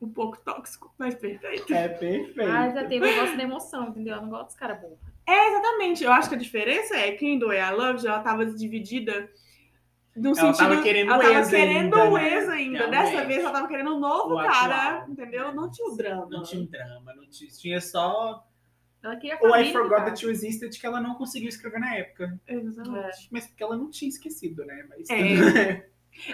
[0.00, 1.72] um pouco tóxico, mas perfeito.
[1.72, 2.34] É perfeito.
[2.36, 4.16] Mas a Taylor gosta da emoção, entendeu?
[4.16, 4.98] Eu não gosto dos caras burros.
[5.26, 6.04] É, exatamente.
[6.04, 9.28] Eu acho que a diferença é que em Do I Love ela tava dividida
[10.14, 10.56] no Ela sentido...
[10.58, 12.34] tava querendo ela o tava querendo ainda, o né?
[12.34, 12.78] ex ainda.
[12.78, 12.90] Realmente.
[13.12, 15.10] Dessa vez ela tava querendo um novo O cara, atual.
[15.10, 15.54] entendeu?
[15.54, 16.26] Não tinha o drama.
[16.30, 18.46] Não tinha um drama, não tinha, tinha só
[19.02, 20.04] Ela queria o I Forgot.
[20.04, 22.38] That You Existed que ela não conseguiu escrever na época.
[22.46, 23.28] Exatamente.
[23.30, 24.86] Mas porque ela não tinha esquecido, né?
[24.88, 25.88] Mas É.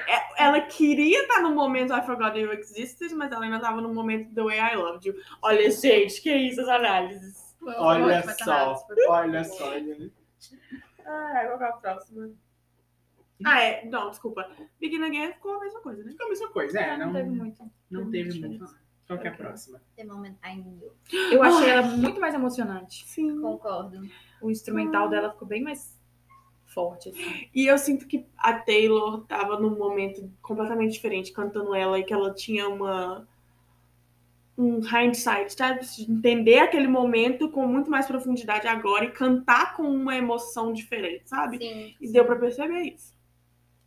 [0.07, 3.93] É, Ela queria estar no momento I Forgot You Existed, mas ela ainda tava no
[3.93, 5.15] momento The Way I Loved You.
[5.43, 7.57] Olha, gente, que isso, as análises.
[7.65, 8.77] Olha só,
[9.09, 9.45] olha bom.
[9.45, 9.71] só.
[9.71, 10.11] olha.
[11.07, 12.31] Ai, qual que é a próxima?
[13.45, 13.85] Ah, é.
[13.87, 14.49] Não, desculpa.
[14.81, 16.11] Begin Again ficou a mesma coisa, né?
[16.13, 16.97] Ficou a mesma coisa, é.
[16.97, 17.71] Não, não teve muito.
[17.91, 18.83] não teve muito.
[19.07, 19.81] Qual que é a próxima?
[19.97, 20.93] The Moment I Knew.
[21.31, 23.05] Eu achei ela muito mais emocionante.
[23.07, 23.41] Sim.
[23.41, 24.01] Concordo.
[24.41, 26.01] O instrumental dela ficou bem mais
[26.73, 27.49] forte, assim.
[27.55, 32.13] E eu sinto que a Taylor tava num momento completamente diferente cantando ela e que
[32.13, 33.27] ela tinha uma
[34.57, 35.81] um hindsight, sabe?
[35.81, 41.23] De entender aquele momento com muito mais profundidade agora e cantar com uma emoção diferente,
[41.29, 41.59] sabe?
[41.59, 41.95] Sim.
[42.01, 43.15] E deu pra perceber isso.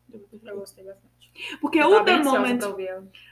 [0.07, 1.15] Deu pra perceber Eu gostei bastante.
[1.61, 2.59] Porque Eu o The Moment,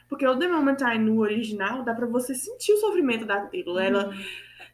[0.08, 3.80] porque o The Moment I no original dá pra você sentir o sofrimento da Taylor.
[3.80, 4.24] Ela, Uhum.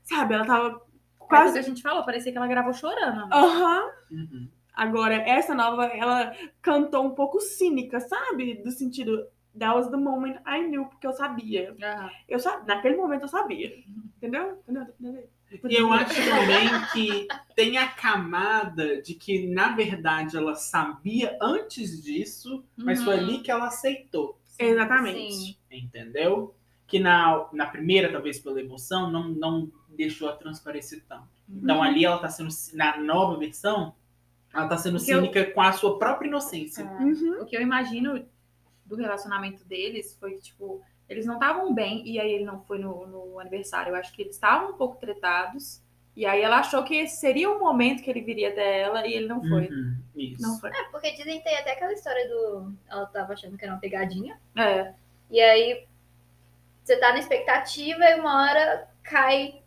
[0.03, 0.83] sabe, ela tava Quase
[1.19, 3.33] que quase a gente falou, parecia que ela gravou chorando.
[3.33, 3.91] Aham.
[4.11, 4.49] Uhum.
[4.81, 8.55] Agora, essa nova, ela cantou um pouco cínica, sabe?
[8.65, 9.27] Do sentido,
[9.59, 11.77] that was the moment I knew, porque eu sabia.
[11.83, 12.11] Aham.
[12.27, 12.63] Eu sa...
[12.67, 13.77] Naquele momento eu sabia.
[14.17, 14.59] Entendeu?
[14.67, 14.87] Entendeu?
[14.99, 15.29] Entendeu?
[15.69, 22.03] E eu acho também que tem a camada de que, na verdade, ela sabia antes
[22.03, 23.21] disso, mas foi Uhum.
[23.21, 24.39] ali que ela aceitou.
[24.59, 25.33] Exatamente.
[25.35, 25.57] Sim.
[25.71, 26.55] Entendeu?
[26.87, 31.29] Que na, na primeira, talvez pela emoção, não, não deixou a transparecer tanto.
[31.49, 31.83] Então Uhum.
[31.83, 33.95] ali ela tá sendo, na nova versão,
[34.53, 36.83] ela tá sendo Porque eu- cínica com a sua própria inocência.
[36.83, 37.03] É.
[37.03, 37.43] Uhum.
[37.43, 38.25] O que eu imagino
[38.85, 42.79] do relacionamento deles foi que, tipo, eles não estavam bem e aí ele não foi
[42.79, 43.91] no, no aniversário.
[43.91, 45.81] Eu acho que eles estavam um pouco tretados.
[46.17, 49.13] E aí ela achou que esse seria o momento que ele viria até ela e
[49.15, 49.69] ele não foi.
[49.69, 50.43] Uhum, isso.
[50.43, 50.71] Não foi.
[50.71, 52.73] É, porque dizem que tem até aquela história do.
[52.89, 54.39] Ela tava achando que era uma pegadinha.
[54.57, 54.93] É.
[55.31, 55.87] E aí
[56.83, 59.63] você tá na expectativa e uma hora cai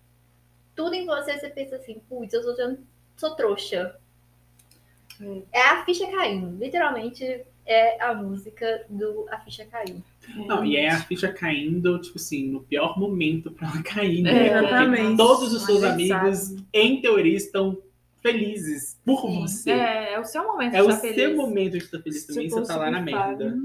[0.76, 2.78] tudo em você, você pensa assim, putz, eu sou, eu
[3.16, 3.98] sou trouxa.
[5.52, 6.58] É a ficha caindo.
[6.58, 7.24] Literalmente
[7.66, 10.04] é a música do A Ficha Caiu.
[10.48, 14.48] Não, e é a ficha caindo, tipo assim, no pior momento pra ela cair, né?
[14.48, 15.18] É, Porque exatamente.
[15.18, 16.28] todos os seus aniversário.
[16.30, 17.78] amigos, em teoria, estão
[18.22, 19.42] felizes por Sim.
[19.42, 19.72] você.
[19.72, 21.36] É, é o seu momento É de o estar seu feliz.
[21.38, 23.56] momento de estar feliz também, você tá lá na merda.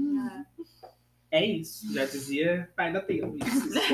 [1.31, 3.35] É isso, já dizia pai da Taylor.
[3.37, 3.93] Isso, isso,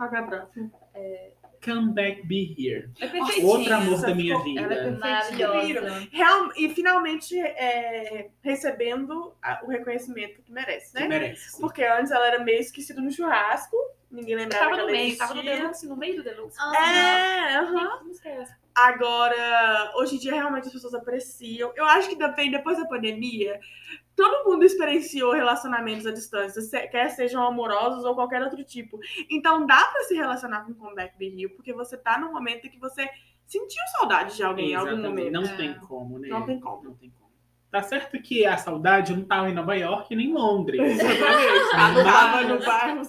[0.00, 0.70] é a próxima?
[1.64, 2.88] Come back, be here.
[3.00, 3.44] É.
[3.44, 4.60] Outro amor essa da minha ficou- vida.
[4.62, 4.90] ela é.
[4.92, 6.08] Maravilhosa.
[6.10, 6.50] Real...
[6.56, 11.08] E finalmente é, recebendo a- o reconhecimento que merece, Que né?
[11.08, 11.50] merece.
[11.50, 11.60] sim.
[11.60, 13.76] Porque antes ela era meio esquecida no churrasco.
[14.10, 15.60] Ninguém lembrava Tava que no meio, tava no existia.
[15.60, 16.58] deluxe, no meio do deluxe.
[16.58, 16.74] Aham.
[16.76, 18.00] É, aham.
[18.22, 18.58] Que essa?
[18.74, 21.72] Agora, hoje em dia, realmente as pessoas apreciam.
[21.76, 23.60] Eu acho que também, depois da pandemia,
[24.20, 28.98] todo mundo experienciou relacionamentos à distância, quer sejam amorosos ou qualquer outro tipo.
[29.30, 32.70] Então, dá pra se relacionar com Comeback Be Rio, porque você tá num momento em
[32.70, 33.08] que você
[33.46, 35.30] sentiu saudade de alguém em algum Exatamente.
[35.30, 35.32] momento.
[35.32, 35.56] Não É.
[35.56, 36.28] tem como, né?
[36.28, 36.84] Não tem como.
[36.84, 37.30] Não tem como.
[37.70, 40.80] Tá certo que a saudade não tava em Nova York nem em Londres.
[41.00, 41.70] Exatamente.
[42.04, 43.02] Tava no bairro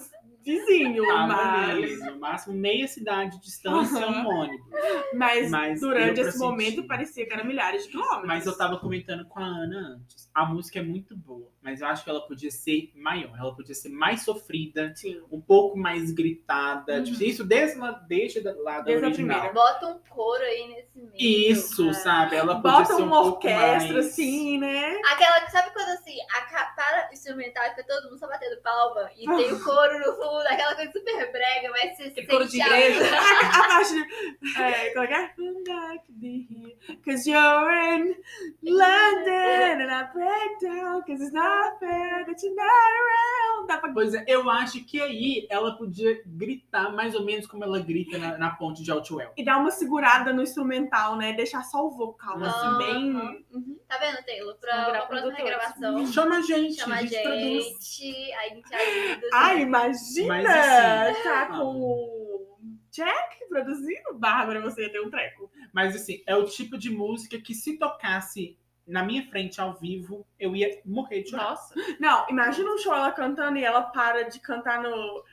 [0.43, 4.67] vizinho, Tava mas, no máximo meia cidade de distância, um ônibus.
[5.13, 8.27] mas, Mas durante esse momento parecia que era milhares de quilômetros.
[8.27, 10.29] Mas eu tava comentando com a Ana antes.
[10.33, 13.37] A música é muito boa, mas eu acho que ela podia ser maior.
[13.37, 15.21] Ela podia ser mais sofrida, Sim.
[15.31, 16.97] um pouco mais gritada.
[16.97, 17.03] Uhum.
[17.03, 19.39] Tipo, isso desde lá, desde da- lá da Desde a original.
[19.41, 19.53] primeira.
[19.53, 21.13] Bota um coro aí nesse meio.
[21.51, 21.93] Isso, É.
[21.93, 22.35] sabe?
[22.35, 24.05] Ela podia Bota ser um uma pouco orquestra, mais...
[24.07, 24.99] assim, né?
[25.11, 26.41] Aquela que sabe quando assim, a
[26.75, 30.73] para instrumental fica todo mundo só batendo palma e tem o coro no fundo, aquela
[30.75, 33.01] coisa super brega, mas você Tem coro de igreja.
[33.51, 34.61] A, parte de.
[34.61, 35.27] É, como é que é?
[35.35, 38.15] Come back to be here, Cause you're in
[38.63, 43.67] London and I break down, cause it's not not around.
[43.67, 47.63] Dá pra Pois é, eu acho que aí ela podia gritar mais ou menos como
[47.63, 49.31] ela grita na, na ponte de Outwell.
[49.37, 51.33] E dar uma segurada no instrumental, né?
[51.33, 52.45] Deixar só o vocal, Uhum.
[52.45, 53.45] assim, bem.
[53.51, 53.79] Uhum.
[53.87, 54.55] Tá vendo, Taylor?
[54.55, 55.37] Pra uma próxima produtores.
[55.37, 56.07] regravação.
[56.07, 59.27] Chama a gente, Chama a a gente aí a gente ajuda.
[59.33, 60.27] Ai, imagina!
[60.27, 61.45] Mas assim, tá ah.
[61.47, 62.57] com o
[62.91, 64.13] Jack produzindo.
[64.13, 65.51] Bárbara, você ia ter um treco.
[65.73, 68.57] Mas assim, é o tipo de música que se tocasse
[68.87, 71.51] na minha frente ao vivo, eu ia morrer de chorar.
[71.51, 71.73] Nossa.
[71.99, 75.23] Não, imagina um show ela cantando e ela para de cantar no.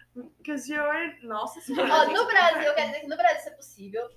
[0.45, 1.17] Cause you're.
[1.23, 1.93] Nossa senhora.
[1.93, 4.09] Ó, no Brasil, quer dizer que no Brasil isso é possível.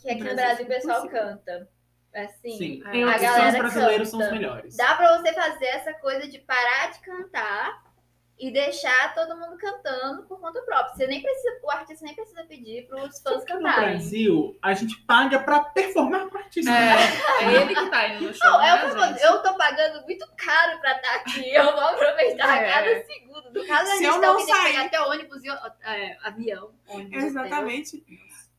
[0.00, 1.22] Que aqui No no Brasil o pessoal é possível.
[1.22, 1.68] canta.
[2.14, 4.38] Assim, Sim, Tem os a galera brasileiros são os canta.
[4.38, 4.74] melhores.
[4.76, 7.82] dá pra você fazer essa coisa de parar de cantar
[8.38, 10.94] e deixar todo mundo cantando por conta própria.
[10.94, 13.90] Você nem precisa, o artista nem precisa pedir pros fãs Porque no cantarem.
[13.92, 16.70] Brasil, a gente paga pra performar com o artista.
[16.70, 18.50] É, é ele que tá indo no show.
[18.50, 21.48] Não, é o né, eu eu tô pagando muito caro pra estar aqui.
[21.54, 22.70] Eu vou aproveitar É.
[22.72, 23.50] cada segundo.
[23.54, 25.48] No caso, a Se gente eu tá não tem que sair- pegar até ônibus e
[25.84, 26.70] é, avião.
[26.88, 28.04] ônibus, Exatamente.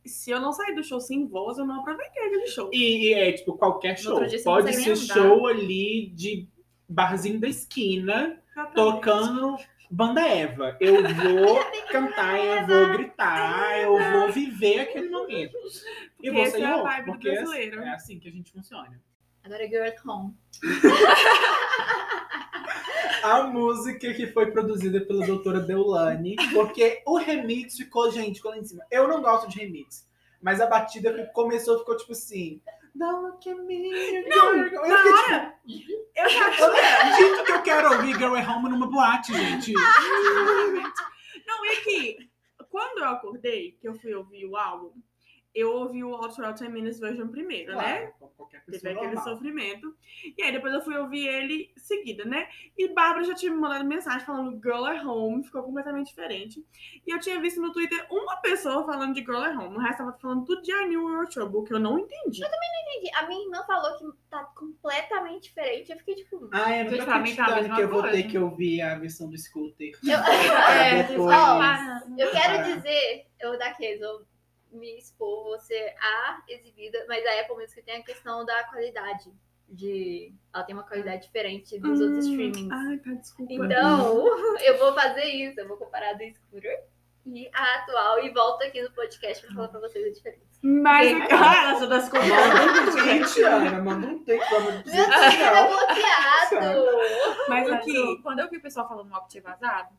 [0.06, 2.70] Se eu não sair do show sem voz, eu não aproveitei aquele show.
[2.74, 4.26] E, e é tipo qualquer show.
[4.26, 6.48] dia Pode ser show ali de
[6.90, 8.42] barzinho da esquina,
[8.74, 9.58] tocando
[9.90, 10.78] banda Eva.
[10.80, 11.60] Eu vou
[11.92, 15.58] cantar, eu vou gritar, eu vou viver aquele momento.
[16.22, 17.82] E vou essa sair é louco, porque é, brasileiro.
[17.82, 19.02] é assim que a gente funciona.
[19.44, 20.36] Agora Girl at Home.
[23.24, 28.58] A música que foi produzida pela doutora Deulane, porque o remix ficou, gente, ficou lá
[28.58, 28.86] em cima.
[28.92, 30.08] Eu não gosto de remix,
[30.42, 32.62] mas a batida começou ficou tipo assim.
[32.98, 34.24] Don't look at me.
[34.28, 34.84] Não, girl.
[34.84, 35.54] Eu na hora-
[36.16, 39.34] Eu já tipo, eu não acredito que eu quero ouvir Girl at Home numa boate,
[39.34, 39.74] gente.
[41.48, 42.18] Não, é que
[42.70, 44.92] quando eu acordei, que eu fui ouvir o álbum,
[45.60, 47.98] eu ouvi o All Throughout 10 Minutes version primeiro, né?
[47.98, 49.24] Claro, como qualquer Teve pessoa aquele normal.
[49.34, 49.96] sofrimento.
[50.38, 52.48] E aí depois eu fui ouvir ele seguida, né?
[52.78, 56.64] E Bárbara já tinha me mandado mensagem falando Girl at Home, ficou completamente diferente.
[57.06, 59.76] E eu tinha visto no Twitter uma pessoa falando de Girl at Home.
[59.78, 62.42] O resto tava falando tudo de I Knew We Were Trouble, que eu não entendi.
[62.42, 63.12] Entendi.
[63.16, 65.92] A minha irmã falou que tá completamente diferente.
[65.92, 66.50] Eu fiquei tipo.
[66.52, 69.38] Ah, eu não tô tá acreditando que eu vou ter que ouvir a versão do
[69.38, 69.92] Scooter.
[70.04, 70.18] Eu,
[70.78, 71.60] É, depois- ó,
[72.18, 72.62] eu quero Ah.
[72.76, 74.26] dizer, eu daqueles, eu
[74.72, 79.32] me expor, vou ser a exibida, mas a Apple Music tem a questão da qualidade.
[79.70, 80.34] De.
[80.54, 82.72] Ela tem uma qualidade diferente dos outros Hum, streamings.
[82.72, 83.52] Ai, tá, desculpa.
[83.52, 84.26] Então,
[84.64, 85.60] eu vou fazer isso.
[85.60, 86.86] Eu vou comparar do Scooter
[87.26, 90.48] e a atual e volto aqui no podcast pra falar pra vocês a diferença.
[90.62, 93.82] Mas ah, ela já tá se Manda um tweet, Ana.
[93.82, 94.50] Manda um tweet.
[94.50, 95.68] Vamos Meu Deus, não.
[95.68, 97.48] bloqueado!
[97.50, 97.94] Mas aqui.
[97.96, 99.94] eu- quando eu vi o pessoal falando mal que tinha vazado,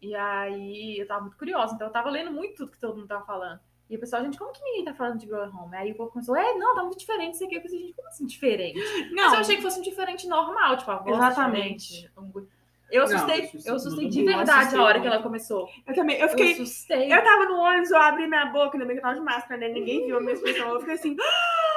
[0.00, 3.06] e aí eu tava muito curiosa, então eu tava lendo muito tudo que todo mundo
[3.08, 3.60] tava falando.
[3.90, 5.74] E o pessoal, gente, como que ninguém tá falando de Girl at Home?
[5.76, 7.54] Aí o povo começou, é, não, tá muito diferente isso aqui.
[7.56, 8.78] Eu pensei, gente, como assim diferente?
[9.12, 11.88] Não, Mas eu achei que fosse um diferente normal, tipo, a voz Exatamente.
[11.88, 12.46] diferente, um-
[12.90, 15.02] Eu Não, assustei, isso- eu assustei de não verdade assustei, a hora não.
[15.02, 15.68] que ela começou.
[15.86, 16.16] eu também.
[16.16, 16.52] Eu Eu fiquei.
[16.52, 17.12] assustei.
[17.12, 19.60] Eu tava no ônibus, eu abri minha boca, ainda bem que eu tava de máscara,
[19.60, 19.68] né?
[19.68, 20.68] Ninguém viu a minha expressão.
[20.70, 21.14] Eu fiquei assim.
[21.20, 21.67] "Ah!"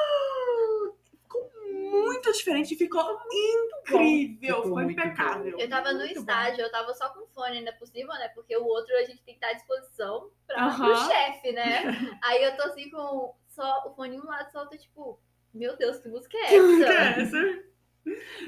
[2.11, 5.59] Ficou muito diferente, ficou incrível, Ficou muito impecável.
[5.59, 6.19] Eu tava no Muito bom.
[6.19, 8.29] estágio, eu tava só com fone ainda por cima, né?
[8.29, 10.85] Porque o outro a gente tem que estar à disposição Aham.
[10.85, 11.83] pro chefe, né?
[12.23, 15.19] Aí eu tô assim com só o fone em um lado, só tô tipo,
[15.53, 16.85] meu Deus, que música é essa?
[17.21, 17.71] Essa.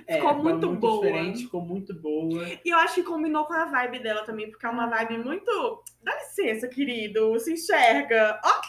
[0.07, 1.05] É, Ficou foi muito boa.
[1.05, 2.43] diferente, ficou muito boa.
[2.65, 5.83] E eu acho que combinou com a vibe dela também, porque é uma vibe muito.
[6.01, 8.41] Dá licença, querido, se enxerga.
[8.43, 8.61] Ó,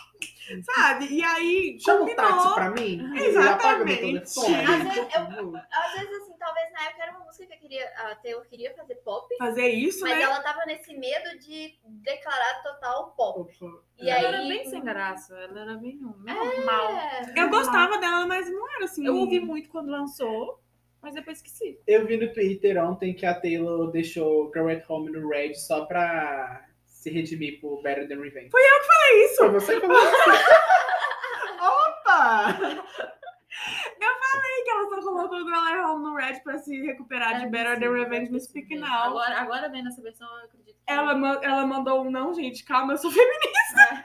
[0.63, 1.07] sabe?
[1.07, 1.79] E aí.
[1.81, 2.17] Chama combinou.
[2.17, 3.17] táxi pra mim.
[3.17, 4.39] Exatamente.
[4.39, 5.57] Às vezes eu-.
[5.57, 8.75] Às vezes, assim, talvez na época era uma música que eu queria, a Taylor queria
[8.75, 10.23] fazer pop, Fazer isso, mas né?
[10.23, 13.51] ela tava nesse medo de declarar total pop.
[13.99, 14.25] E ela aí.
[14.27, 16.93] era bem sem graça, ela era bem normal.
[16.93, 17.33] É.
[17.37, 19.07] Eu gostava dela, mas não era assim.
[19.07, 20.61] Eu ouvi muito quando lançou,
[21.01, 21.79] mas depois esqueci.
[21.87, 25.85] Eu vi no Twitter ontem que a Taylor deixou Girl at Home no Red só
[25.87, 26.67] pra
[27.05, 28.51] se redimir por Better Than Revenge.
[28.51, 29.37] Foi É isso.
[29.37, 30.15] Foi você que falou isso?
[31.61, 32.59] Opa!
[34.65, 37.49] que ela só colocou o Girl at Home no Red pra se recuperar de É
[37.49, 38.41] Better Than possível, Revenge é no.
[38.41, 39.05] Speak Now.
[39.11, 41.13] Agora, agora vendo essa versão, eu acredito que Ela,
[41.43, 44.05] ela mandou um não, gente, calma, eu sou feminista.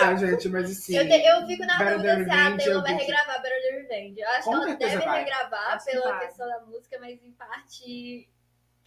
[0.00, 0.96] Ah, gente, mas assim.
[0.96, 3.02] Eu, te- eu fico na Better dúvida Than se a Revenge, Taylor eu vai que-
[3.04, 4.20] regravar Better Than Revenge.
[4.20, 5.18] Eu acho Com que ela deve vai.
[5.18, 8.28] regravar Acho que pela questão da música, mas em parte.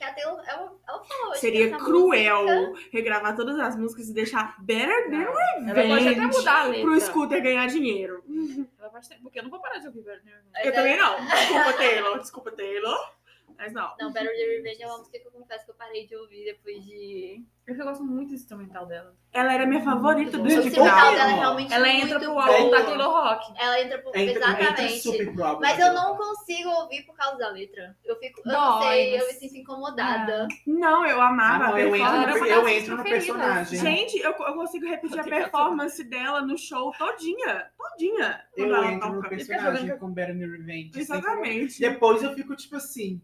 [0.03, 0.43] Que a Taylor.
[0.47, 1.23] Ela, ela falou.
[1.25, 5.71] acho que Seria cruel música- regravar todas as músicas e deixar Better Than Ela pode
[5.71, 6.81] até Revenge mudar a letra.
[6.84, 8.23] pro Scooter ganhar dinheiro.
[8.80, 10.67] Ela pode ter- Porque eu não vou parar de ouvir Better Than Revenge.
[10.67, 11.25] Eu também não.
[11.25, 12.19] Desculpa, Taylor.
[12.19, 13.13] Desculpa, Taylor.
[13.57, 13.95] Mas não.
[13.99, 16.45] Não, Better Than Revenge é uma música que eu confesso que eu parei de ouvir
[16.45, 17.43] depois de.
[17.65, 19.15] Eu gosto muito do instrumental dela.
[19.31, 21.15] Ela era minha favorita do instrumental bom.
[21.15, 22.40] dela é realmente Ela muito entra pro bom.
[22.41, 23.53] álbum da Taylor Rock.
[23.57, 24.10] Ela entra pro.
[24.10, 24.22] Entra,
[24.52, 24.99] entra Exatamente.
[24.99, 27.95] super pro álbum Mas eu não consigo ouvir por causa da letra.
[28.03, 28.41] Eu fico.
[28.45, 30.48] Eu não sei, eu me sinto incomodada.
[30.68, 33.80] Não, eu Ah, amava não, a eu entro, eu entro no personagem.
[33.80, 37.69] Gente, eu, eu consigo repetir a performance dela no show todinha.
[37.77, 38.41] Todinha.
[38.56, 39.30] quando Eu ela entro no toca.
[39.30, 40.91] personagem com Better Revenge.
[40.94, 41.80] sem Exatamente.
[41.80, 43.22] Depois eu fico tipo assim.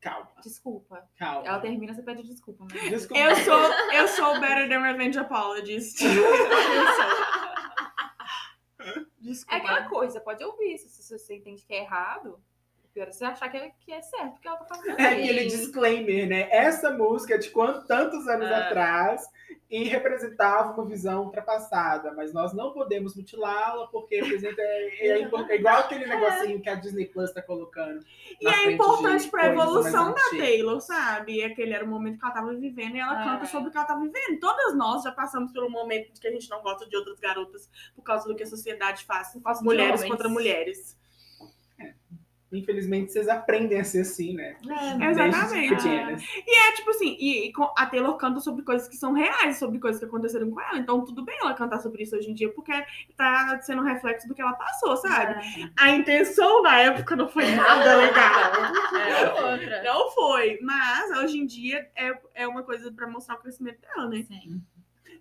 [0.00, 1.06] Calma, Desculpa.
[1.18, 1.46] calma.
[1.46, 2.66] Ela termina, você pede desculpa.
[2.72, 2.88] Mas...
[2.88, 3.22] Desculpa.
[3.22, 3.60] Eu sou,
[3.92, 6.00] eu sou o Better Than Revenge Apologist.
[6.04, 6.14] Eu
[6.94, 7.40] sou.
[8.80, 9.56] É Desculpa.
[9.56, 10.78] aquela coisa, pode ouvir.
[10.78, 12.42] Se, se você entende que é errado,
[12.92, 14.98] pior é você achar que é, que é certo que ela tá fazendo.
[15.00, 16.48] É aquele disclaimer, né?
[16.50, 18.54] Essa música é de quantos, tantos anos É.
[18.54, 19.26] atrás
[19.70, 25.56] e representava uma visão ultrapassada, mas nós não podemos mutilá-la porque representa é, é é
[25.56, 28.04] igual aquele negocinho que a Disney Plus tá colocando.
[28.40, 30.20] E é importante pra coisas evolução da.
[30.30, 31.44] Taylor, sabe?
[31.44, 33.48] Aquele era o momento que ela tava vivendo e ela Ah, canta é.
[33.48, 34.40] sobre o que ela tá vivendo.
[34.40, 37.70] Todas nós já passamos pelo momento de que a gente não gosta de outras garotas
[37.94, 40.98] por causa do que a sociedade faz mulheres contra mulheres.
[42.52, 44.56] Infelizmente, vocês aprendem a ser assim, né?
[45.00, 45.70] Exatamente.
[45.70, 46.22] Desde pequenas.
[46.48, 50.00] É tipo assim, e, e a Taylor canta sobre coisas que são reais, sobre coisas
[50.00, 50.78] que aconteceram com ela.
[50.78, 52.72] Então tudo bem ela cantar sobre isso hoje em dia, porque
[53.16, 55.34] tá sendo um reflexo do que ela passou, sabe?
[55.62, 55.70] É.
[55.76, 58.50] A intenção na época não foi nada legal.
[59.00, 59.82] É outra.
[59.82, 64.08] Não foi, mas hoje em dia é, é uma coisa pra mostrar o crescimento dela,
[64.08, 64.22] né?
[64.22, 64.62] Sim.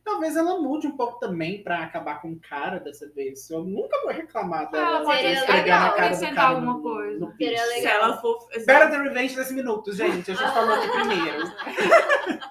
[0.03, 3.49] Talvez ela mude um pouco também pra acabar com o cara dessa vez.
[3.49, 4.87] Eu nunca vou reclamar dela.
[4.97, 7.19] Ela pode esfregar legal na cara do cara alguma no- coisa.
[7.19, 7.69] no Seria piso.
[7.69, 7.81] legal.
[7.81, 8.47] Se ela for.
[8.65, 10.31] Better Than Revenge 10 minutos, gente.
[10.31, 11.43] A gente falou aqui primeiro.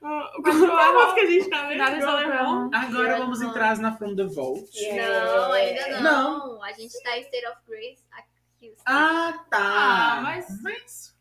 [0.00, 1.82] Qual música que a gente tá vendo?
[1.82, 4.68] Agora vamos the entrar na From the Vault.
[4.94, 6.02] Não, ainda não.
[6.02, 6.62] Não.
[6.62, 8.74] A gente tá em State of Grace aqui.
[8.86, 9.58] Ah, tá.
[9.58, 11.15] Ah, mas Mas...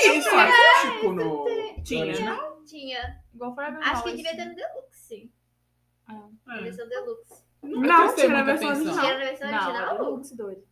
[0.00, 1.44] É isso, acústico no
[1.84, 2.00] Tinha.
[2.04, 2.62] no original?
[2.64, 3.22] Tinha.
[3.34, 5.30] igual Forever Acho que devia ter no Deluxe.
[6.08, 6.28] Ah.
[6.56, 6.62] É.
[6.62, 7.42] Versão Deluxe.
[7.62, 8.94] Não, tinha na versão original.
[8.98, 9.96] Tinha na versão Não, é original?
[9.98, 10.62] Deluxe, doido.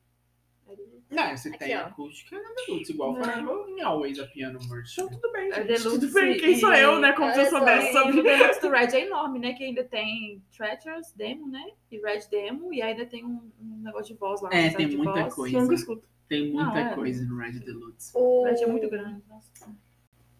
[0.69, 1.01] É Deluxe.
[1.11, 1.81] Não, você Aqui, tem ó.
[1.83, 3.25] acústica na Deluxe, igual Não.
[3.25, 5.05] Forever em Always, a piano version.
[5.07, 5.67] Então tudo bem, É gente.
[5.67, 7.13] Deluxe Tudo bem, quem sou e- eu, né?
[7.13, 9.53] Como se eu Olha só, soubesse E sobre o Deluxe do Red é enorme, né?
[9.55, 11.65] Que ainda tem Treacherous Demo, né?
[11.91, 12.73] E Red Demo.
[12.75, 14.49] E ainda tem um, um negócio de voz lá.
[14.49, 15.35] um É, tem de muita voz.
[15.35, 15.61] coisa.
[15.61, 16.09] Nunca escuto.
[16.31, 16.95] Tem muita Não, é.
[16.95, 18.13] coisa no Red Deluxe.
[18.15, 18.45] O...
[18.45, 19.21] Red é muito grande.
[19.29, 19.51] Nossa.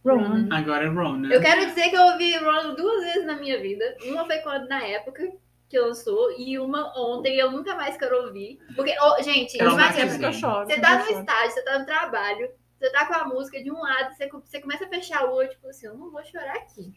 [0.05, 0.49] Ronan.
[0.51, 1.35] Agora é Rona.
[1.35, 3.97] Eu quero dizer que eu ouvi Ronald duas vezes na minha vida.
[4.07, 5.31] Uma foi quando, na época
[5.69, 8.59] que lançou, e uma ontem eu nunca mais quero ouvir.
[8.77, 10.67] Porque, ô, gente, Eu não imagina, que eu choro.
[10.67, 11.19] você tá no choro.
[11.21, 14.61] estágio, você tá no trabalho, você tá com a música de um lado, você, você
[14.61, 16.93] começa a fechar o olho, tipo assim, eu não vou chorar aqui.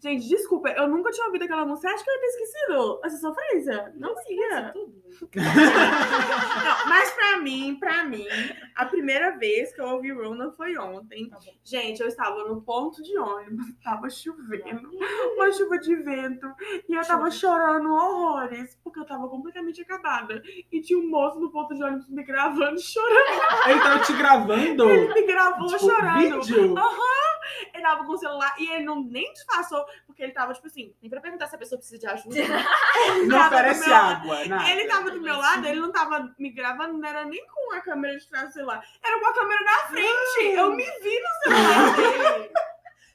[0.00, 1.88] Gente, desculpa, eu nunca tinha ouvido aquela música.
[1.88, 3.92] Acho que eu ia ter esquecido essa sofrência.
[3.96, 4.72] Não ia.
[4.72, 5.02] tudo.
[5.34, 8.26] Não, mas pra mim, pra mim,
[8.74, 11.28] a primeira vez que eu ouvi Rona foi ontem.
[11.28, 11.38] Tá.
[11.62, 14.90] Gente, eu estava no ponto de ônibus, tava chovendo,
[15.36, 16.46] uma chuva de vento,
[16.88, 20.42] e eu tava chorando horrores, porque eu tava completamente acabada.
[20.70, 23.68] E tinha um moço no ponto de ônibus me gravando, chorando.
[23.68, 24.90] Ele tava te gravando.
[24.90, 26.42] Ele me gravou tipo, chorando.
[26.42, 26.74] vídeo.
[27.74, 30.94] Ele tava com o celular e ele não nem disfarçou, porque ele tava, tipo assim,
[31.00, 32.36] Nem pra perguntar se a pessoa precisa de ajuda.
[33.26, 34.70] Não oferece meu- água, nada.
[34.70, 37.80] Ele tava do meu lado, ele não tava me gravando, não era nem com a
[37.80, 40.54] câmera de trás do celular, era com a câmera na frente.
[40.54, 42.50] Eu me vi no celular dele.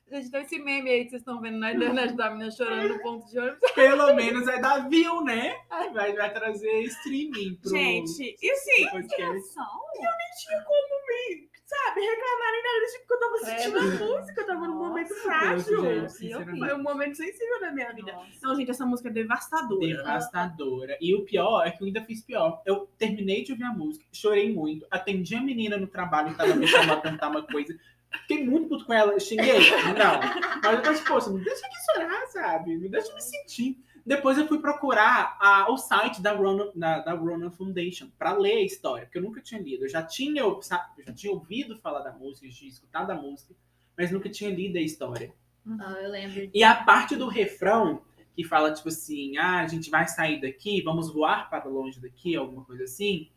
[0.10, 3.00] Gente, então esse meme aí que vocês estão vendo na internet da menina chorando no
[3.02, 3.72] ponto de ônibus.
[3.74, 5.54] Pelo menos vai dar view, né?
[5.94, 9.54] Vai, vai trazer streaming pro Gente, e assim, pro podcast.
[9.54, 14.48] tinha como me, sabe, reclamar nem nada, tipo, que eu tava sentindo a música, eu
[14.48, 16.10] tava num momento frágil.
[16.10, 16.60] gente.
[16.60, 18.12] Foi um momento sensível da minha vida.
[18.14, 18.30] Nossa.
[18.42, 19.86] Não, gente, essa música é devastadora.
[19.86, 20.98] Devastadora.
[21.02, 22.62] E o pior é que eu ainda fiz pior.
[22.66, 26.56] Eu terminei de ouvir a música, chorei muito, atendi a menina no trabalho que tava
[26.56, 27.78] me chamando pra cantar uma coisa.
[28.22, 29.60] Fiquei muito puto com ela, xinguei.
[29.98, 30.20] Não.
[30.64, 32.78] Mas eu falei, poxa, me deixa aqui chorar, sabe?
[32.78, 33.78] Me deixa me sentir.
[34.08, 38.54] Depois eu fui procurar a- o site da Ronan, da, da Ronan Foundation pra ler
[38.60, 39.84] a história, porque eu nunca tinha lido.
[39.84, 40.60] Eu já tinha, eu
[41.06, 43.54] já tinha ouvido falar da música, já tinha escutado a música,
[43.98, 45.34] mas nunca tinha lido a história.
[45.80, 46.50] Ah, eu lembro.
[46.54, 48.02] E a parte do refrão,
[48.34, 52.34] que fala tipo assim, ah, a gente vai sair daqui, vamos voar para longe daqui,
[52.36, 53.30] alguma coisa assim.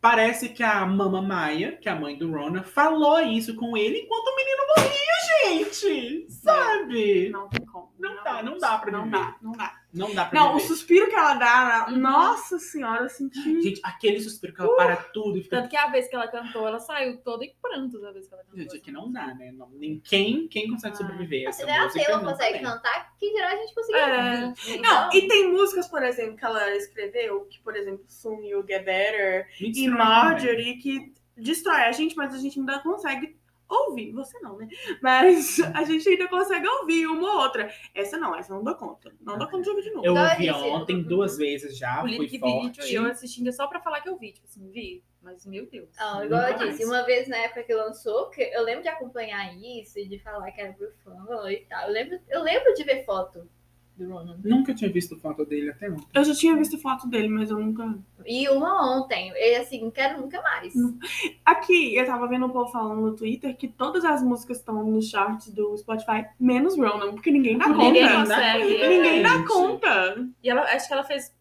[0.00, 3.98] Parece que a Mama Maia, que é a mãe do Rona, falou isso com ele
[3.98, 6.26] enquanto o menino morria, gente!
[6.30, 7.28] Sabe?
[7.30, 7.92] Não tem como.
[7.98, 8.44] Não dá, realmente.
[8.50, 9.18] não dá pra Não viver.
[9.18, 9.79] dá, não dá.
[9.92, 10.68] Não dá pra Não, o viver.
[10.68, 11.96] suspiro que ela dá, Uhum.
[11.98, 13.60] nossa senhora, eu senti.
[13.60, 15.56] Gente, aquele suspiro que ela para tudo e fica.
[15.56, 18.34] Tanto que a vez que ela cantou, ela saiu toda em prantos a vez que
[18.34, 18.58] ela cantou.
[18.60, 19.26] Gente, aqui não música.
[19.26, 19.52] dá, né?
[19.52, 20.96] Não, nem quem, quem consegue Ah.
[20.96, 22.62] sobreviver a Se essa nem a música Taylor não consegue tem.
[22.62, 24.44] cantar, que dirá a gente conseguir É.
[24.46, 24.80] ouvir.
[24.80, 28.64] Não, Então, e tem músicas, por exemplo, que ela escreveu, que, por exemplo, Soon You'll
[28.66, 29.90] Get Better Me e também.
[29.90, 33.39] Marjorie, que destrói a gente, mas a gente ainda consegue
[33.70, 34.12] ouvir.
[34.12, 34.68] Você não, né?
[35.02, 37.72] Mas a gente ainda consegue ouvir uma ou outra.
[37.94, 39.12] Essa não, essa não dou conta.
[39.20, 40.06] Não dou conta de ouvir de novo.
[40.06, 40.64] Eu ouvi isso.
[40.66, 42.80] ontem duas vezes já, O foi lyric forte.
[42.80, 44.32] vídeo e eu assistindo só pra falar que eu vi.
[44.32, 45.02] Tipo assim, vi.
[45.22, 45.88] Mas, meu Deus.
[45.98, 46.90] Não, igual eu Nunca disse, mais.
[47.00, 50.50] uma vez na época que lançou, que eu lembro de acompanhar isso e de falar
[50.50, 51.86] que era por fã e tal.
[51.88, 53.46] Eu lembro, eu lembro de ver foto
[54.00, 54.36] do Ronan.
[54.42, 56.06] Nunca tinha visto foto dele até ontem.
[56.14, 57.98] Eu já tinha visto foto dele, mas eu nunca.
[58.26, 59.32] E uma ontem.
[59.34, 60.72] E assim, não quero nunca mais.
[61.44, 65.08] Aqui, eu tava vendo o povo falando no Twitter que todas as músicas estão nos
[65.08, 67.78] charts do Spotify, menos Ronan, porque ninguém dá conta.
[67.78, 68.88] Ninguém dá consegue.
[68.88, 69.46] Ninguém dá Gente.
[69.48, 70.28] conta.
[70.42, 71.32] E ela, acho que ela fez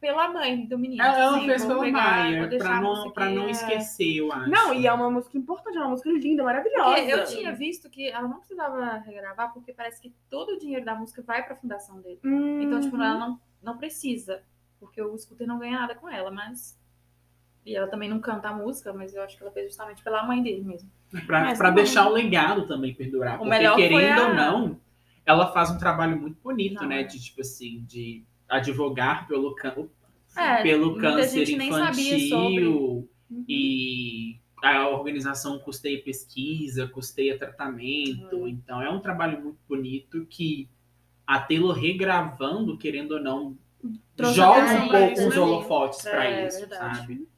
[0.00, 1.02] pela mãe do menino.
[1.02, 3.50] Ela, ela assim, fez pela pegar, Maia, pra não, pra não é.
[3.50, 4.48] esquecer, eu acho.
[4.50, 6.96] Não, e é uma música importante, é uma música linda, maravilhosa.
[6.96, 10.84] Porque eu tinha visto que ela não precisava regravar, porque parece que todo o dinheiro
[10.84, 12.18] da música vai pra fundação dele.
[12.24, 14.42] Hum, Então, tipo, ela não, não precisa.
[14.78, 16.80] Porque o scooter não ganha nada com ela, mas.
[17.66, 20.22] E ela também não canta a música, mas eu acho que ela fez justamente pela
[20.26, 20.90] mãe dele mesmo.
[21.26, 21.74] Pra, Mas pra não.
[21.74, 23.34] deixar o legado também perdurar.
[23.36, 24.80] O porque, querendo a- ou não,
[25.26, 27.00] ela faz um trabalho muito bonito, Não, né?
[27.02, 27.04] é.
[27.04, 29.56] De, tipo assim, de advogar pelo.
[30.36, 33.08] É, pelo câncer infantil.
[33.30, 33.44] Uhum.
[33.48, 38.36] e a organização custeia pesquisa, custeia tratamento.
[38.36, 38.48] Uhum.
[38.48, 40.68] Então, é um trabalho muito bonito que
[41.26, 43.56] a Taylor regravando, querendo ou não,
[44.16, 46.96] Trouxe joga um pouco os holofotes pra É, isso, verdade.
[46.98, 47.28] sabe?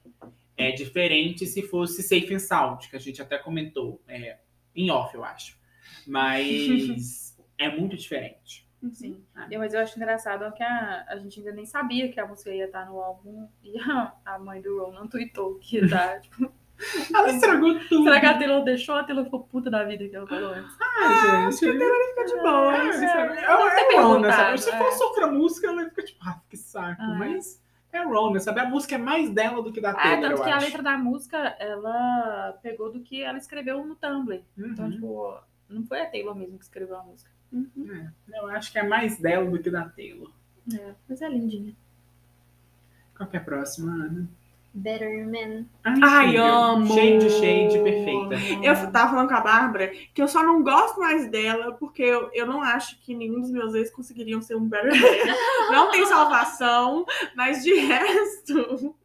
[0.56, 4.38] É diferente se fosse Safe and Sound, que a gente até comentou, é,
[4.74, 5.58] em off, eu acho.
[6.06, 8.66] Mas é muito diferente.
[8.90, 9.22] Sim.
[9.50, 12.50] Eu- Mas eu acho engraçado que a, a gente ainda nem sabia que a música
[12.50, 13.48] ia estar no álbum.
[13.62, 16.52] E a, a mãe do Ronan tweetou que ia estar, tipo,
[17.14, 18.02] Ela estragou tudo.
[18.04, 18.96] Será que a Taylor deixou?
[18.96, 20.76] A Taylor ficou puta da vida que ela falou antes.
[20.80, 21.58] Ah, gente.
[21.60, 22.74] Fica de boa.
[22.76, 24.58] É, é, É, deve ter é Rona, sabe?
[24.60, 24.78] Se é.
[24.78, 27.00] fosse outra música, ela fica tipo, ah, que saco.
[27.00, 27.18] Ah, é.
[27.18, 28.58] Mas é Rona, sabe?
[28.60, 30.66] A música é mais dela do que da É, Taylor, tanto eu que a acho.
[30.66, 34.42] letra da música, ela pegou do que ela escreveu no Tumblr.
[34.58, 34.90] Então, Uhum.
[34.90, 35.38] tipo,
[35.68, 37.30] não foi a Taylor mesmo que escreveu a música.
[37.54, 40.30] É, eu acho que é mais dela do que da Taylor.
[40.72, 41.74] É, mas é lindinha.
[43.16, 44.28] Qual que é a próxima, Ana?
[44.74, 45.66] Better Man.
[45.84, 46.86] Ai, amo.
[46.86, 48.34] Shade, shade, perfeita.
[48.62, 52.30] Eu tava falando com a Bárbara que eu só não gosto mais dela porque eu,
[52.32, 55.34] eu não acho que nenhum dos meus ex conseguiriam ser um better man.
[55.70, 57.04] não tem salvação,
[57.36, 58.96] mas de resto,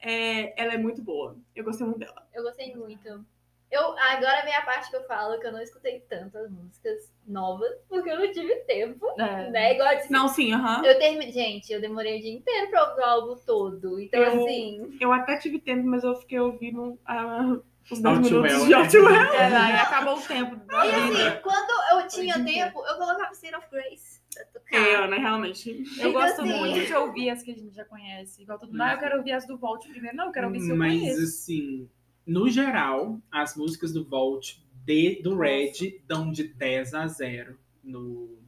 [0.00, 1.36] é, ela é muito boa.
[1.56, 2.26] Eu gostei muito dela.
[2.34, 3.24] Eu gostei muito.
[3.70, 7.70] Eu, agora vem a parte que eu falo que eu não escutei tantas músicas novas,
[7.88, 9.50] porque eu não tive tempo, É.
[9.50, 9.74] né?
[9.74, 10.82] Igual eu disse, Não, sim, aham.
[10.86, 11.30] eu terminei.
[11.32, 14.00] Gente, eu demorei o dia inteiro pra ouvir o álbum todo.
[14.00, 14.96] Então, Eu- assim.
[15.00, 17.58] Eu até tive tempo, mas eu fiquei ouvindo ah,
[17.90, 18.74] os 10 Outwell, minutos de?
[18.74, 19.04] Outwell.
[19.34, 20.56] É, aí acabou o tempo.
[20.56, 24.18] E assim, quando eu tinha tempo, eu colocava State of Grace
[24.52, 24.76] tocar.
[24.76, 25.70] É, né, realmente.
[25.70, 28.42] Eu Então, gosto assim, muito de ouvir as que a gente já conhece.
[28.42, 30.16] Igual todo mundo, ah, eu quero ouvir as do Vault primeiro.
[30.16, 31.22] Não, eu quero ouvir se eu Mas, conheço.
[31.22, 31.88] assim,
[32.28, 38.00] no geral, as músicas do Vault de, do Red dão de 10 a 0 no,
[38.00, 38.38] no filme.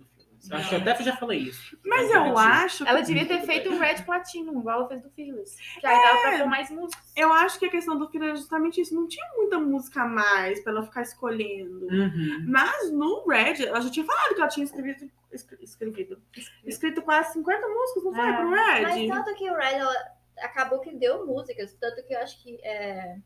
[0.50, 1.76] Eu Acho que eu até já falei isso.
[1.84, 2.46] Mas Vou eu repetir.
[2.50, 5.56] acho Ela devia ter feito um Red Platinum, igual ela fez do Fearless.
[5.78, 7.12] Que aí dava pra pôr mais músicas.
[7.14, 8.94] eu acho que a questão do filho é justamente isso.
[8.94, 11.86] Não tinha muita música a mais pra ela ficar escolhendo.
[11.86, 12.44] Uhum.
[12.48, 16.22] Mas no Red, ela já tinha falado que ela tinha escrevido, escre- escrevido,
[16.64, 18.28] escrito quase 50 músicas, não foi?
[18.30, 18.36] É.
[18.36, 19.08] Pro Mas Red?
[19.08, 19.94] tanto que o Red ela
[20.38, 23.18] acabou que deu músicas, tanto que eu acho que é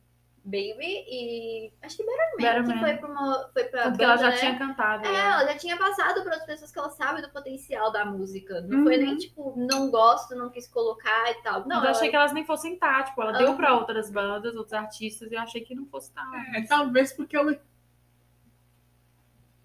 [0.46, 2.80] Baby e acho que Better Man, Better que Man.
[2.80, 4.36] foi pra uma foi pra Tanto que ela banda, já né?
[4.40, 5.06] tinha cantado.
[5.06, 5.18] É, é.
[5.18, 8.60] ela já tinha passado para outras pessoas que ela sabe do potencial da música.
[8.60, 9.04] Não foi Uhum.
[9.06, 11.66] nem tipo, não gosto, não quis colocar e tal.
[11.66, 13.04] Não, eu achei ela- que elas nem fossem estar.
[13.04, 13.56] Tipo, ela deu Aham.
[13.56, 16.30] pra outras bandas, outros artistas, e eu achei que não fosse estar.
[16.54, 17.58] É, talvez porque ela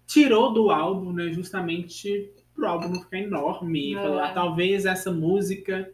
[0.06, 3.92] tirou do álbum, né, justamente pro álbum não ficar enorme.
[3.92, 4.02] E É.
[4.02, 5.92] falar, talvez essa música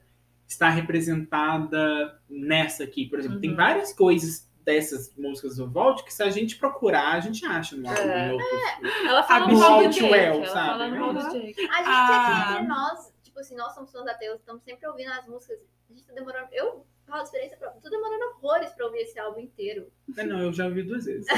[0.49, 3.07] está representada nessa aqui.
[3.07, 3.57] Por exemplo, tem Uhum.
[3.57, 7.89] várias coisas dessas músicas do Vault que se a gente procurar, a gente acha no
[7.89, 8.01] álbum.
[8.11, 8.33] É.
[8.33, 9.83] outros- Ela fala no Hall.
[10.43, 10.83] Ela sabe?
[10.99, 11.31] Uhum.
[11.33, 11.61] Jake.
[11.71, 12.43] A gente Ah.
[12.43, 15.59] aqui entre nós, tipo assim, nós somos fãs da Taylor, estamos sempre ouvindo as músicas.
[15.89, 16.49] A gente tá demorando.
[16.53, 19.87] Eu de experiência própria, tô demorando horrores pra ouvir esse álbum inteiro.
[20.17, 21.27] É, não, eu já ouvi duas vezes.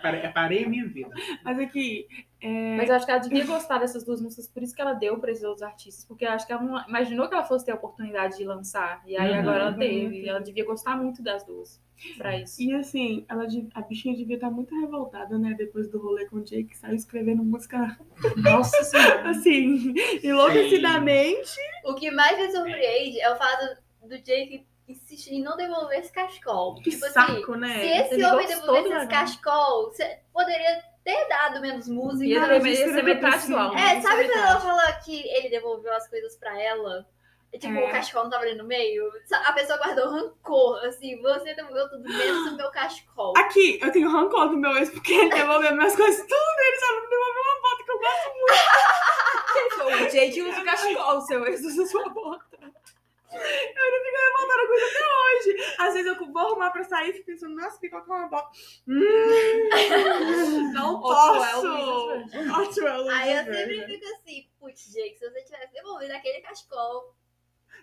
[0.00, 1.10] Parei, parei a minha vida.
[1.44, 2.06] Mas aqui,
[2.40, 4.92] é, Mas eu acho que ela devia gostar dessas duas músicas, por isso que ela
[4.92, 6.04] deu pra esses outros artistas.
[6.04, 9.02] Porque eu acho que ela não imaginou que ela fosse ter a oportunidade de lançar.
[9.06, 9.38] E aí Uhum.
[9.40, 9.78] agora ela Uhum.
[9.78, 10.20] teve.
[10.22, 11.80] E ela devia gostar muito das duas.
[12.18, 12.60] Pra isso.
[12.60, 15.54] e assim, ela, a bichinha devia estar muito revoltada, né?
[15.56, 17.96] Depois do rolê com o Jake, que saiu escrevendo música
[18.42, 19.30] Nossa senhora.
[19.30, 21.54] assim, enlouquecidamente.
[21.84, 23.76] O que mais me surpreende é o fato
[24.08, 26.74] do Jake insistir em não devolver esse cachecol.
[26.76, 27.74] Que tipo assim, saco, né?
[27.80, 32.24] se esse Ele homem devolvesse esse cachecol, você poderia ter dado menos música.
[32.26, 33.52] Ia Cara, ser, ia ser metade assim.
[33.52, 33.78] do álbum.
[33.78, 37.06] É, sabe quando ela fala que ele devolveu as coisas pra ela?
[37.52, 37.84] E, tipo, É.
[37.86, 39.10] o cachecol não tava ali no meio?
[39.44, 43.34] A pessoa guardou rancor, assim, você devolveu tudo menos o meu cachecol.
[43.36, 46.92] Aqui, eu tenho rancor do meu ex, porque ele devolveu minhas coisas tudo, ele só
[46.94, 48.32] não devolveu uma bota que eu gosto.
[49.82, 52.72] O Jake usa o cachecol, o seu ex usa sua bota.
[53.34, 55.74] Eu ainda fico revoltada com isso até hoje.
[55.78, 58.50] Às vezes eu vou arrumar pra sair e fico pensando, nossa, que colocar uma bota.
[58.88, 59.00] Hum,
[60.72, 61.62] não posso.
[61.62, 66.40] Outwell, Luiz Outwell, Aí eu sempre fico assim, putz, Jake, se você tivesse devolvido aquele
[66.40, 67.14] cachecol.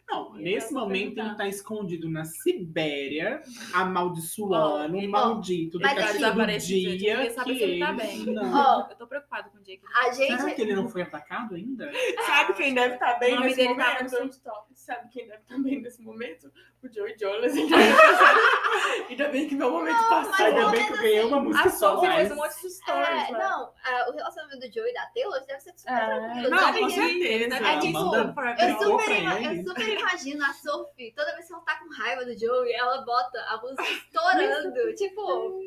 [0.09, 1.25] Não, Eu nesse momento perguntar.
[1.27, 3.41] ele tá escondido na Sibéria,
[3.73, 7.63] amaldiçoando, Ó, maldito do mas castigo do Desaparece, gente, eu dia queria saber que se
[7.63, 8.25] ele tá bem.
[8.25, 8.53] Não.
[8.53, 9.81] Ó, Eu tô preocupado com o Jake.
[9.85, 10.55] a Será gente.
[10.55, 11.91] que ele não foi atacado ainda?
[12.25, 14.39] Sabe quem deve estar bem o nome nesse momento?
[14.73, 16.51] Sabe quem deve estar bem nesse momento?
[16.81, 17.53] O Joey Jonas.
[19.09, 20.31] Ainda bem que meu momento passou.
[20.31, 22.01] mas Ainda não bem que eu ganhei uma música A só.
[22.01, 23.29] Mas- um monte de stories.
[23.29, 26.05] É, não, a- o relacionamento do Joey e da Taylor deve ser super É.
[26.05, 26.49] tranquilo.
[26.49, 27.55] Não, com que- certeza.
[27.55, 31.63] É tipo, Manda- Forever Eu super, eu super imagino a Sophie, toda vez que ela
[31.63, 34.95] tá com raiva do Joey, ela bota a música estourando.
[34.95, 35.59] tipo.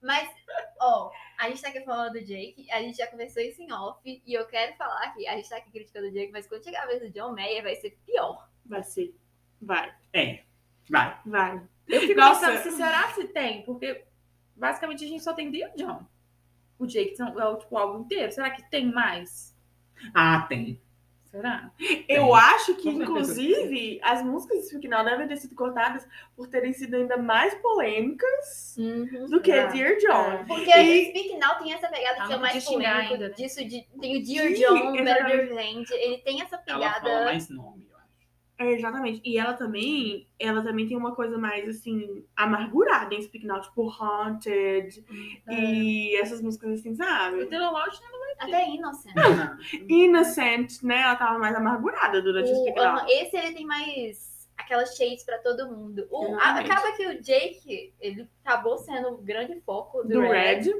[0.00, 0.30] Mas,
[0.80, 1.10] ó,
[1.40, 4.32] a gente tá aqui falando do Jake, a gente já conversou isso em off, e
[4.32, 6.86] eu quero falar que a gente tá aqui criticando o Jake, mas quando chegar a
[6.86, 8.48] vez do John Mayer vai ser pior.
[8.64, 9.12] Vai ser.
[9.60, 10.40] Vai, É,
[10.88, 11.16] vai.
[11.26, 11.60] vai.
[11.88, 12.46] Eu fico Nossa.
[12.48, 14.04] pensando se será se tem, porque
[14.54, 16.04] basicamente a gente só tem Dear John.
[16.78, 18.30] O Jake é o tipo, o álbum inteiro.
[18.30, 19.56] Será que tem mais?
[20.14, 20.80] Ah, tem.
[21.24, 21.70] Será?
[22.08, 26.06] Eu acho que, inclusive, as músicas de final devem ter sido cortadas
[26.36, 28.76] por terem sido ainda mais polêmicas
[29.28, 30.44] do que Ah, Dear John.
[30.46, 33.34] Porque E- o Speak Now tem essa pegada de ser não mais polêmico, ainda, né?
[33.34, 34.92] disso de, tem o Dear Sim, John.
[34.92, 37.24] Better Revenge, ele tem essa Ela fala pegada...
[37.26, 37.87] mais nome.
[38.58, 39.20] É, exatamente.
[39.24, 43.88] E ela também, ela também tem uma coisa mais, assim, amargurada em Speak Now, tipo
[43.88, 45.04] Haunted
[45.48, 47.46] e essas músicas assim, O sabe?
[47.46, 48.08] Taylor Lautner
[48.40, 49.14] Até Innocent.
[49.88, 51.00] Innocent, né?
[51.02, 53.06] Ela tava mais amargurada durante o O, Speak Now.
[53.08, 56.06] esse ele tem mais aquelas shades pra todo mundo.
[56.10, 60.62] O- a- acaba que o Jake, ele acabou sendo o grande foco do, Do Red.
[60.62, 60.72] Red.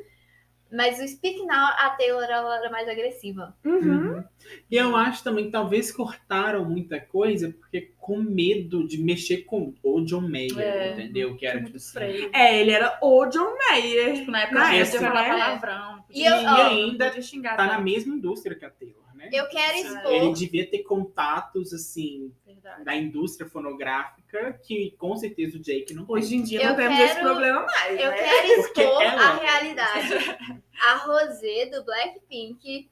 [0.70, 3.56] Mas o Speak Now, a Taylor ela era mais agressiva.
[3.64, 4.22] Uhum.
[4.70, 9.74] E eu acho também que talvez cortaram muita coisa porque com medo de mexer com
[9.82, 11.36] o John Mayer, É, entendeu?
[11.36, 12.30] Que era tipo muito assim.
[12.32, 14.14] É, ele era o John Mayer.
[14.14, 15.28] Tipo, na época Na época, falar né?
[15.28, 16.04] palavrão.
[16.10, 17.10] E eu- ó, ainda
[17.56, 19.38] Tá na mesma indústria que a Taylor, né?
[19.38, 20.12] Eu quero expor.
[20.12, 22.84] Ele devia ter contatos, assim, Verdade.
[22.84, 26.04] da indústria fonográfica que com certeza o Jake não.
[26.08, 28.16] Hoje em dia Eu não temos quero- esse problema mais, Eu né?
[28.16, 30.08] quero Porque expor ela- a realidade.
[30.80, 32.88] A Rosé do Blackpink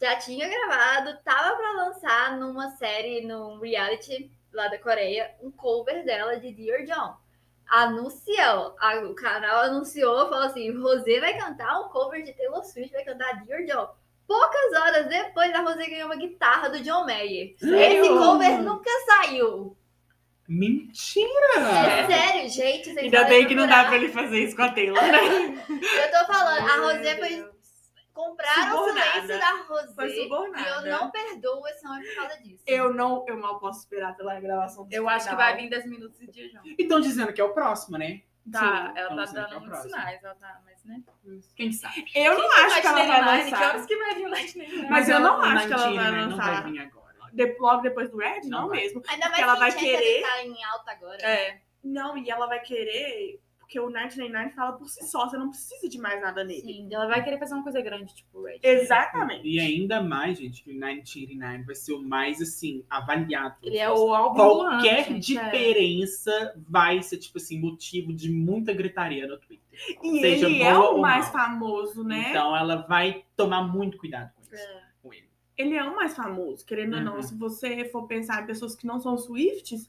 [0.00, 6.04] já tinha gravado, tava pra lançar numa série, num reality lá da Coreia, um cover
[6.04, 7.16] dela de Dear John.
[7.68, 12.92] Anunciou, a- o canal anunciou, falou assim: Rosé vai cantar um cover de Taylor Swift,
[12.92, 13.88] vai cantar Dear John.
[14.30, 17.56] Poucas horas depois, a Rosé ganhou uma guitarra do John Mayer.
[17.60, 19.76] Esse cover nunca saiu.
[20.46, 21.28] Mentira!
[21.58, 22.84] É sério, gente.
[22.92, 25.64] vocês Ainda bem que não dá pra ele fazer isso com a Taylor, né?
[25.68, 27.50] Eu tô falando, a Rosé foi
[28.12, 29.10] compraram o Subornada.
[29.20, 29.94] silêncio da Rosé.
[29.96, 30.90] Foi E eu subornada.
[30.90, 32.62] não perdoo esse homem por causa disso.
[32.68, 35.86] Eu não, eu mal posso esperar pela gravação do Eu acho que vai vir 10
[35.86, 36.62] minutos de dia, João.
[36.64, 38.22] E estão dizendo que é o próximo, né?
[38.52, 39.90] Tá, Sim, ela então tá é o dando muitos próximo.
[39.90, 41.02] sinais, ela tá, né?
[41.56, 42.04] Quem sabe?
[42.14, 43.68] Eu não acho que ela vai Lightning Que lançar.
[43.70, 46.10] horas que vai vir o Lightning Mas eu não o acho que ela 19, vai
[46.12, 46.70] né, Não vai lançar.
[46.70, 47.00] vir agora.
[47.32, 48.40] De- logo depois do Red?
[48.44, 48.80] Não Não, vai.
[48.80, 49.02] mesmo.
[49.08, 51.22] Ainda mais Porque ela que vai querer- tá em alta agora.
[51.22, 53.40] É, Não, e ela vai querer.
[53.60, 56.60] Porque o 99 fala por si só, você não precisa de mais nada nele.
[56.60, 56.88] sim.
[56.92, 58.58] Ela vai querer fazer uma coisa grande, tipo Red.
[58.64, 59.46] Exatamente.
[59.46, 63.54] E ainda mais, gente, que o 1989 vai ser o mais, assim, avaliado.
[63.62, 65.44] Ele é o álbum do ano, Qualquer gente, é.
[65.44, 69.69] diferença vai ser, tipo assim, motivo de muita gritaria no Twitter.
[70.02, 72.30] E Seja ele é o ou mais famoso, né?
[72.30, 74.54] Então ela vai tomar muito cuidado com isso.
[74.54, 74.82] É.
[75.02, 75.30] Com ele.
[75.56, 77.16] Ele é o mais famoso, querendo ou não.
[77.16, 77.22] Uhum.
[77.22, 79.86] Se você for pensar em pessoas que não são Swifts,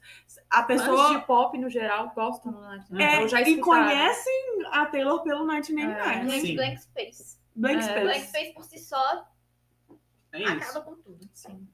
[0.50, 1.18] a Fãs pessoa.
[1.18, 3.02] de pop, no geral, gostam do Lightning.
[3.02, 4.32] É, já e conhecem
[4.70, 5.92] a Taylor pelo 1999.
[5.92, 6.28] É.
[6.30, 6.54] Gente, Sim.
[6.56, 7.38] Blank Space.
[7.54, 7.82] Blank É.
[7.82, 8.02] Space.
[8.04, 9.26] Blank Space por si só
[10.32, 10.52] É isso.
[10.52, 11.26] acaba com tudo.
[11.32, 11.68] Sim.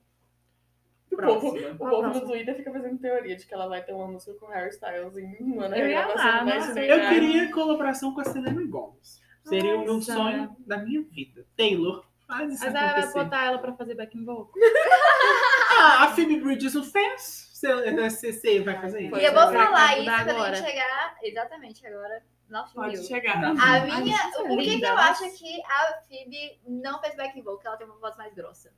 [1.18, 4.06] O povo, o povo no Twitter fica fazendo teoria de que ela vai ter uma
[4.06, 5.74] música com Harry Styles em um ano.
[5.74, 6.90] Eu ia amar, do nossa, 1999.
[6.92, 9.20] Eu queria colaboração com a Selena Gomez.
[9.44, 11.44] Seria o meu sonho da minha vida.
[11.56, 13.24] Taylor, faz isso Mas ela vai acontecer.
[13.24, 14.52] botar ela pra fazer backing vocal.
[15.80, 17.50] Ah, a Phoebe Bridges não fez?
[17.52, 19.16] Você, vai fazer isso?
[19.16, 20.54] E eu vou falar isso mudar quando a agora.
[20.56, 21.16] gente chegar.
[21.22, 22.22] Exatamente, agora.
[22.48, 23.04] Nossa, Pode viu?
[23.04, 23.40] chegar.
[23.40, 23.50] Não.
[23.50, 24.16] A minha.
[24.48, 27.98] O que, que eu acho que a Phoebe não fez back vocal, ela tem uma
[27.98, 28.72] voz mais grossa.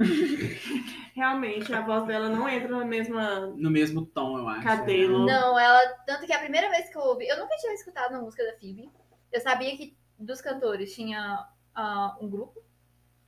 [1.14, 4.62] Realmente, a voz dela não entra na mesma No mesmo tom, eu acho.
[4.62, 5.26] Cadelo.
[5.26, 5.80] Não, ela.
[6.06, 7.28] Tanto que a primeira vez que eu ouvi.
[7.28, 8.90] Eu nunca tinha escutado uma música da Phoebe.
[9.30, 12.62] Eu sabia que dos cantores tinha ah, um grupo,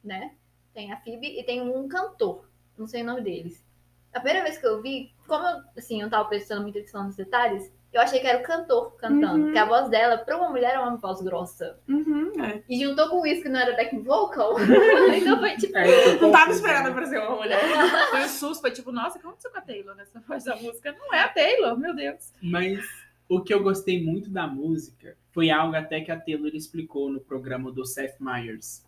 [0.02, 0.34] né?
[0.72, 2.48] Tem a Phoebe e tem um cantor.
[2.76, 3.64] Não sei o nome deles.
[4.12, 7.04] A primeira vez que eu ouvi, como eu, assim, eu não tava prestando muita atenção
[7.04, 9.34] nos detalhes, eu achei que era o cantor cantando.
[9.34, 9.44] Uhum.
[9.44, 11.78] Porque a voz dela, pra uma mulher, é uma voz grossa.
[11.86, 12.62] Uhum, é.
[12.68, 14.56] E juntou com isso que não era back vocal.
[15.14, 15.76] então foi tipo.
[15.76, 17.60] É, Não tava esperando pra ser uma mulher.
[18.10, 20.56] Foi um susto, foi tipo, nossa, o que aconteceu com a Taylor nessa voz da
[20.56, 20.94] música?
[20.98, 22.32] Não é a Taylor, meu Deus.
[22.42, 22.80] Mas
[23.28, 27.20] o que eu gostei muito da música foi algo até que a Taylor explicou no
[27.20, 28.84] programa do Seth Meyers.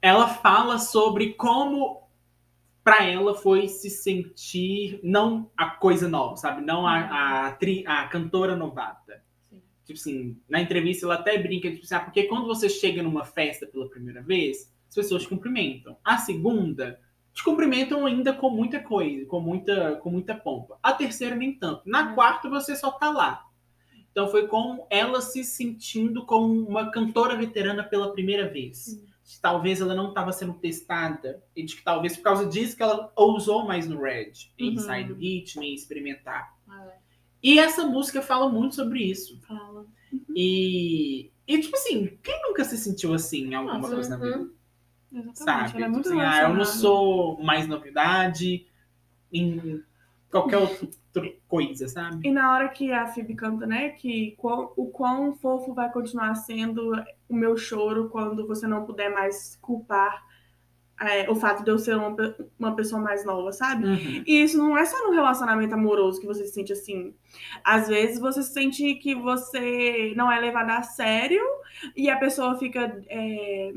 [0.00, 2.07] Ela fala sobre como
[2.88, 6.64] para ela foi se sentir não a coisa nova, sabe?
[6.64, 9.22] Não a, a, tri- a cantora novata.
[9.50, 9.60] Sim.
[9.84, 13.26] Tipo assim, na entrevista ela até brinca, tipo assim, ah, porque quando você chega numa
[13.26, 15.98] festa pela primeira vez, as pessoas te cumprimentam.
[16.02, 16.98] A segunda,
[17.34, 20.78] te cumprimentam ainda com muita coisa, com muita, com muita pompa.
[20.82, 21.82] A terceira, nem tanto.
[21.84, 22.14] Na Hum.
[22.14, 23.44] quarta, você só tá lá.
[24.10, 28.98] Então foi com ela se sentindo como uma cantora veterana pela primeira vez.
[29.42, 31.42] Talvez ela não estava sendo testada.
[31.54, 34.32] E de que talvez por causa disso que ela ousou mais no Red.
[34.58, 34.78] Em Uhum.
[34.78, 36.54] sair do ritmo, em experimentar.
[36.70, 36.92] É.
[37.42, 39.40] E essa música fala muito sobre isso.
[39.46, 39.86] Fala.
[40.34, 44.38] E, e tipo assim, quem nunca se sentiu assim em alguma Nossa, coisa na vida?
[44.38, 44.50] uhum.
[45.10, 45.38] Exatamente.
[45.38, 45.82] Sabe?
[45.82, 48.66] É muito Tipo assim, ah, eu não sou mais novidade
[49.32, 49.82] em
[50.30, 52.28] qualquer outra coisa, sabe?
[52.28, 56.92] E na hora que a Phoebe canta, né, que o quão fofo vai continuar sendo
[57.28, 60.26] o meu choro quando você não puder mais culpar
[61.00, 62.16] é, o fato de eu ser uma,
[62.58, 63.86] uma pessoa mais nova, sabe?
[63.86, 64.22] Uhum.
[64.26, 67.14] E isso não é só no relacionamento amoroso que você se sente assim.
[67.62, 71.40] Às vezes você sente que você não é levada a sério
[71.96, 73.70] e a pessoa fica é,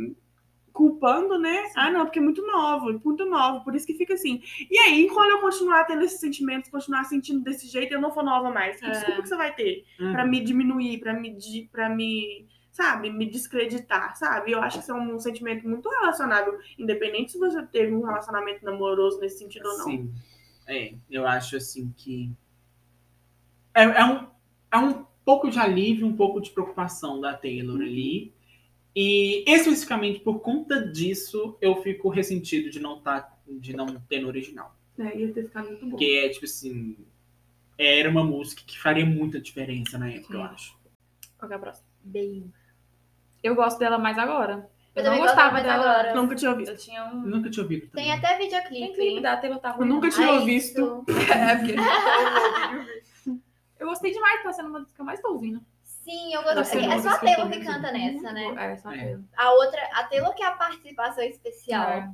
[0.73, 1.64] culpando, né?
[1.76, 4.41] Ah, não, porque é muito novo, muito novo, por isso que fica assim.
[4.69, 8.23] E aí, quando eu continuar tendo esses sentimentos, continuar sentindo desse jeito, eu não for
[8.23, 8.80] nova mais.
[8.80, 8.90] Que É.
[8.91, 10.11] desculpa que você vai ter Uhum.
[10.14, 11.38] pra me diminuir, pra me,
[11.72, 12.48] pra me,
[12.81, 14.51] sabe, me descreditar, sabe?
[14.51, 18.65] Eu acho que isso é um sentimento muito relacionável, independente se você teve um relacionamento
[18.65, 19.85] namoroso nesse sentido ou não.
[19.85, 20.13] Sim.
[20.67, 22.31] É, eu acho assim que.
[23.73, 24.27] É, é um,
[24.71, 27.83] é um pouco de alívio, um pouco de preocupação da Taylor Uhum.
[27.83, 28.33] ali.
[28.95, 34.27] E especificamente por conta disso, eu fico ressentido de não, tá, de não ter no
[34.27, 34.75] original.
[34.97, 35.91] É, ia ter ficado muito bom.
[35.91, 36.97] Porque é tipo assim.
[37.77, 40.47] Era uma música que faria muita diferença na época, eu Sim.
[40.47, 40.79] acho.
[41.37, 41.87] Qual é a próxima?
[42.03, 42.51] Bem.
[43.43, 44.69] Eu gosto dela mais agora.
[44.93, 45.84] Eu, Eu não gostava dela.
[45.89, 46.15] agora.
[46.15, 46.72] Nunca tinha ouvido.
[46.72, 47.22] Eu tinha um.
[47.22, 48.05] Nunca tinha ouvido também.
[48.05, 48.93] Tem até Tem videoclipe.
[48.93, 51.05] clipe da Taylor tá Eu nunca tinha Ah, visto.
[51.07, 51.07] isso.
[51.34, 51.76] É, porque
[53.80, 55.61] eu gostei demais, tá sendo uma das que eu mais tô ouvindo.
[55.84, 56.72] Sim, eu Tá gosto.
[56.72, 58.53] sendo É uma só a que Taylor que canta nessa, né?
[58.57, 58.99] É, só a É.
[59.03, 59.23] Taylor.
[59.38, 61.89] A outra, a Taylor que é a participação especial.
[61.89, 62.11] É,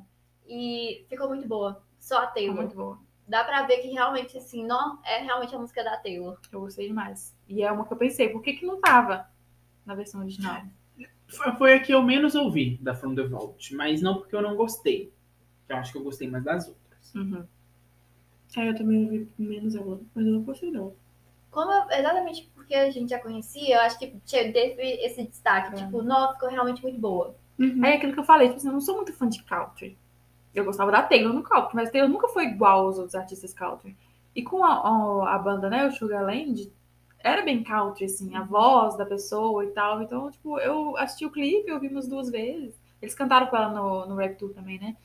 [0.47, 1.81] E ficou muito boa.
[1.99, 2.55] Só a Taylor.
[2.55, 2.99] muito boa.
[3.27, 6.37] Dá pra ver que realmente, assim, não é realmente a música da Taylor.
[6.51, 7.35] Eu gostei demais.
[7.47, 9.27] E é uma que eu pensei, por que que não tava
[9.85, 10.61] na versão original?
[11.27, 14.41] Foi- Foi a que eu menos ouvi da From the Vault, mas não porque eu
[14.41, 15.11] não gostei.
[15.67, 17.13] Eu acho que eu gostei mais das outras.
[17.15, 17.45] Uhum.
[18.55, 20.93] É, eu também ouvi menos agora, mas eu não gostei não.
[21.51, 25.73] Como eu- exatamente porque a gente já conhecia, eu acho que teve esse destaque.
[25.73, 25.83] É.
[25.85, 27.35] Tipo, não, ficou realmente muito boa.
[27.59, 27.81] Uhum.
[27.83, 29.97] Aí é aquilo que eu falei, tipo assim, eu não sou muito fã de country.
[30.55, 33.95] Eu gostava da Taylor no country, mas Taylor nunca foi igual aos outros artistas country.
[34.35, 36.71] E com a, a, a banda, né, o Sugarland,
[37.19, 40.01] era bem country, assim, a voz da pessoa e tal.
[40.01, 42.75] Então, tipo, eu assisti o clipe, eu vi umas duas vezes.
[43.01, 44.95] Eles cantaram com ela no, no Rap Tour também, né?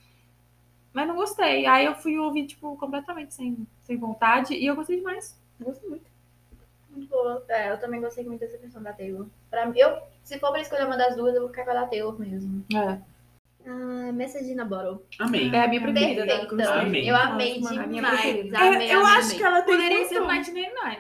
[0.93, 1.67] Mas não gostei.
[1.67, 4.55] Aí eu fui ouvir, tipo, completamente sem, sem vontade.
[4.55, 5.39] E eu gostei demais.
[5.59, 6.13] Eu Gostei muito.
[6.91, 7.43] Muito boa.
[7.49, 9.27] É, eu também gostei muito dessa versão da Taylor.
[9.51, 11.87] Pra eu, se for pra escolher uma das duas, eu vou ficar com a da
[11.87, 12.65] Taylor mesmo.
[12.75, 12.99] É,
[13.67, 15.07] Ah, Message in a Bottle.
[15.21, 15.51] Amei.
[15.53, 16.25] é a minha preferida.
[16.27, 16.39] né?
[16.47, 16.73] Perfeita.
[16.73, 17.11] Amei.
[17.11, 18.21] Eu amei Nossa, a minha demais.
[18.21, 18.59] preferida.
[18.59, 19.37] Amei, eu amei, acho amei.
[19.39, 20.09] que ela tem Poderia muito...
[20.09, 20.97] ser 1999.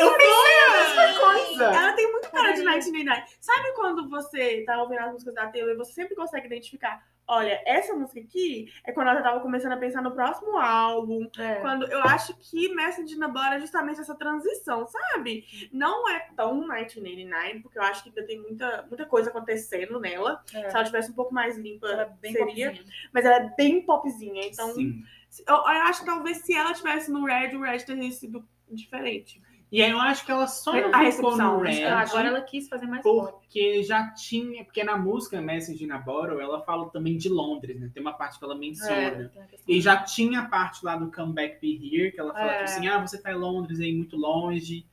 [0.00, 1.64] Eu pensei a mesma coisa!
[1.64, 2.80] Ela tem muito cara de Poderia.
[2.82, 3.22] 1999.
[3.40, 7.02] Sabe quando você tá ouvindo as músicas da Taylor e você sempre consegue identificar?
[7.30, 11.28] Olha, essa música aqui é quando ela já tava começando a pensar no próximo álbum.
[11.38, 11.56] É.
[11.56, 15.44] Quando eu acho que Message na Bora é justamente essa transição, sabe?
[15.70, 20.42] Não é tão 1989, porque eu acho que ainda tem muita, muita coisa acontecendo nela.
[20.54, 20.70] É.
[20.70, 22.70] Se ela tivesse um pouco mais limpa, Ela é bem seria.
[22.70, 22.92] popzinha.
[23.12, 24.46] Mas ela é bem popzinha.
[24.46, 25.02] Então, Sim.
[25.46, 29.42] eu, eu acho que talvez se ela tivesse no Red, o Red teria sido diferente.
[29.70, 31.70] E aí eu acho que ela só não A ficou recepção, no né?
[31.70, 31.84] Red.
[31.84, 33.02] Ah, Agora ela quis fazer mais.
[33.02, 37.78] Porque já tinha, porque na música Message in a Bottle, ela fala também de Londres,
[37.78, 37.90] né?
[37.92, 39.30] Tem uma parte que ela menciona.
[39.36, 42.46] É, E já tinha a parte lá do Come Back Be Here, que ela fala,
[42.50, 42.52] É.
[42.54, 44.86] tipo assim, ah, você tá em Londres aí muito longe.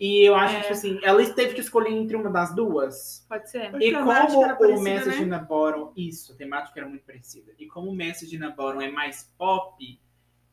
[0.00, 0.60] E eu acho, É.
[0.60, 3.24] tipo assim, ela teve que escolher entre uma das duas.
[3.28, 3.74] Pode ser.
[3.74, 5.26] A E como o parecida, Message né?
[5.26, 7.50] in a Bottle, isso, a temática era muito parecida.
[7.58, 9.98] E como o Message in a Bottle é mais pop,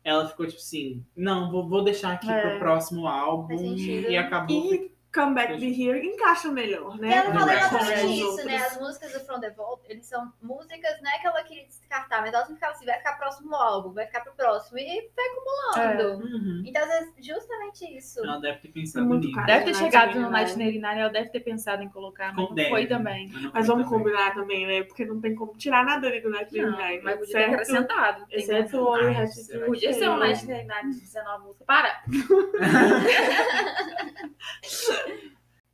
[0.06, 2.40] ela ficou tipo assim, não, vou, vou deixar aqui É.
[2.50, 3.74] pro próximo álbum.
[3.76, 4.72] E acabou.
[4.72, 7.08] E Come Back Be Here encaixa melhor, né?
[7.08, 7.58] E ela No fala Red.
[7.58, 8.56] exatamente isso, né?
[8.56, 12.20] As músicas do From the Vault, eles são músicas, não é que ela queria descartar,
[12.20, 16.22] mas elas ficavam assim, vai ficar próximo álbum, vai ficar pro próximo, e vai acumulando.
[16.24, 16.62] Uhum.
[16.66, 18.20] Então, às vezes, justamente isso.
[18.20, 19.46] Ela deve ter pensado Muito nisso.
[19.46, 20.56] Deve ter Night chegado no Night.
[20.58, 23.28] Nine Nine, ela deve ter pensado em colocar, mas Com não deve, foi também.
[23.28, 24.04] não Mas foi vamos também.
[24.04, 24.82] combinar também, né?
[24.82, 27.00] Porque não tem como tirar nada ali do Night Não, Nine.
[27.02, 27.52] mas podia ter certo?
[27.54, 28.26] acrescentado.
[28.26, 31.66] Tem Exceto o que- Podia ser um é- Night Nine de 19 músicas.
[31.66, 32.02] Para!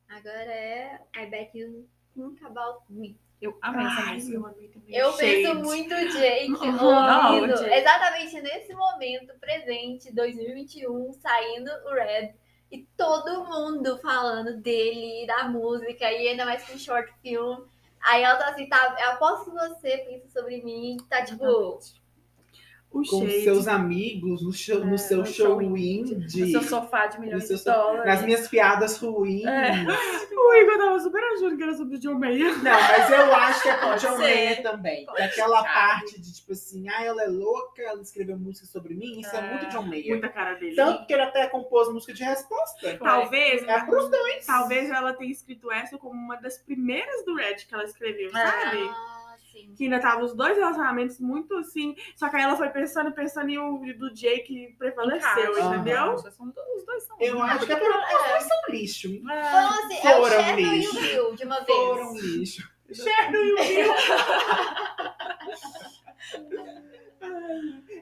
[0.09, 3.18] Agora é I Bet You Think About Me.
[3.40, 4.36] Eu amei essa música.
[4.36, 4.94] eu amei também.
[4.94, 12.34] Eu penso muito Jake ouvindo exatamente nesse momento presente, 2021, saindo o Red.
[12.70, 17.64] E todo mundo falando dele, da música, e ainda mais com short film.
[18.00, 21.78] Aí ela tá assim, tá, eu aposto que você pensa sobre mim, tá tipo,
[22.93, 23.44] O Com Shade.
[23.44, 26.43] seus amigos, no, show, no É, seu no show show indie.
[26.43, 28.05] No seu sofá de milhões No de dólares.
[28.06, 29.44] Nas minhas piadas ruins.
[29.47, 29.73] É.
[30.43, 32.52] O Igor tava super achando que era sobre o John Mayer.
[32.62, 34.19] Não, mas eu acho que é com Pode John.
[34.19, 35.06] Mayer também.
[35.06, 35.69] Pode Aquela ser.
[35.73, 39.20] parte de tipo assim, ah, ela é louca, ela escreveu música sobre mim.
[39.20, 40.09] Isso é, É, muito John Mayer.
[40.10, 40.74] Muita cara dele.
[40.77, 42.98] Tanto que ele até compôs música de resposta.
[42.98, 44.44] Talvez, É pros dois.
[44.44, 48.78] talvez ela tenha escrito essa como uma das primeiras do Red que ela escreveu, sabe?
[48.90, 49.11] ah,
[49.53, 49.74] sim.
[49.77, 51.95] Que ainda tava os dois relacionamentos muito assim.
[52.16, 55.74] Só que aí ela foi pensando, pensando e o do Jake prevaleceu, Encaixa.
[55.74, 56.19] entendeu?
[56.19, 57.16] São Os dois são.
[57.20, 59.09] Eu acho que é por os dois são lixo.
[59.20, 61.01] Foram assim, é o Foram Shadow e o lixo.
[61.01, 61.69] Bill, de uma vez.
[61.79, 62.73] Foram lixo.
[62.93, 63.95] Shadow e o Bill.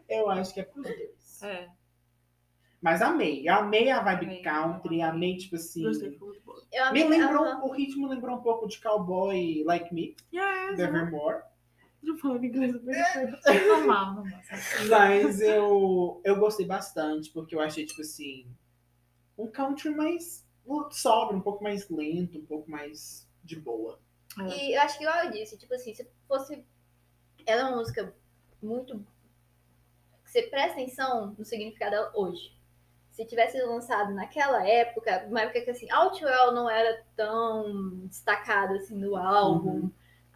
[0.08, 1.42] Eu acho que é pros dois.
[1.42, 1.68] É.
[2.80, 3.46] Mas amei.
[3.48, 4.42] Amei a vibe Amei.
[4.42, 5.84] country, amei, tipo assim.
[5.84, 7.64] Eu Me amei- lembrou, aham.
[7.64, 11.42] o ritmo lembrou um pouco de Cowboy Like Me, Yes, do Evermore.
[12.02, 13.38] Eu falo inglês perfeito.
[13.68, 14.40] Normal, normal.
[14.88, 18.46] Mas eu, eu gostei bastante, porque eu achei, tipo assim,
[19.36, 20.48] um country mais
[20.92, 24.00] sóbrio, um pouco mais lento, um pouco mais de boa.
[24.56, 26.64] E eu acho que, igual eu disse, tipo assim, se fosse.
[27.44, 28.14] Ela é uma música
[28.62, 29.04] muito.
[30.24, 32.56] Você presta atenção no significado dela hoje.
[33.10, 38.74] Se tivesse sido lançado naquela época, uma época que assim, Outwell não era tão destacado
[38.74, 39.90] assim no álbum.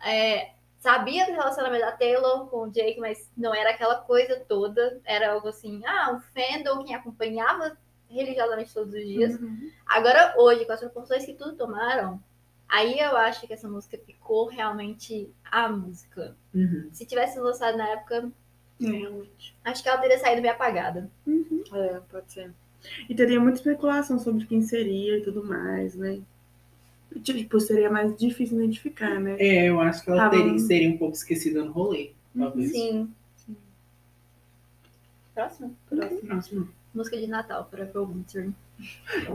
[0.04, 5.00] É, sabia do relacionamento da Taylor com o Jake, mas não era aquela coisa toda.
[5.04, 7.76] Era algo assim, ah, um fandom que acompanhava
[8.08, 9.34] religiosamente todos os dias.
[9.34, 9.70] Uhum.
[9.86, 12.22] Agora, hoje, com as proporções que tudo tomaram,
[12.68, 16.36] aí eu acho que essa música ficou realmente a música.
[16.92, 18.30] Se tivesse lançado na época,
[18.78, 19.56] Realmente.
[19.64, 21.10] acho que ela teria saído meio apagada.
[21.72, 22.52] É, pode ser.
[23.08, 26.20] E teria muita especulação sobre quem seria e tudo mais, né?
[27.22, 29.36] Tipo, seria mais difícil identificar, né?
[29.38, 32.10] É, eu acho que ela Tá teria, seria um pouco esquecida no rolê.
[32.36, 32.72] Talvez.
[32.72, 33.08] Sim.
[35.34, 35.76] Próximo.
[36.26, 36.68] Próximo.
[36.94, 38.50] Música de Natal, para Apple Winter.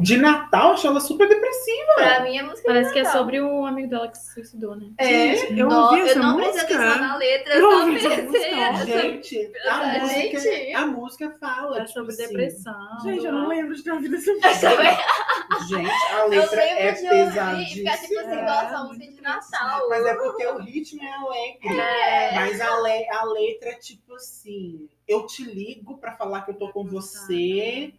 [0.01, 1.93] De Natal, achei ela super depressiva.
[1.95, 4.75] Pra mim é música Parece de que é sobre o amigo dela que se suicidou,
[4.75, 4.87] né?
[4.97, 6.53] É, Eu Não, ouvi eu essa não música.
[6.65, 8.25] prestei atenção na letra, Eu eu essa pensei.
[8.25, 8.45] música.
[8.55, 10.73] essa- Gente, a música, gente.
[10.73, 11.77] a música fala.
[11.77, 12.99] É tipo sobre assim, depressão.
[13.03, 14.97] Gente, eu não lembro de ter ouvido essa Eu música.
[15.67, 17.91] Gente, a Eu letra é lembro de ouvir e pesadíssima.
[17.91, 19.89] ficar tipo assim, nossa, música de Natal.
[19.89, 21.79] Mas é porque o ritmo é alegre.
[21.79, 22.35] É.
[22.35, 26.55] Mas a, le- a letra é tipo assim: eu te ligo pra falar que eu
[26.55, 27.93] tô com você.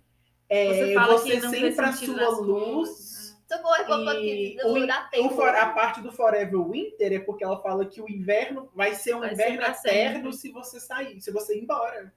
[0.50, 3.38] É, Você fala você sempre a sua luz.
[3.76, 3.84] é
[4.20, 8.68] E o, o a parte do Forever Winter é porque ela fala que o inverno
[8.74, 10.32] vai ser um Vai inverno eterno sempre.
[10.32, 12.12] se você sair, se você ir embora.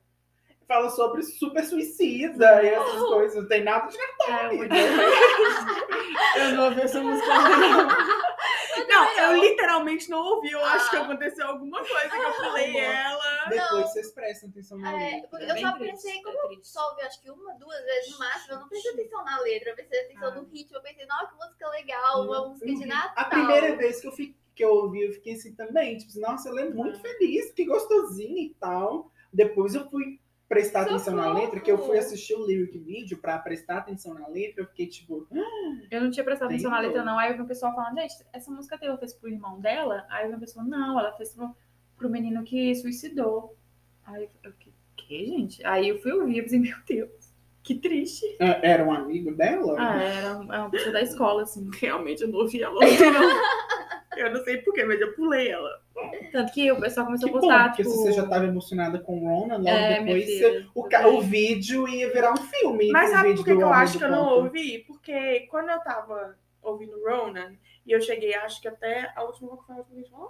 [0.67, 3.41] Fala sobre super suicida e essas coisas.
[3.41, 4.65] Não tem nada de É, eu vou
[6.37, 7.27] Eu não ouvi essa música.
[8.87, 10.51] Não, não eu literalmente não ouvi.
[10.51, 11.01] Eu acho que Ah.
[11.03, 13.45] aconteceu alguma coisa que eu pulei ela.
[13.49, 13.81] Depois Não.
[13.81, 15.39] vocês prestam atenção na É, letra.
[15.39, 16.67] É eu bem só triste, pensei, é como eu triste.
[16.67, 19.69] só ouvi acho que uma, duas vezes no máximo, eu não prestei atenção na letra,
[19.69, 20.35] eu prestei atenção Ah.
[20.35, 23.13] no ritmo, eu pensei, nossa, que música legal, uma música de Natal.
[23.15, 25.97] A primeira vez que eu, fi- que eu ouvi, eu fiquei assim também.
[25.97, 29.11] Tipo, nossa, ela é muito feliz, que gostosinha e tal.
[29.31, 30.19] Depois eu fui
[30.53, 31.41] prestar atenção na Socorro!
[31.41, 34.63] letra, que eu fui assistir o lyric video pra prestar atenção na letra.
[34.63, 35.27] Eu fiquei tipo,
[35.89, 37.17] Eu não tinha prestado atenção na letra, não.
[37.17, 40.05] Aí eu vi um pessoal falando, gente, essa música a Taylor fez pro irmão dela?
[40.09, 41.49] Aí eu vi uma pessoa, não, ela fez pro,
[41.97, 43.55] pro menino que suicidou.
[44.05, 45.65] Aí eu fiquei, que, gente?
[45.65, 47.09] Aí eu fui ouvir e pensei, meu Deus,
[47.63, 48.25] que triste.
[48.39, 49.75] "Ah, era um amigo dela?
[49.79, 51.69] Ah, era uma, uma pessoa da escola, assim.
[51.79, 52.79] Realmente eu não ouvi ela.
[54.17, 55.81] Eu não sei porquê, mas eu pulei ela.
[56.31, 57.95] Tanto que o pessoal começou Que a bom, postar, porque tipo...
[57.95, 61.87] se você já tava emocionada com Rona, logo é, depois filha, o, ca- o vídeo
[61.87, 62.91] ia virar um filme.
[62.91, 64.79] Mas o sabe por que, eu acho que eu não ouvi?
[64.87, 67.53] Porque quando eu tava ouvindo Ronan,
[67.85, 70.29] e eu cheguei, acho que até a última qual foi a última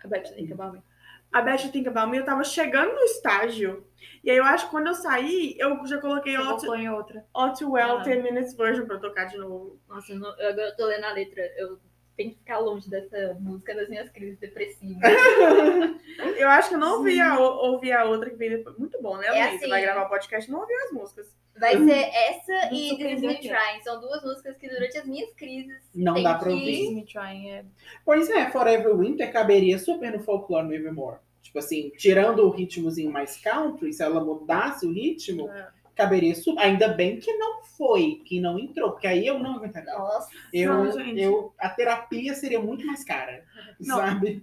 [0.00, 0.82] que a Beth que acabar bem.
[1.30, 3.86] A Beth Think About Me, eu tava chegando no estágio.
[4.24, 7.24] E aí eu acho que quando eu saí, eu já coloquei Você All em outra.
[7.34, 8.02] All Too Well Ah.
[8.02, 9.78] 10 Minutes Version pra tocar de novo.
[9.88, 11.78] Nossa, eu, não- eu agora eu tô lendo a letra, eu
[12.18, 15.00] tenho que ficar longe dessa música das minhas crises depressivas.
[16.36, 18.76] Eu acho que eu não ouvi a, ouvi a outra que veio depois.
[18.76, 19.56] Muito bom, né, É Luísa?
[19.56, 19.68] assim.
[19.68, 21.26] Vai gravar o podcast e não ouviu as músicas.
[21.58, 23.38] Vai ser essa e This Is Me.
[23.38, 23.82] Trying.
[23.82, 26.94] São duas músicas que durante as minhas crises Não tem dá pra ouvir.
[26.94, 27.64] Me Trying é...
[28.04, 31.18] Pois é, Forever Winter caberia super no folclore no Evermore.
[31.42, 35.68] Tipo assim, tirando o ritmozinho mais country, se ela mudasse o ritmo, É.
[35.98, 36.62] caberia super.
[36.62, 39.92] Ainda bem que não foi, que não entrou, porque aí eu não aguentaria.
[39.92, 41.20] Nossa, Eu, Não, gente.
[41.20, 43.44] eu, a terapia seria muito mais cara,
[43.80, 43.96] Não.
[43.96, 44.40] sabe?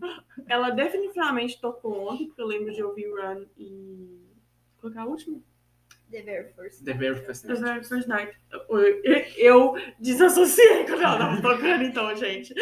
[0.48, 4.20] Ela definitivamente tocou ontem, porque eu lembro de ouvir Run e.
[4.80, 5.40] Qual que é a última?
[6.12, 6.86] The Very First.
[6.86, 8.32] The very first The Very First Night.
[9.38, 12.54] Eu, desassociei quando ela tava tocando, então, gente.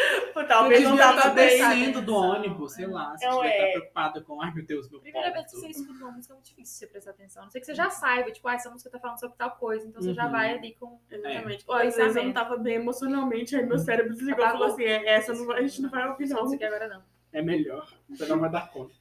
[0.48, 1.58] Talvez não tava bem.
[1.58, 2.30] descendo do atenção.
[2.40, 3.16] ônibus, sei lá.
[3.16, 3.58] Se Não tiver é.
[3.58, 5.60] estar preocupada com, ai meu Deus, meu Primeira vez que ponto.
[5.60, 7.42] você escuta uma música é muito difícil você prestar atenção.
[7.42, 9.50] A não sei que você já saiba, tipo, ah, essa música tá falando sobre tal
[9.52, 10.32] coisa, então você já Uhum.
[10.32, 10.98] vai ali com.
[11.10, 11.64] Exatamente.
[11.68, 11.70] É.
[11.72, 14.84] Ou às vezes eu não tava bem emocionalmente, aí meu cérebro desligou e falou assim:
[14.84, 16.48] é, essa não vai- a gente não vai ouvir, Não não.
[16.48, 17.02] sei que agora não.
[17.32, 17.86] É melhor.
[18.08, 18.94] Você não vai dar conta.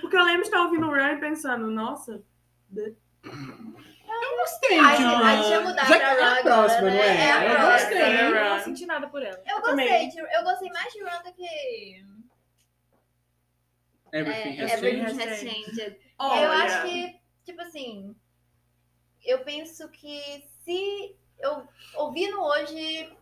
[0.00, 2.22] Porque eu lembro de estar ouvindo Run e pensando, nossa,
[3.26, 6.24] Eu gostei, A de gente- uma- a gente ia mudar Já pra que é Run
[6.24, 6.96] a agora, próxima, né?
[6.96, 7.16] não é?
[7.26, 7.90] É a eu próxima.
[7.90, 8.20] gostei.
[8.26, 9.42] Eu não senti nada por ela.
[9.46, 9.88] Eu também.
[9.88, 12.04] gostei, de, eu gostei mais de Run do que
[14.12, 15.28] Everything é, has Everything changed.
[15.28, 15.98] Has Changed.
[16.18, 18.16] olha, Eu acho que, tipo assim,
[19.24, 21.66] eu penso que se eu
[21.96, 23.12] ouvindo hoje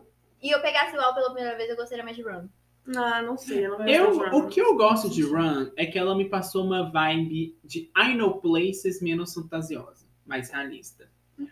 [0.43, 2.49] e eu pegasse o álbum pela primeira vez, eu gostaria mais de Run.
[2.89, 3.67] Ah, não sei.
[3.67, 6.91] Eu, não Eu, o que eu gosto de Run é que ela me passou uma
[6.91, 11.09] vibe de I Know Places menos fantasiosa, mais realista.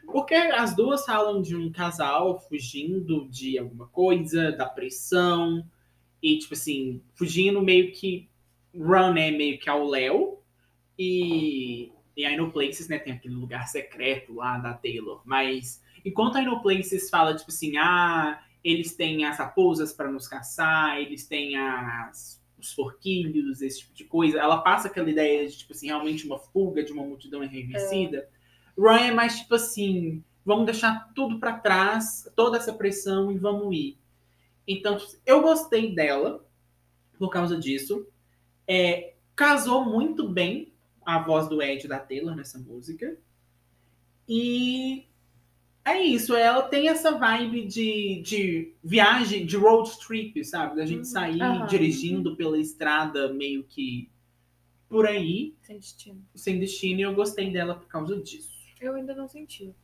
[0.07, 5.65] Porque as duas falam de um casal fugindo de alguma coisa, da pressão,
[6.23, 8.29] e, tipo assim, fugindo meio que
[8.75, 10.39] Run é meio que ao Léo
[10.99, 15.21] e, e a No Places, né, tem aquele lugar secreto lá da Taylor.
[15.25, 20.29] Mas enquanto a No Places fala, tipo assim, ah, eles têm as raposas para nos
[20.29, 25.59] caçar, eles têm as, os forquilhos, esse tipo de coisa, ela passa aquela ideia de,
[25.59, 28.29] tipo assim, realmente uma fuga de uma multidão enraivecida.
[28.79, 33.75] Run é mais tipo assim, vamos deixar tudo para trás, toda essa pressão e vamos
[33.75, 33.99] ir.
[34.67, 36.45] Então, eu gostei dela
[37.19, 38.07] por causa disso.
[38.67, 40.73] É, casou muito bem
[41.05, 43.17] a voz do Ed da Taylor nessa música.
[44.29, 45.05] E
[45.85, 50.77] é isso, ela tem essa vibe de, de viagem, de road trip, sabe?
[50.77, 51.67] Da gente sair Aham.
[51.67, 54.11] dirigindo pela estrada meio que
[54.89, 56.23] por aí, Sem destino.
[56.35, 58.53] sem destino, e eu gostei dela por causa disso.
[58.81, 59.75] Eu ainda não senti.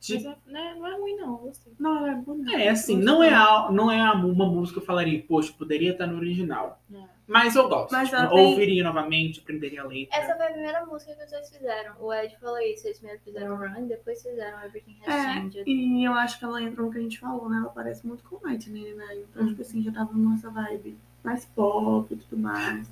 [0.00, 1.32] De- Mas é, né, não é ruim, não.
[1.32, 1.72] eu Gostei.
[1.78, 2.52] Não, ela é bonita.
[2.56, 6.06] É, assim, não é, a, não é uma música que eu falaria, poxa, poderia estar
[6.06, 6.82] no original.
[6.92, 7.13] É.
[7.26, 7.90] Mas eu gosto.
[7.92, 10.16] Mas tipo, tem- ouviria novamente, aprenderia a letra.
[10.18, 11.94] Essa foi a primeira música que os dois fizeram.
[11.98, 12.86] O Ed falou isso.
[12.86, 15.64] Eles primeiro fizeram Run, depois fizeram Everything Has É, Changed.
[15.66, 17.56] e eu acho que ela entra no que a gente falou, né?
[17.58, 19.16] Ela parece muito com Lightning, né?
[19.16, 22.86] Então, tipo assim, já tava nessa vibe mais pop e tudo mais.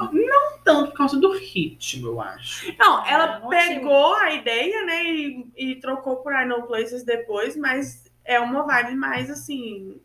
[0.65, 2.75] Tanto por causa do ritmo, eu acho.
[2.79, 5.05] Não, ela não pegou a ideia, né?
[5.05, 10.01] E, e trocou por I Know Places depois, mas é uma vibe mais assim,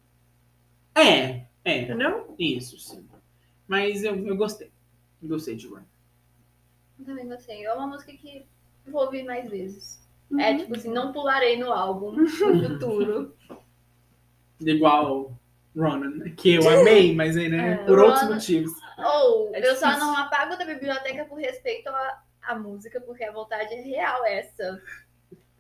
[0.96, 2.36] É, é, entendeu?
[2.38, 3.08] isso, sim.
[3.68, 4.72] Mas eu, eu gostei.
[5.22, 5.82] Gostei de Run.
[7.00, 7.66] Eu Também gostei.
[7.66, 8.46] É uma música que
[8.86, 10.06] vou ouvir mais vezes.
[10.40, 10.58] É Uhum.
[10.58, 13.36] tipo assim, não pularei no álbum no futuro.
[14.60, 15.38] Igual
[15.76, 16.34] Ronan, né?
[16.36, 18.74] que eu amei, mas aí, né, É, por outros Ronan- motivos.
[18.98, 23.32] Ou É eu só não apago da biblioteca por respeito à, à música, porque a
[23.32, 24.82] vontade é real essa.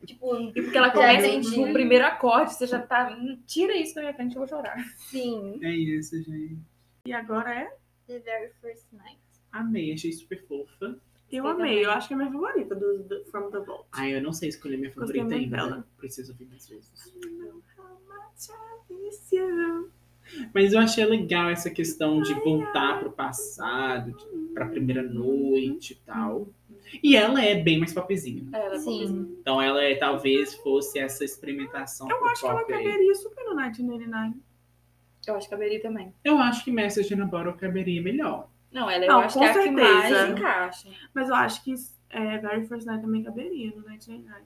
[0.06, 1.58] Tipo, E porque ela começa entendi.
[1.60, 3.10] no primeiro acorde, você já tá.
[3.12, 4.78] "Hum, Tira isso da minha frente, eu vou chorar.
[5.10, 6.58] sim, É isso, gente.
[7.06, 7.76] E agora é.
[8.08, 9.20] The Very First Night.
[9.52, 10.98] Amei, achei super fofa.
[11.32, 11.84] Eu amei, também.
[11.84, 13.86] eu acho que é a minha favorita do, do From the Vault.
[13.92, 15.58] Ai, eu não sei escolher minha Gostei favorita muito ainda.
[15.76, 15.88] dela.
[15.98, 17.14] Preciso ouvir mais vezes.
[20.54, 25.96] Mas eu achei legal essa questão de voltar pro passado, de- pra primeira noite e
[26.06, 26.50] tal.
[27.02, 28.44] E ela é bem mais popzinha.
[28.44, 28.50] né?
[28.60, 29.38] É, ela Sim.
[29.42, 32.66] Então ela é, talvez fosse essa experimentação Eu acho que ela aí.
[32.66, 34.36] caberia super no 1999.
[35.28, 36.14] Eu acho que caberia também.
[36.24, 38.50] Eu acho que Message in a Bottle caberia melhor.
[38.72, 39.94] Não, ela eu Não, acho com que é a que certeza.
[39.94, 40.90] mais encaixa.
[41.14, 41.74] Mas eu acho que
[42.10, 44.42] é, Very First Night também caberia no 1999.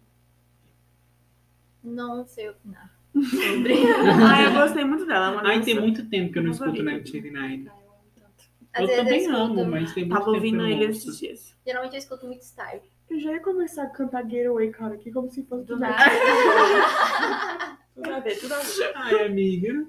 [1.84, 2.92] Não sei opinar.
[3.14, 3.74] Sobre.
[4.24, 5.42] ah, eu gostei muito dela.
[5.44, 6.92] é Ai, tem muito tempo que eu não escuto Favorita.
[7.12, 7.70] 1989.
[7.70, 8.44] Ai, eu amo tanto.
[8.74, 10.68] Às Eu vezes também eu amo, mas tem muito Tava tempo que eu ouvindo não
[10.68, 11.10] ele ouço.
[11.10, 11.56] esses dias.
[11.66, 12.82] Geralmente eu escuto muito style.
[13.10, 15.98] Eu já ia começar a cantar Getaway, cara, aqui como se fosse Do nada.
[17.94, 18.92] Tudo a ver, tudo a ver.
[18.96, 19.86] Ai, amiga.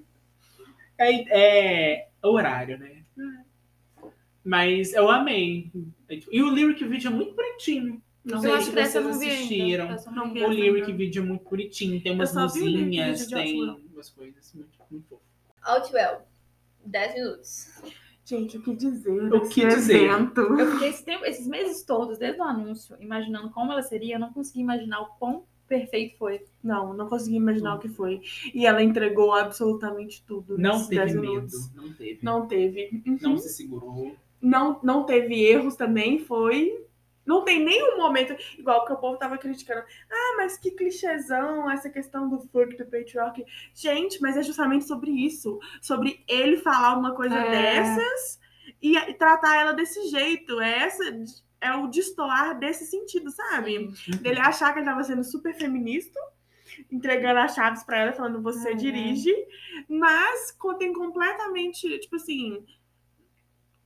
[1.02, 3.02] É, é horário, né?
[4.44, 5.70] Mas eu amei.
[6.30, 8.02] E o lyric video é muito bonitinho.
[8.24, 9.88] Não eu sei acho se vocês não assistiram.
[9.88, 10.10] ainda.
[10.10, 10.32] Não.
[10.32, 10.96] O lyric não.
[10.96, 12.00] video é muito bonitinho.
[12.02, 13.62] Tem umas luzinhas, tem
[13.92, 15.24] umas coisas muito, muito fofas.
[15.62, 16.22] Outwell.
[16.84, 17.82] 10 minutos.
[18.24, 19.32] Gente, o que dizer?
[19.34, 20.04] O que dizer?
[20.04, 20.40] evento?
[20.40, 24.16] Eu fiquei esse tempo- esses meses todos, desde o anúncio, imaginando como ela seria.
[24.16, 26.44] Eu não consegui imaginar o quão perfeito foi.
[26.62, 28.20] Não, não consegui imaginar o que foi.
[28.52, 30.58] E ela entregou absolutamente tudo.
[30.58, 31.26] Não teve 10 medo.
[31.26, 31.74] minutos.
[31.74, 32.18] Não teve.
[32.22, 33.02] Não teve.
[33.06, 33.18] Uhum.
[33.22, 34.14] Não se segurou.
[34.40, 36.84] não, não teve erros também, foi.
[37.24, 39.82] Não tem nenhum momento, igual que o povo tava criticando.
[40.10, 43.44] Ah, mas que clichêzão, essa questão do fuck do patriarchy.
[43.72, 45.58] Gente, mas é justamente sobre isso.
[45.80, 47.50] Sobre ele falar uma coisa É.
[47.50, 48.40] dessas
[48.82, 50.60] e, e tratar ela desse jeito.
[50.60, 51.04] É, essa,
[51.62, 53.88] é o destoar desse sentido, sabe?
[54.20, 56.18] Dele achar que ele tava sendo super feminista,
[56.90, 58.76] entregando as chaves pra ela, falando você Uhum.
[58.76, 59.32] dirige,
[59.88, 62.64] mas contém completamente, tipo assim,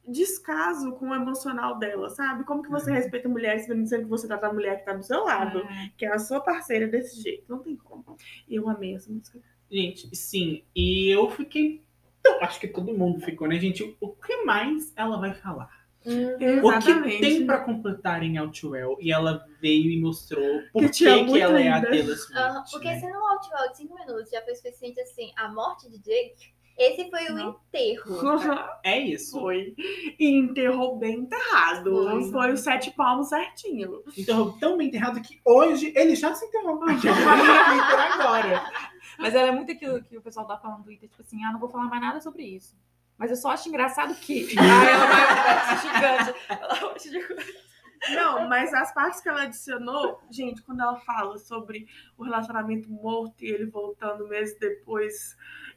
[0.08, 2.44] descaso com o emocional dela, sabe?
[2.44, 2.96] Como que você Uhum.
[2.96, 5.90] respeita mulheres sendo que você trata a mulher que tá do seu lado, É.
[5.96, 7.44] que é a sua parceira desse jeito?
[7.48, 8.16] Não tem como.
[8.48, 9.40] Eu amei essa música.
[9.70, 10.62] Gente, sim.
[10.76, 11.84] E eu fiquei.
[12.24, 13.96] Eu acho que todo mundo ficou, né, gente?
[14.00, 15.75] O que mais ela vai falar?
[16.06, 18.96] Hum, O que tem pra completar em Outwell?
[19.00, 21.80] E ela veio e mostrou por Que que, que ela é a.
[21.82, 22.38] Taylor Swift.
[22.38, 23.00] aham, porque né?
[23.00, 27.08] se no Outwell de 5 minutos já foi suficiente assim, a morte de Jake, esse
[27.10, 28.16] foi o enterro.
[28.84, 29.32] É isso.
[29.40, 29.74] Foi.
[30.18, 31.90] E enterrou bem enterrado.
[31.90, 32.30] Foi.
[32.30, 34.02] Foi o sete palmos certinho.
[34.16, 36.78] Enterrou tão bem enterrado que hoje ele já se enterrou.
[36.84, 38.62] Agora.
[39.18, 41.52] Mas ela é muito aquilo que o pessoal tá falando no Twitter, tipo assim, ah,
[41.52, 42.76] não vou falar mais nada sobre isso.
[43.18, 44.46] Mas eu só acho engraçado que.
[44.58, 46.38] Ah, ela vai, gigante.
[46.48, 51.86] Ela vai Não, mas as partes que ela adicionou, gente, quando ela fala sobre
[52.16, 55.36] o relacionamento morto e ele voltando meses depois,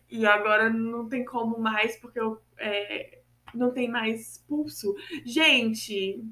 [0.10, 3.20] e agora não tem como mais, porque eu, é,
[3.54, 4.94] não tem mais pulso.
[5.26, 6.24] Gente,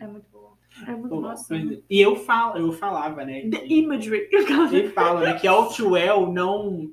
[0.00, 0.58] É muito boa.
[0.86, 1.08] é muito
[1.48, 1.82] pois é.
[1.88, 3.48] E eu, falo, eu falava, né?
[3.48, 4.28] The imagery.
[4.32, 6.92] Ele fala né, que All Too Well não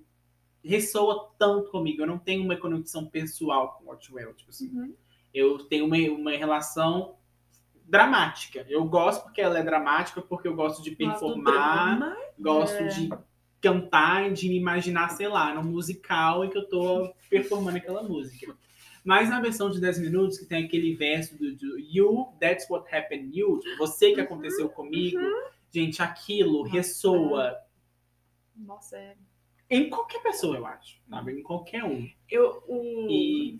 [0.68, 2.02] ressoa tanto comigo.
[2.02, 4.34] Eu não tenho uma conexão pessoal com All Too Well.
[4.34, 4.94] Tipo assim, Uhum.
[5.34, 7.15] eu tenho uma, uma relação
[7.85, 8.65] dramática.
[8.69, 12.18] Eu gosto porque ela é dramática, porque eu gosto de performar, drama.
[12.39, 12.88] gosto É.
[12.88, 13.10] de
[13.61, 18.56] cantar, de me imaginar, sei lá, num musical em que eu tô performando aquela música.
[19.03, 22.94] Mas na versão de 10 minutos, que tem aquele verso do, do You, That's What
[22.94, 25.18] Happened You, você que aconteceu comigo,
[25.72, 27.57] gente, aquilo Nossa, ressoa
[28.56, 29.15] Nossa, é.
[29.69, 30.99] Em qualquer pessoa, eu acho.
[31.10, 31.39] Sabe?
[31.39, 32.07] Em qualquer um.
[32.30, 33.07] Eu, o...
[33.10, 33.60] E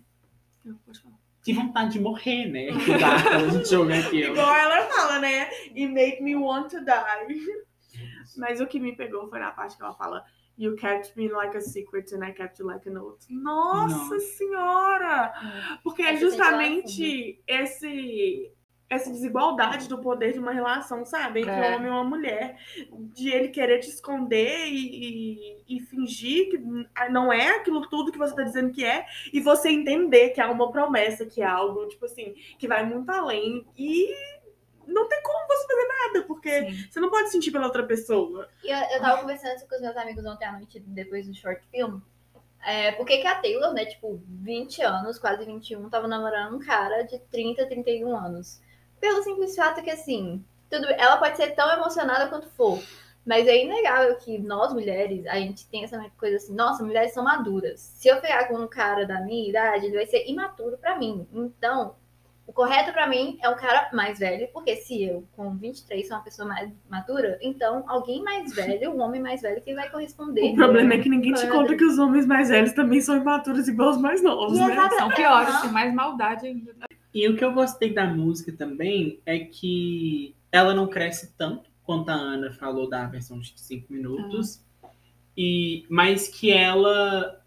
[1.02, 1.16] falar.
[1.44, 2.68] que vontade de morrer, né?
[2.68, 4.34] Que dá quando a gente ouve aquilo.
[4.34, 5.50] Igual ela fala, né?
[5.76, 7.66] It made me want to die.
[8.38, 10.24] Mas o que me pegou foi na parte que ela fala
[10.60, 13.28] You kept me like a secret and I kept you like a note.
[13.30, 14.20] Nossa Nossa.
[14.20, 15.32] senhora!
[15.84, 18.52] Porque é lá justamente esse
[18.90, 21.42] essa desigualdade do poder de uma relação, sabe?
[21.42, 21.72] Entre É.
[21.72, 22.58] um homem e uma mulher.
[23.14, 26.58] De ele querer te esconder e, e, e fingir que
[27.10, 29.06] não é aquilo tudo que você tá dizendo que é.
[29.34, 33.10] E você entender que há uma promessa, que é algo, tipo assim, que vai muito
[33.10, 33.66] além.
[33.78, 34.08] E
[34.86, 36.88] não tem como você fazer nada, porque Sim.
[36.90, 38.48] você não pode sentir pela outra pessoa.
[38.64, 41.34] E eu, eu tava conversando isso com os meus amigos ontem à noite, depois do
[41.36, 42.00] short film.
[42.66, 47.04] É, porque que a Taylor, né, tipo, 20 anos, quase 21, tava namorando um cara
[47.04, 48.62] de 30, 31 anos.
[49.00, 52.82] Pelo simples fato que, assim, tudo, ela pode ser tão emocionada quanto for.
[53.26, 57.26] Mas é inegável que nós, mulheres, a gente tem essa coisa assim, nossa, mulheres são
[57.26, 57.82] maduras.
[57.82, 61.28] Se eu pegar com um cara da minha idade, ele vai ser imaturo pra mim.
[61.34, 61.96] Então,
[62.48, 66.16] o correto pra mim é um cara mais velho, porque se eu, com 23, sou
[66.16, 70.54] uma pessoa mais madura, então alguém mais velho, um homem mais velho, que vai corresponder.
[70.54, 73.18] O problema é que ninguém te Problema conta que os homens mais velhos também são
[73.18, 74.90] imaturos igual os mais novos, E né?
[74.98, 76.74] São piores, tem mais maldade ainda.
[77.18, 82.10] E o que eu gostei da música também é que ela não cresce tanto quanto
[82.10, 84.64] a Ana falou da versão de 5 minutos,
[85.36, 87.44] e mas que ela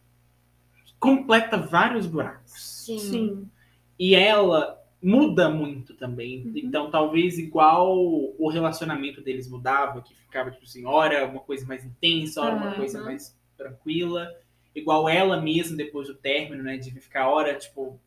[0.99, 2.51] completa vários buracos.
[2.85, 2.99] Sim.
[2.99, 3.51] Sim.
[3.97, 6.47] E ela muda muito também.
[6.47, 6.53] Uhum.
[6.57, 11.85] Então, talvez igual o relacionamento deles mudava, que ficava, tipo assim, hora uma coisa mais
[11.85, 12.75] intensa, hora uma Uhum.
[12.75, 14.35] coisa mais tranquila.
[14.75, 16.77] Igual ela mesma, depois do término, né?
[16.77, 18.01] De ficar hora, tipo,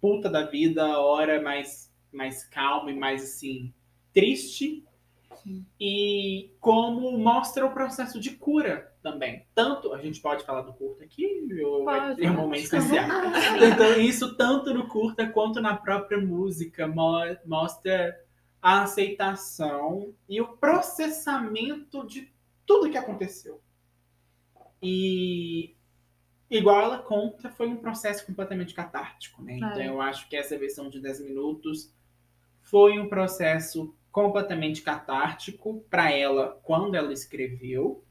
[0.00, 3.72] puta da vida, hora mais, mais calma e mais, assim,
[4.12, 4.84] triste.
[5.42, 5.64] Sim.
[5.80, 9.46] E como mostra o processo de cura também.
[9.54, 13.06] Tanto, a gente pode falar do curto aqui, ou vai Pode, ter um momento especial.
[13.72, 18.18] Então, isso tanto no curta quanto na própria música mo- mostra
[18.60, 22.32] a aceitação e o processamento de
[22.66, 23.60] tudo que aconteceu.
[24.82, 25.76] E
[26.50, 29.56] igual ela conta, foi um processo completamente catártico, né?
[29.56, 29.88] Então É.
[29.88, 31.92] eu acho que essa versão de 10 minutos
[32.62, 38.02] foi um processo completamente catártico para ela quando ela escreveu.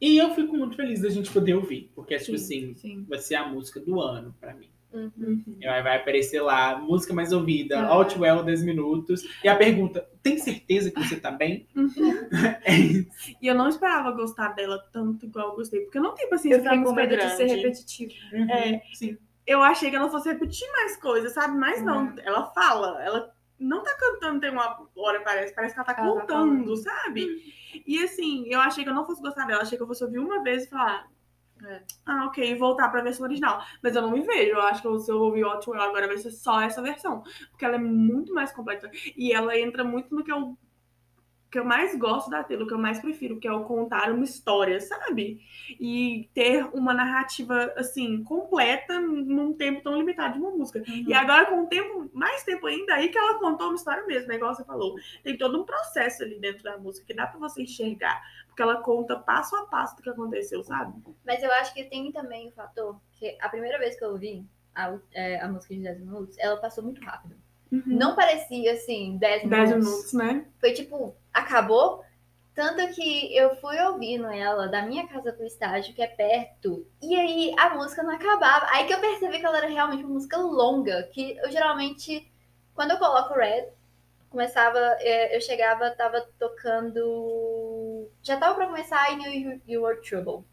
[0.00, 3.04] E eu fico muito feliz da gente poder ouvir, porque tipo assim, Sim.
[3.08, 4.68] vai ser a música do ano pra mim.
[4.92, 5.42] Uhum.
[5.62, 7.88] Vai vai aparecer lá, música mais ouvida, Ah.
[7.88, 9.22] All Too Well 10 minutos.
[9.42, 11.66] E a pergunta, tem certeza que você tá bem?
[12.64, 13.36] É isso.
[13.40, 16.30] E eu não esperava gostar dela tanto igual eu gostei, porque eu não tenho Eu
[16.30, 18.12] paciência pra fiquei com música medo de ser repetitivo.
[18.50, 18.80] É.
[18.94, 19.18] Sim.
[19.46, 21.56] Eu achei que ela fosse repetir mais coisas, sabe?
[21.58, 22.14] Mas não, Uhum.
[22.24, 26.14] ela fala, ela não tá cantando tem uma hora, parece, parece que ela tá Ela
[26.14, 27.26] tá contando, sabe?
[27.86, 30.18] E assim, eu achei que eu não fosse gostar dela, achei que eu fosse ouvir
[30.18, 31.06] uma vez e falar.
[31.64, 31.82] É.
[32.04, 33.62] Ah, ok, voltar pra versão original.
[33.82, 34.52] Mas eu não me vejo.
[34.52, 37.22] Eu acho que se eu ouvir Hot agora vai ser só essa versão.
[37.50, 38.90] Porque ela é muito mais completa.
[39.16, 40.56] E ela entra muito no que eu,
[41.52, 44.24] que eu mais gosto da Taylor, que eu mais prefiro, que é o contar uma
[44.24, 45.38] história, sabe?
[45.78, 50.82] E ter uma narrativa, assim, completa num tempo tão limitado de uma música.
[50.88, 54.28] E agora, com o tempo, mais tempo ainda, aí que ela contou uma história mesmo,
[54.28, 54.36] né?
[54.36, 54.94] Igual você falou.
[55.22, 58.22] Tem todo um processo ali dentro da música que dá pra você enxergar.
[58.46, 61.02] Porque ela conta passo a passo do que aconteceu, sabe?
[61.22, 64.42] Mas eu acho que tem também o fator que a primeira vez que eu ouvi
[64.74, 67.36] a, é, a música de 10 minutos, ela passou muito rápido.
[67.86, 69.70] Não parecia assim, 10 minutos.
[69.70, 70.46] 10 minutos, né?
[70.60, 72.04] Foi tipo, acabou.
[72.54, 77.16] Tanto que eu fui ouvindo ela da minha casa pro estágio, que é perto, e
[77.16, 78.66] aí a música não acabava.
[78.70, 82.30] Aí que eu percebi que ela era realmente uma música longa, que eu geralmente,
[82.74, 83.68] quando eu coloco Red,
[84.28, 88.06] começava, é, eu chegava, tava tocando.
[88.22, 90.44] Já tava pra começar I Knew You, you Were Trouble.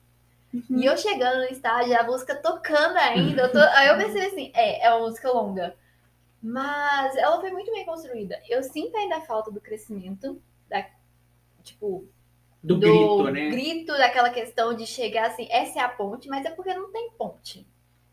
[0.81, 3.43] E eu chegando no estádio, a música tocando ainda.
[3.43, 5.76] eu tô- Aí eu pensei assim, é, é uma música longa.
[6.41, 8.41] Mas ela foi muito bem construída.
[8.47, 10.41] Eu sinto ainda a falta do crescimento,
[11.73, 12.05] tipo,
[12.63, 13.49] Do, grito, né?
[13.49, 17.11] grito, daquela questão de chegar assim, essa é a ponte, mas é porque não tem
[17.17, 17.67] ponte.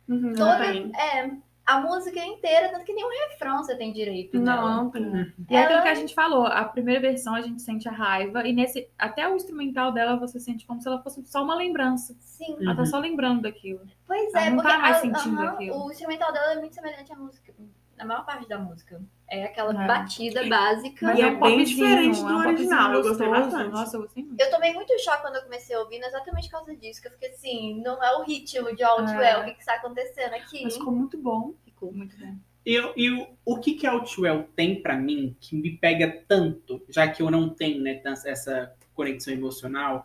[0.08, 0.92] Uhum, não Toda, tem.
[0.94, 1.30] é,
[1.66, 4.38] a música inteira, tanto que nenhum refrão você tem direito.
[4.38, 4.76] Não, dela.
[4.76, 5.32] não tem.
[5.50, 8.46] E é aquilo que a gente falou, a primeira versão a gente sente a raiva,
[8.46, 12.14] e nesse até o instrumental dela você sente como se ela fosse só uma lembrança.
[12.20, 12.56] Sim.
[12.60, 13.80] Ela tá só lembrando daquilo.
[14.06, 15.84] Pois Ela é, não porque tá mais a- sentindo aquilo.
[15.84, 17.52] o instrumental dela é muito semelhante à música.
[17.96, 19.02] Na maior parte da música.
[19.28, 19.86] É aquela É.
[19.86, 21.06] batida básica.
[21.06, 23.70] Mas é um bem diferente do é um original, eu gostei bastante.
[23.72, 24.40] Nossa, eu gostei muito.
[24.40, 27.02] Eu tomei muito choque quando eu comecei a ouvir, exatamente por causa disso.
[27.02, 29.42] Que eu fiquei assim, não é o ritmo de Outwell, É.
[29.42, 30.62] o que, que está acontecendo aqui?
[30.62, 31.54] Mas ficou muito bom.
[31.64, 31.92] Ficou.
[31.92, 32.34] Muito bom.
[32.64, 36.82] E, e o, o que que a Outwell tem pra mim que me pega tanto,
[36.88, 40.04] já que eu não tenho né, essa conexão emocional,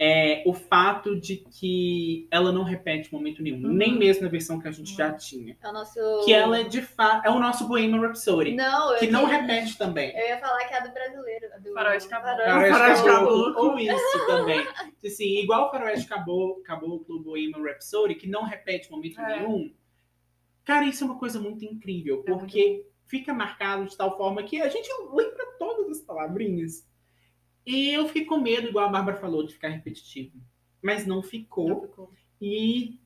[0.00, 3.72] é o fato de que ela não repete momento nenhum, Uhum.
[3.72, 5.56] nem mesmo na versão que a gente já tinha.
[5.60, 5.98] É o nosso.
[6.24, 9.76] Que ela é de fato é o nosso Bohemian Rhapsody, Não, eu que não repete
[9.76, 10.16] também.
[10.16, 11.46] Eu ia falar que é a do brasileiro.
[11.52, 12.44] a do Faroeste Caboclo.
[12.44, 13.54] Faroeste Caboclo.
[13.56, 14.66] Ou isso também.
[15.04, 19.40] Assim, igual o Faroeste Caboclo, Caboclo Bohemian Rhapsody, que não repete momento É.
[19.40, 19.72] nenhum.
[20.64, 24.42] Cara, isso é uma coisa muito incrível, É muito porque fica marcado de tal forma
[24.42, 26.86] que a gente lembra todas as palavrinhas.
[27.66, 30.38] E eu fiquei com medo, igual a Bárbara falou, de ficar repetitivo.
[30.82, 31.68] Mas não ficou.
[31.68, 32.10] Não ficou.
[32.40, 33.00] E,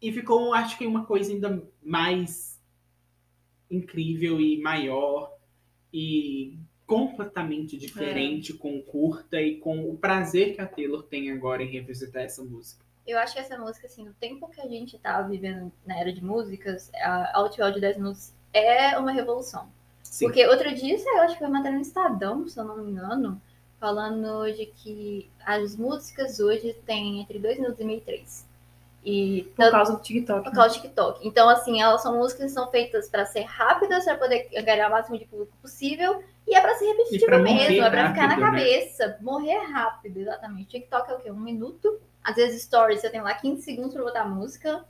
[0.00, 2.60] e ficou, acho que, uma coisa ainda mais
[3.70, 5.36] incrível e maior
[5.92, 11.62] e completamente diferente com o curta e com o prazer que a Taylor tem agora
[11.62, 12.84] em revisitar essa música.
[13.06, 16.12] Eu acho que essa música, assim, no tempo que a gente tá vivendo na era
[16.12, 19.68] de músicas, a Outwell de 10 minutos é uma revolução.
[20.02, 20.26] Sim.
[20.26, 23.40] Porque outro dia, lá, acho que foi matéria no Estadão, se eu não me engano,
[23.82, 28.46] falando de que as músicas hoje têm entre 2 minutos e meio e 3.
[29.04, 30.44] E Por causa do TikTok.
[30.44, 31.26] por causa do TikTok.
[31.26, 34.92] Então, assim, elas são músicas que são feitas pra ser rápidas, pra poder ganhar o
[34.92, 38.40] máximo de público possível, e é pra ser morrer mesmo, é pra ficar na né?
[38.40, 39.18] cabeça.
[39.20, 40.68] Morrer rápido, exatamente.
[40.68, 41.30] TikTok é o quê?
[41.32, 41.98] Um minuto.
[42.22, 44.84] Às vezes, stories, você tem lá 15 segundos pra botar a música.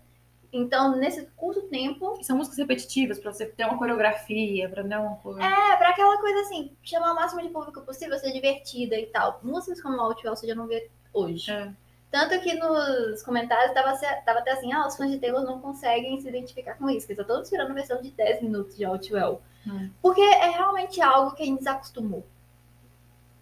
[0.52, 4.70] Então, nesse curto tempo, E São músicas repetitivas, pra você ter uma coreografia,
[5.00, 5.42] uma coisa.
[5.42, 9.40] é pra aquela coisa assim, chamar o máximo de público possível, ser divertida e tal.
[9.42, 11.50] Músicas como Outwell você já não vê hoje.
[11.50, 11.72] É.
[12.10, 13.96] Tanto que nos comentários tava,
[14.26, 17.14] tava até assim, ah, os fãs de Taylor não conseguem se identificar com isso, que
[17.14, 19.40] estão todos esperando a versão de 10 minutos de Outwell.
[19.66, 19.88] Hum.
[20.02, 22.26] Porque é realmente algo que a gente desacostumou.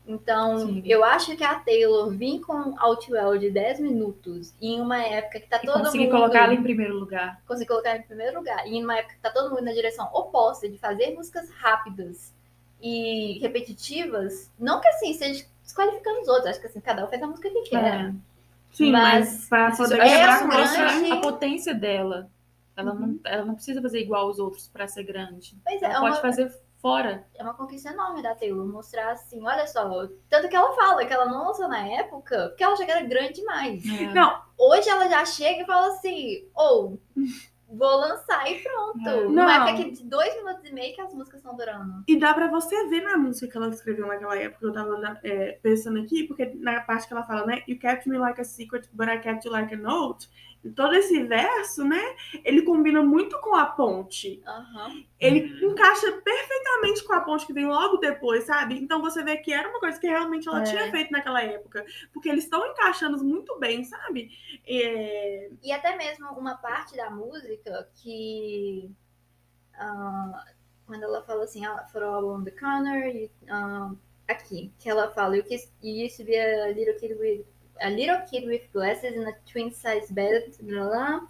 [0.06, 0.82] Então, Sim.
[0.84, 5.46] eu acho que a Taylor vir com Outwell de 10 minutos em uma época que
[5.46, 6.10] tá E todo conseguir mundo...
[6.12, 7.40] colocar ela em primeiro lugar.
[7.46, 8.66] conseguir colocar em primeiro lugar.
[8.66, 12.34] E numa época que tá todo mundo na direção oposta de fazer músicas rápidas
[12.82, 17.22] e repetitivas, não que assim seja desqualificando os outros, acho que assim, cada um faz
[17.22, 17.84] a música que quer.
[18.06, 18.14] É.
[18.72, 21.12] Sim, Mas mas, pra poder Ela quebrar é grande.
[21.12, 22.30] a potência dela.
[22.76, 23.00] Ela, Uhum.
[23.00, 25.56] não, ela não precisa fazer igual aos outros pra ser grande.
[25.64, 27.26] Pois é, Ela é pode uma, fazer fora.
[27.34, 31.12] é uma conquista enorme da Taylor, mostrar assim, olha só, tanto que ela fala que
[31.12, 33.82] ela não lançou na época, porque ela já era grande demais.
[33.84, 34.12] É.
[34.14, 37.00] Não, Hoje ela já chega e fala assim, ou
[37.66, 39.08] vou lançar e pronto.
[39.08, 39.28] É.
[39.28, 39.48] Não.
[39.48, 42.04] época que de dois minutos e meio que as músicas estão durando.
[42.06, 45.58] E dá pra você ver na música que ela escreveu naquela época, eu tava é,
[45.62, 47.62] pensando aqui, porque na parte que ela fala, né?
[47.66, 50.28] You kept me like a secret, but I kept you like a note.
[50.62, 52.00] E todo esse verso, né?
[52.44, 54.42] Ele combina muito com a ponte.
[54.46, 55.02] Aham.
[55.18, 55.70] Ele Uhum.
[55.72, 58.74] encaixa perfeitamente com a ponte que vem logo depois, sabe?
[58.78, 60.64] Então você vê que era uma coisa que realmente ela É.
[60.64, 61.84] tinha feito naquela época.
[62.12, 64.30] Porque eles estão encaixando muito bem, sabe?
[64.66, 68.90] É, E até mesmo uma parte da música que.
[69.78, 70.44] ah,
[70.86, 73.92] quando ela fala assim, ah, for all on the corner, e, ah,
[74.28, 77.44] aqui, que ela fala, you, kiss, you used to be a little kid with
[77.80, 81.28] a little kid with glasses in a twin size bed, blá, blá.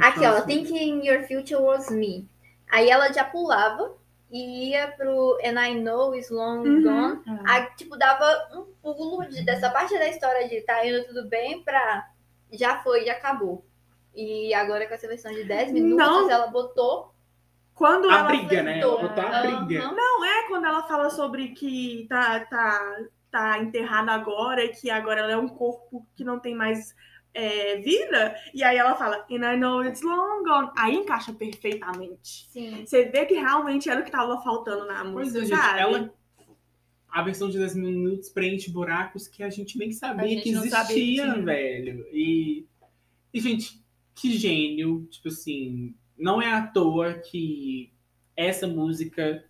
[0.00, 2.26] Aqui, ó, thinking your future was me.
[2.70, 3.92] Aí ela já pulava
[4.30, 6.82] e ia pro And I Know Is Long Uhum.
[6.82, 7.20] Gone.
[7.28, 7.50] É.
[7.50, 11.62] Aí, tipo, dava um pulo de- dessa parte da história de tá indo tudo bem
[11.62, 12.08] pra
[12.52, 13.64] já foi, já acabou.
[14.14, 16.30] E agora com essa versão de 10 minutos, Não.
[16.30, 17.12] ela botou.
[17.74, 18.80] quando A ela briga, né?
[18.80, 19.92] Botar a briga.
[19.92, 23.00] Não é quando ela fala sobre que tá, tá,
[23.36, 26.94] tá enterrada agora e que agora ela é um corpo que não tem mais
[27.34, 28.34] é, vida.
[28.54, 30.70] E aí ela fala, and I know it's long gone.
[30.76, 32.48] Aí encaixa perfeitamente.
[32.50, 32.84] Sim.
[32.86, 35.80] Você vê que realmente era o que tava faltando na Pois música, é, gente, sabe?
[35.80, 36.14] ela.
[37.10, 40.96] A versão de 10 minutos preenche buracos que a gente nem sabia gente que sabia
[40.96, 41.44] existiam, tinha.
[41.44, 42.06] velho.
[42.12, 42.66] E,
[43.32, 43.82] e, gente,
[44.14, 45.06] que gênio.
[45.10, 47.92] Tipo assim, não é à toa que
[48.36, 49.44] essa música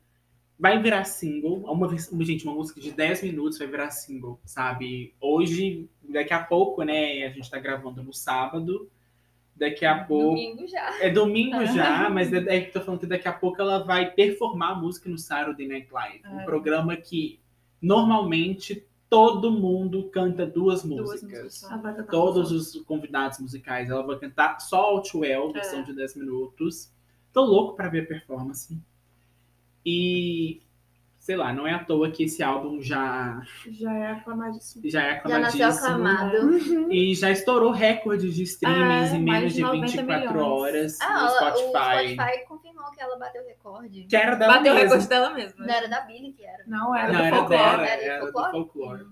[0.58, 1.58] vai virar single.
[1.70, 1.88] Uma,
[2.24, 5.14] gente, uma música de 10 minutos vai virar single, sabe?
[5.20, 7.24] Hoje, daqui a pouco, né?
[7.24, 8.88] A gente tá gravando no sábado.
[9.54, 10.30] Daqui a pouco.
[10.36, 11.02] Domingo já.
[11.02, 11.64] É domingo Ah.
[11.64, 14.74] já, mas é, é que tô falando que daqui a pouco ela vai performar a
[14.74, 16.20] música no Saturday Night Live.
[16.30, 16.44] Um É.
[16.44, 17.40] programa que
[17.80, 21.42] normalmente todo mundo canta duas Duas músicas.
[21.44, 23.88] músicas cantar Todos os convidados musicais.
[23.88, 25.82] Ela vai cantar só Outwell, versão É.
[25.84, 26.92] de 10 minutos.
[27.32, 28.76] Tô louco pra ver a performance.
[29.88, 30.60] E,
[31.20, 33.40] sei lá, não é à toa que esse álbum já,
[33.70, 34.82] Já é aclamadíssimo.
[34.90, 36.78] já é Já nasceu aclamadíssimo.
[36.80, 36.92] aclamado.
[36.92, 40.42] E já estourou recordes de streamings É, em menos de de 90 24 milhões.
[40.50, 41.66] horas Ah, no ela- Spotify.
[41.66, 44.04] o Spotify confirmou que ela bateu recorde.
[44.04, 45.64] Que era dela Bateu recorde dela mesma.
[45.66, 46.64] Não era da Billy que era.
[46.66, 47.62] Não, era Não, do era folclore.
[47.62, 48.52] dela, Era do era do folclore?
[48.52, 49.06] folclore.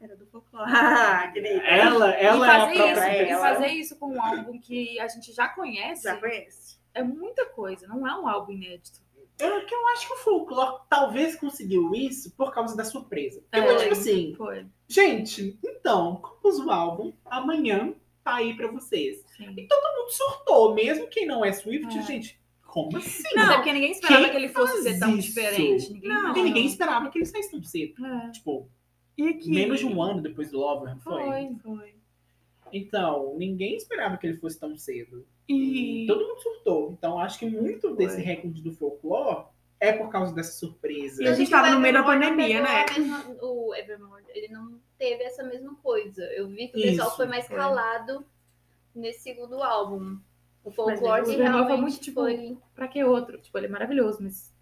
[0.00, 0.70] Era do folclore.
[0.74, 1.62] Ah, querida.
[1.64, 3.48] Ela, E ela é a fazer, própria isso, e ela.
[3.54, 6.78] fazer isso com um álbum que a gente já conhece Já conhece.
[6.94, 9.00] é muita coisa, não é um álbum inédito.
[9.40, 13.42] Eu, que eu acho que o folclore talvez conseguiu isso por causa da surpresa.
[13.50, 13.76] Porque, É.
[13.76, 14.66] tipo assim, Foi.
[14.88, 17.94] gente, então, compus o álbum, amanhã
[18.24, 19.24] tá aí pra vocês.
[19.36, 19.54] Sim.
[19.68, 22.02] Todo mundo surtou, mesmo quem não é Swift, É.
[22.02, 23.22] gente, como assim?
[23.38, 25.28] Até porque ninguém esperava quem que ele fosse ser tão isso?
[25.28, 25.92] diferente.
[25.92, 26.44] Ninguém Não, Porque imaginou.
[26.44, 28.04] ninguém esperava que ele saísse tão cedo.
[28.06, 28.68] É, Tipo,
[29.16, 29.50] E aqui.
[29.50, 31.22] menos de um ano depois do Lover, não foi?
[31.24, 31.56] foi.
[31.62, 31.94] Foi.
[32.72, 35.26] Então, ninguém esperava que ele fosse tão cedo.
[35.48, 36.04] E.
[36.06, 36.92] Todo mundo surtou.
[36.92, 39.44] Então, acho que muito desse recorde do folclore
[39.80, 41.22] é por causa dessa surpresa.
[41.22, 42.84] E a gente Acho que tava o no meio da pandemia, né?
[42.98, 46.22] mesma- o Evermore, ele não teve essa mesma coisa.
[46.32, 48.24] Eu vi que o Isso, pessoal foi mais calado
[48.94, 50.18] nesse segundo álbum.
[50.64, 52.58] O Mas folclore que Evermore foi realmente muito, tipo, foi...
[52.74, 53.38] Pra que outro?
[53.38, 54.52] Tipo, ele é maravilhoso, mas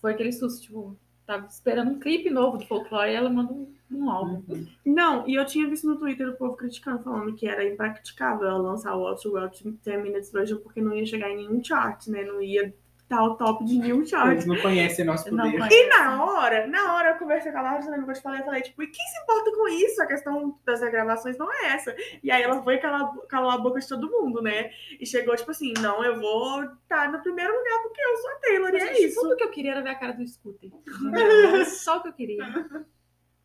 [0.00, 0.96] foi aquele susto, tipo,
[1.26, 4.42] tava esperando um clipe novo do folclore e ela manda um, um álbum.
[4.84, 8.58] Não, e eu tinha visto no Twitter o povo criticando, falando que era impraticável ela
[8.58, 12.06] lançar o Out to Out 10 Minutes Version porque não ia chegar em nenhum chart,
[12.08, 12.22] né?
[12.24, 14.30] Não ia estar ao top de nenhum chart.
[14.30, 15.58] Eles não conhecem nosso Não poder.
[15.58, 15.74] conhece.
[15.76, 18.40] E na hora, na hora eu conversei com a Laura, lembra que eu te falei?
[18.40, 20.00] Eu falei, tipo, e quem se importa com isso?
[20.00, 21.94] A questão das regravações não é essa.
[22.22, 24.70] E aí ela foi e calou, calou a boca de todo mundo, né?
[25.00, 28.34] E chegou, tipo assim, não, eu vou estar no primeiro lugar porque eu sou a
[28.36, 29.20] Taylor, e é Gente, isso.
[29.20, 30.70] Tudo que eu queria era ver a cara do Scooter.
[31.66, 32.44] Só o que eu queria.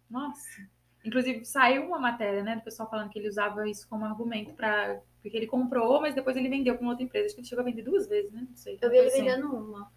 [0.09, 0.61] Nossa.
[1.03, 4.99] Inclusive, saiu uma matéria, né, do pessoal falando que ele usava isso como argumento para
[5.21, 7.27] Porque ele comprou, mas depois ele vendeu para uma outra empresa.
[7.27, 8.45] Acho que ele chegou a vender duas vezes, né?
[8.49, 8.77] Não sei.
[8.81, 9.23] Eu vi ele assim.
[9.23, 9.91] vendendo uma.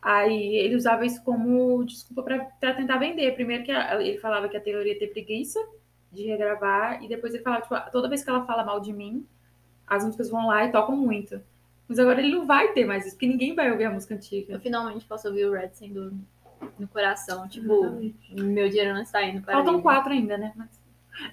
[0.00, 3.32] Aí ele usava isso como desculpa para tentar vender.
[3.34, 5.60] Primeiro que a- ele falava que a Taylor ia ter preguiça
[6.12, 9.26] de regravar, e depois ele falava, tipo, toda vez que ela fala mal de mim,
[9.86, 11.40] as músicas vão lá e tocam muito.
[11.88, 14.54] Mas agora ele não vai ter mais isso, porque ninguém vai ouvir a música antiga.
[14.54, 16.12] Eu finalmente posso ouvir o Red sem dor
[16.78, 17.48] no coração.
[17.48, 19.82] Tipo, meu dinheiro não está indo para Faltam ele.
[19.82, 20.52] quatro ainda, né?
[20.56, 20.80] Mas-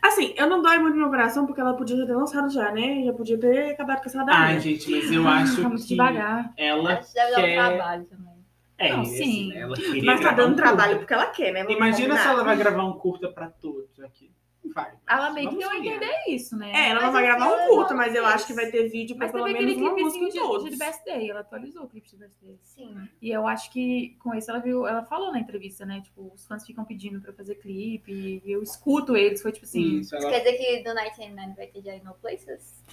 [0.01, 2.69] Assim, eu não dói muito no meu coração porque ela podia já ter lançado já,
[2.71, 3.03] né?
[3.05, 4.35] Já podia ter acabado com essa daí.
[4.35, 6.53] Ai, gente, mas eu acho Tá muito que devagar.
[6.57, 7.55] ela Acho que deve dar um quer...
[7.55, 8.29] trabalho também.
[8.77, 9.57] É, Não, assim, sim.
[9.57, 10.99] ela queria Mas tá dando um trabalho curta.
[10.99, 11.63] porque ela quer, né?
[11.63, 12.31] Vamos Imagina se combinar.
[12.33, 14.31] ela vai gravar um curta pra todos aqui.
[14.73, 14.91] Vai.
[15.07, 16.71] Ela meio que deu a entender isso, né?
[16.73, 18.69] É, ela não Mas vai eu gravar um curto, não, mas eu acho que vai
[18.69, 20.69] ter vídeo pra Mas pelo menos aquele uma música de, todos.
[20.69, 22.59] de Best Day, ela atualizou o clipe de Best Day.
[22.63, 23.09] Sim.
[23.21, 26.01] E eu acho que com isso ela viu, ela falou na entrevista, né?
[26.01, 29.65] Tipo, os fãs ficam pedindo pra eu fazer clipe, e eu escuto eles, foi tipo
[29.65, 29.99] assim.
[29.99, 30.29] Isso, Isso ela...
[30.29, 32.83] quer dizer que do 99 vai ter já No Places?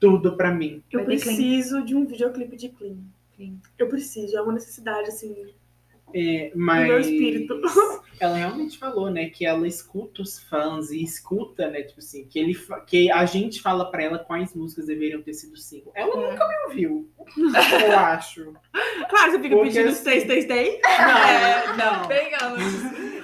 [0.00, 0.82] Tudo pra mim.
[0.90, 2.98] Eu Vai preciso de um videoclipe de Clean.
[3.34, 3.56] Clean.
[3.76, 5.52] Eu preciso, é uma necessidade, assim,
[6.14, 7.60] É, mas meu espírito.
[8.20, 12.38] ela realmente falou, né, que ela escuta os fãs e escuta, né, tipo assim, que,
[12.38, 12.54] ele,
[12.86, 15.92] que a gente fala pra ela quais músicas deveriam ter sido single.
[15.94, 16.30] Ela É.
[16.30, 17.10] nunca me ouviu,
[17.86, 18.52] eu acho.
[19.08, 20.80] Claro, você fica Porque pedindo assim- Stay, Stay, Stay.
[20.82, 22.08] Não, não.
[22.08, 22.62] Pegamos.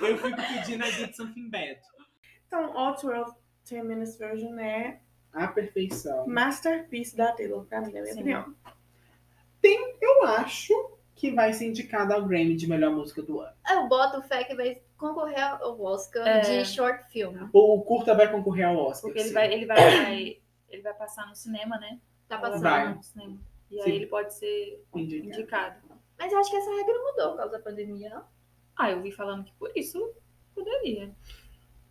[0.00, 1.78] Eu fico pedindo a Did Something Bad.
[2.46, 3.34] Então, All 12
[3.68, 5.00] 10 Minutes Version é
[5.32, 6.26] A perfeição.
[6.28, 8.20] masterpiece da Taylor, pra mim, na minha Sim.
[8.20, 8.54] opinião.
[10.00, 10.93] Eu acho
[11.24, 13.54] que vai ser indicada ao Grammy de melhor música do ano.
[13.70, 16.40] Eu boto fé que vai concorrer ao Oscar É.
[16.40, 17.48] de short film.
[17.52, 19.02] O curta vai concorrer ao Oscar.
[19.08, 19.34] Porque ele sim.
[19.34, 20.36] vai, ele vai,
[20.68, 21.98] ele vai passar no cinema, né?
[22.28, 22.62] Tá passando.
[22.62, 22.94] Vai.
[22.94, 23.38] no cinema.
[23.70, 23.90] E Sim.
[23.90, 25.26] aí ele pode ser Indicado.
[25.28, 25.76] indicado.
[26.18, 28.24] Mas eu acho que essa regra mudou por causa da pandemia, não?
[28.76, 30.12] Ah, eu vi falando que por isso
[30.54, 31.10] poderia.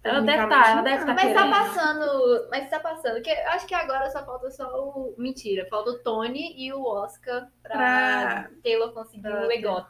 [0.03, 1.49] Ela deve estar, ela deve estar Mas tá querendo.
[1.51, 2.47] passando.
[2.51, 3.21] Mas tá passando.
[3.21, 5.15] Que eu acho que agora só falta só o.
[5.17, 9.87] Mentira, falta o Tony e o Oscar pra, Pra- Taylor conseguir Pra o EGOT.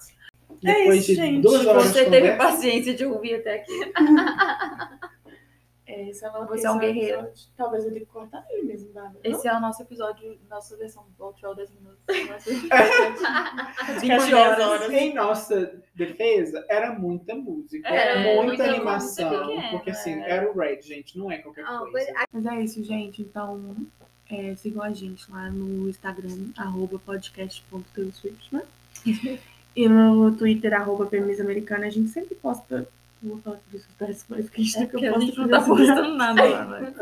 [0.61, 1.41] Depois É isso, de gente.
[1.41, 3.93] duas horas Você de teve conversa, paciência de ouvir até aqui.
[5.85, 7.19] É, esse é o Você é um guerreiro.
[7.19, 7.45] episódio.
[7.57, 9.19] Talvez eu tenha que cortar ele mesmo, Bárbara.
[9.23, 11.99] Esse é o nosso episódio, nossa versão do Outro 10 minutos.
[12.29, 14.59] Nossa- Podcast 20 de 10 horas.
[14.69, 14.89] horas.
[14.91, 19.29] Em nossa defesa, era muita música, Era muita muita animação.
[19.29, 20.29] música pequena, porque assim, é.
[20.29, 22.13] era o Red, gente, não é qualquer Ah, coisa.
[22.31, 23.21] Mas é isso, gente.
[23.21, 23.75] Então,
[24.31, 28.63] é, sigam a gente lá no Instagram, arroba podcast.taylorSwift, né?
[29.75, 31.09] E no Twitter, arroba
[31.41, 31.87] Americana.
[31.87, 32.87] A gente sempre posta...
[33.23, 35.37] Vou falar por isso das coisas que a gente É tem porque que a gente
[35.39, 36.93] não tá postando nada lá, né?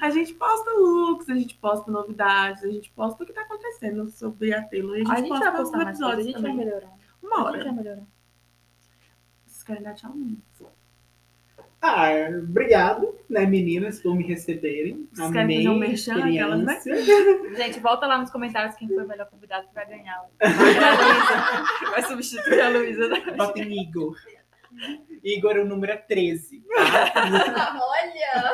[0.00, 4.08] A gente posta looks, a gente posta novidades, a gente posta o que tá acontecendo
[4.10, 4.96] sobre a Taylor.
[4.96, 6.50] E a gente, A gente posta vai postar os mais coisa, a episódios gente vai
[6.50, 6.66] também.
[6.66, 6.90] melhorar.
[7.22, 7.64] Uma A gente hora.
[7.64, 8.02] vai melhorar.
[9.46, 10.12] Vocês querem dar tchau?
[10.14, 10.36] Não.
[11.86, 12.06] Ah,
[12.42, 15.06] obrigado, né, meninas, por me receberem.
[15.12, 16.80] Vocês querem Amei fazer um a merchan, aquelas, né?
[17.58, 20.24] Gente, volta lá nos comentários quem foi o melhor convidado que vai ganhar.
[20.40, 21.90] Vai.
[21.90, 23.06] Vai substituir a Luísa.
[23.08, 23.20] né?
[23.36, 24.16] Bota em Igor.
[25.22, 26.62] Igor é o número 13.
[26.62, 27.80] Tá?
[27.80, 28.52] Olha!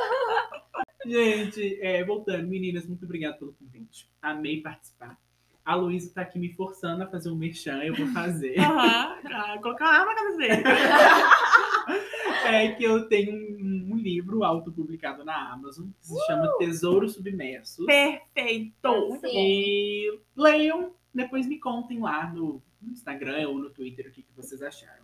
[1.04, 4.10] Gente, é, voltando, meninas, muito obrigado pelo convite.
[4.20, 5.18] Amei participar.
[5.64, 8.58] A Luísa tá aqui me forçando a fazer um merchan, eu vou fazer.
[8.60, 10.62] Aham, ah, colocar uma arma na cabeça.
[12.42, 17.84] É que eu tenho um, um livro autopublicado na Amazon que se chama Tesouros Submersos.
[17.84, 19.18] Perfeito.
[19.20, 19.28] Sim.
[19.32, 24.32] E leiam, depois me contem lá no no Instagram ou no Twitter o que, que
[24.34, 24.99] vocês acharam.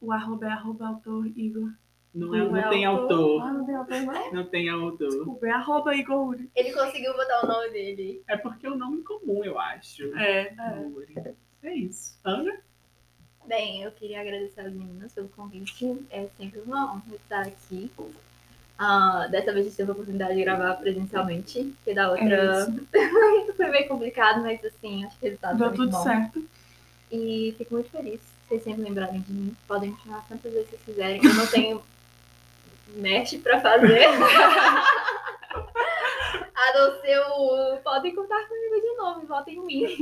[0.00, 1.70] O arroba é arroba autor Igor.
[2.14, 3.52] Não, é, Não não é tem Ah, autor.
[3.52, 4.32] não tem autor, não?
[4.32, 5.08] Não tem autor.
[5.10, 6.50] Desculpa, é arroba Igor Uri.
[6.56, 8.22] Ele conseguiu botar o nome dele.
[8.26, 10.04] É porque é um nome comum, eu acho.
[10.18, 10.52] É.
[11.62, 12.18] É isso.
[12.24, 12.52] Ana?
[13.46, 16.06] Bem, eu queria agradecer às meninas pelo convite.
[16.10, 17.90] É sempre uma honra estar aqui.
[18.78, 22.66] Ah, dessa vez a gente teve a oportunidade de gravar presencialmente, porque da outra
[23.56, 26.04] foi meio complicado, mas assim, acho que o resultado Deu foi muito tudo bom.
[26.04, 26.48] certo.
[27.10, 28.20] E fico muito feliz.
[28.48, 29.56] Vocês sempre lembrarem de mim.
[29.66, 31.20] Podem me chamar quantas vezes vocês quiserem.
[31.22, 31.82] Eu não tenho
[32.96, 34.06] mesh pra fazer.
[36.54, 37.76] A não ser o.
[37.84, 39.86] Podem contar comigo de novo, votem em mim.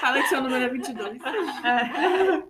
[0.00, 1.18] Fala que seu número é 22.
[1.24, 2.42] Ah,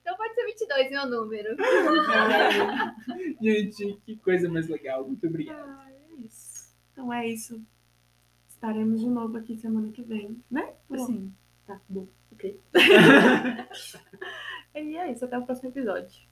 [0.00, 1.56] Então pode ser 22, meu número.
[3.42, 5.04] Gente, que coisa mais legal.
[5.04, 5.58] Muito obrigado.
[5.68, 6.72] Ah, é isso.
[6.92, 7.60] Então é isso.
[8.48, 10.74] Estaremos de novo aqui semana que vem, né?
[10.96, 11.32] Sim.
[11.66, 12.06] Tá bom.
[12.36, 12.60] Ok.
[14.74, 15.24] e é isso.
[15.24, 16.25] Até o próximo episódio.